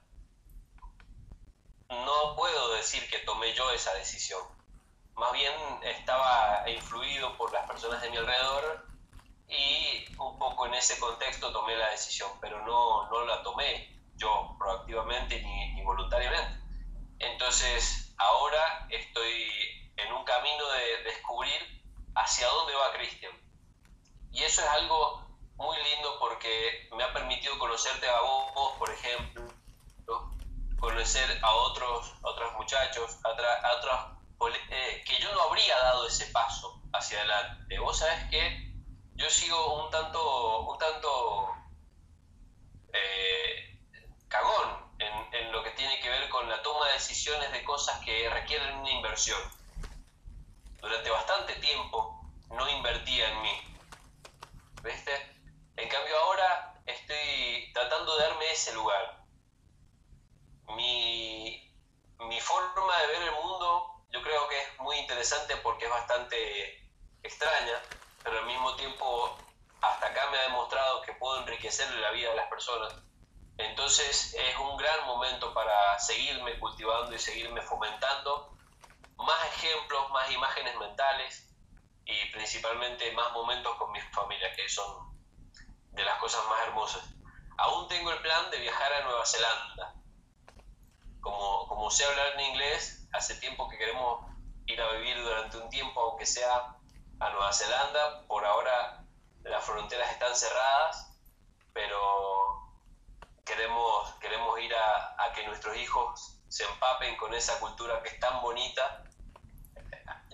no 1.90 2.36
puedo 2.36 2.74
decir 2.74 3.10
que 3.10 3.20
tomé 3.20 3.54
yo 3.54 3.70
esa 3.72 3.94
decisión. 3.96 4.42
Más 5.16 5.32
bien 5.34 5.54
estaba 5.84 6.64
influido 6.70 7.36
por 7.38 7.52
las 7.52 7.68
personas 7.68 8.02
de 8.02 8.10
mi 8.10 8.18
alrededor 8.18 8.88
y 9.48 10.06
un 10.18 10.38
poco 10.38 10.68
en 10.68 10.76
ese 10.76 11.00
contexto 11.00 11.52
tomé 11.52 11.76
la 11.76 11.90
decisión, 11.90 12.30
pero 12.40 12.66
no, 12.66 13.10
no 13.10 13.26
la 13.26 13.42
tomé 13.44 14.00
yo 14.16 14.56
proactivamente 14.58 15.42
ni, 15.42 15.74
ni 15.74 15.84
voluntariamente. 15.84 16.60
Entonces 17.20 18.14
ahora 18.18 18.88
estoy 18.90 19.92
en 19.98 20.14
un 20.14 20.24
camino 20.24 20.70
de 20.72 21.04
descubrir 21.04 21.84
hacia 22.16 22.48
dónde 22.48 22.76
va 22.76 22.94
Cristian. 22.94 23.34
Y 24.32 24.44
eso 24.44 24.62
es 24.62 24.68
algo 24.68 25.28
muy 25.56 25.76
lindo 25.78 26.18
porque 26.20 26.88
me 26.96 27.04
ha 27.04 27.12
permitido 27.14 27.58
conocerte 27.60 28.08
a 28.08 28.22
vos, 28.22 28.78
por 28.78 28.90
ejemplo, 28.90 29.44
¿no? 30.08 30.39
Conocer 30.80 31.40
a 31.42 31.52
otros, 31.52 32.14
otros 32.22 32.54
muchachos, 32.54 33.18
a, 33.24 33.30
a 33.30 34.20
eh, 34.72 35.04
que 35.06 35.22
yo 35.22 35.34
no 35.34 35.42
habría 35.42 35.78
dado 35.78 36.08
ese 36.08 36.26
paso 36.28 36.82
hacia 36.94 37.20
adelante. 37.20 37.80
Vos 37.80 37.98
sabés 37.98 38.30
que 38.30 38.74
yo 39.16 39.30
sigo 39.30 39.84
un 39.84 39.92
tanto, 39.92 40.60
un 40.62 40.78
tanto 40.78 41.54
eh, 42.94 43.80
cagón 44.28 44.94
en, 45.00 45.34
en 45.34 45.52
lo 45.52 45.64
que 45.64 45.72
tiene 45.72 46.00
que 46.00 46.10
ver 46.10 46.30
con 46.30 46.48
la 46.50 46.62
toma 46.62 46.88
de 46.88 46.94
decisiones 46.94 47.52
de 47.52 47.64
cosas 47.64 48.00
que 48.06 48.30
requieren 48.30 48.78
una 48.78 48.92
inversión. 48.92 49.40
Durante 50.82 51.10
bastante 51.10 51.56
tiempo 51.56 52.22
no 52.50 52.70
invertía 52.70 53.30
en 53.30 53.42
mí. 53.42 53.78
¿Viste? 54.84 55.12
En 55.76 55.90
cambio 55.90 56.18
ahora 56.20 56.82
estoy 56.86 57.72
tratando 57.74 58.16
de 58.18 58.24
darme 58.24 58.52
ese 58.52 58.74
lugar. 58.74 59.19
Mi, 60.76 61.74
mi 62.20 62.42
forma 62.42 62.98
de 63.00 63.08
ver 63.08 63.22
el 63.24 63.32
mundo 63.34 64.00
yo 64.12 64.22
creo 64.24 64.48
que 64.48 64.60
es 64.60 64.80
muy 64.80 64.98
interesante 64.98 65.56
porque 65.58 65.86
es 65.86 65.92
bastante 65.92 66.90
extraña, 67.24 67.82
pero 68.24 68.40
al 68.40 68.46
mismo 68.46 68.76
tiempo 68.76 69.38
hasta 69.82 70.08
acá 70.08 70.30
me 70.32 70.38
ha 70.38 70.44
demostrado 70.44 71.02
que 71.04 71.14
puedo 71.14 71.42
enriquecer 71.42 71.90
la 71.96 72.12
vida 72.12 72.30
de 72.30 72.36
las 72.36 72.50
personas. 72.50 72.94
Entonces 73.58 74.34
es 74.34 74.58
un 74.58 74.78
gran 74.78 75.06
momento 75.06 75.54
para 75.54 76.00
seguirme 76.00 76.58
cultivando 76.60 77.14
y 77.14 77.20
seguirme 77.20 77.62
fomentando 77.62 78.58
más 79.18 79.46
ejemplos, 79.48 80.10
más 80.12 80.32
imágenes 80.32 80.76
mentales 80.78 81.50
y 82.06 82.32
principalmente 82.32 83.12
más 83.12 83.32
momentos 83.34 83.76
con 83.76 83.92
mi 83.92 84.02
familia, 84.02 84.52
que 84.56 84.68
son 84.70 85.10
de 85.92 86.04
las 86.04 86.18
cosas 86.20 86.42
más 86.48 86.62
hermosas. 86.62 87.04
Aún 87.58 87.88
tengo 87.88 88.12
el 88.12 88.22
plan 88.22 88.50
de 88.50 88.60
viajar 88.60 88.94
a 88.94 89.02
Nueva 89.04 89.26
Zelanda. 89.26 89.99
Como, 91.22 91.68
como 91.68 91.90
sé 91.92 92.06
hablar 92.06 92.34
en 92.36 92.42
inglés, 92.42 93.08
hace 93.14 93.36
tiempo 93.36 93.68
que 93.70 93.78
queremos 93.78 94.26
ir 94.68 94.82
a 94.82 94.92
vivir 94.94 95.22
durante 95.22 95.58
un 95.58 95.70
tiempo, 95.70 96.00
aunque 96.00 96.26
sea 96.26 96.76
a 97.20 97.30
Nueva 97.30 97.52
Zelanda. 97.52 98.26
Por 98.28 98.46
ahora 98.46 99.04
las 99.44 99.64
fronteras 99.64 100.12
están 100.12 100.36
cerradas, 100.36 101.12
pero 101.74 102.00
queremos, 103.46 104.14
queremos 104.16 104.60
ir 104.60 104.74
a, 104.76 105.24
a 105.24 105.34
que 105.34 105.46
nuestros 105.46 105.76
hijos 105.78 106.40
se 106.48 106.64
empapen 106.66 107.18
con 107.18 107.34
esa 107.34 107.60
cultura 107.60 108.02
que 108.02 108.10
es 108.10 108.20
tan 108.20 108.42
bonita. 108.42 109.04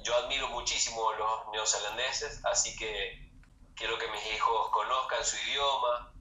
Yo 0.04 0.16
admiro 0.18 0.48
muchísimo 0.50 1.10
a 1.10 1.16
los 1.16 1.48
neozelandeses, 1.52 2.46
así 2.46 2.76
que 2.76 3.32
quiero 3.76 3.98
que 3.98 4.08
mis 4.10 4.26
hijos 4.34 4.70
conozcan 4.70 5.24
su 5.24 5.36
idioma, 5.48 6.14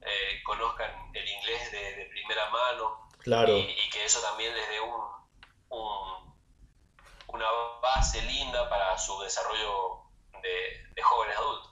eh, 0.00 0.42
conozcan 0.44 1.10
el 1.12 1.28
inglés 1.28 1.72
de, 1.72 1.94
de 1.96 2.04
primera 2.06 2.48
mano 2.50 3.01
Claro. 3.22 3.56
y, 3.56 3.86
y 3.86 3.90
que 3.90 4.04
eso 4.04 4.20
también 4.20 4.54
les 4.54 4.68
dé 4.68 4.80
un, 4.80 5.00
un- 5.70 6.34
una 7.28 7.46
base 7.82 8.22
linda 8.22 8.68
para 8.70 8.98
su 8.98 9.18
desarrollo 9.20 10.02
de, 10.42 10.94
de 10.94 11.02
jóvenes 11.02 11.36
adultos. 11.36 11.70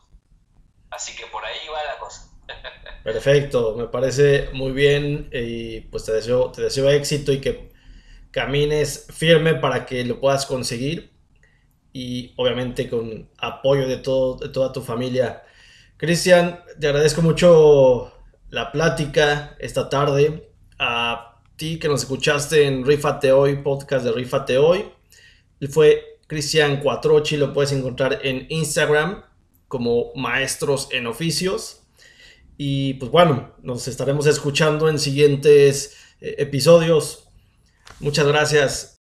Así 0.90 1.16
que 1.16 1.26
por 1.28 1.44
ahí 1.44 1.68
va 1.68 1.84
la 1.84 1.98
cosa. 1.98 2.30
Perfecto, 3.02 3.76
me 3.76 3.86
parece 3.88 4.50
muy 4.52 4.72
bien 4.72 5.30
y 5.32 5.80
pues 5.82 6.04
te 6.04 6.12
deseo, 6.12 6.52
te 6.52 6.62
deseo 6.62 6.90
éxito 6.90 7.32
y 7.32 7.40
que 7.40 7.70
camines 8.30 9.06
firme 9.10 9.54
para 9.56 9.86
que 9.86 10.04
lo 10.04 10.20
puedas 10.20 10.46
conseguir 10.46 11.12
y 11.92 12.34
obviamente 12.36 12.88
con 12.90 13.30
apoyo 13.38 13.88
de, 13.88 13.98
todo, 13.98 14.36
de 14.36 14.50
toda 14.50 14.72
tu 14.72 14.82
familia. 14.82 15.44
Cristian, 15.96 16.60
te 16.80 16.88
agradezco 16.88 17.22
mucho 17.22 18.12
la 18.50 18.72
plática 18.72 19.56
esta 19.60 19.88
tarde. 19.90 20.52
A 20.78 21.29
que 21.60 21.88
nos 21.88 22.00
escuchaste 22.00 22.66
en 22.66 22.86
Rifate 22.86 23.32
Hoy, 23.32 23.56
podcast 23.56 24.02
de 24.02 24.12
Rifate 24.12 24.56
Hoy. 24.56 24.86
Él 25.60 25.68
fue 25.68 26.18
Cristian 26.26 26.80
Cuatrochi, 26.80 27.36
lo 27.36 27.52
puedes 27.52 27.72
encontrar 27.72 28.20
en 28.22 28.46
Instagram 28.48 29.22
como 29.68 30.14
Maestros 30.14 30.88
en 30.90 31.06
Oficios. 31.06 31.82
Y 32.56 32.94
pues 32.94 33.10
bueno, 33.10 33.52
nos 33.62 33.88
estaremos 33.88 34.26
escuchando 34.26 34.88
en 34.88 34.98
siguientes 34.98 35.98
eh, 36.22 36.36
episodios. 36.38 37.28
Muchas 38.00 38.26
gracias. 38.26 38.98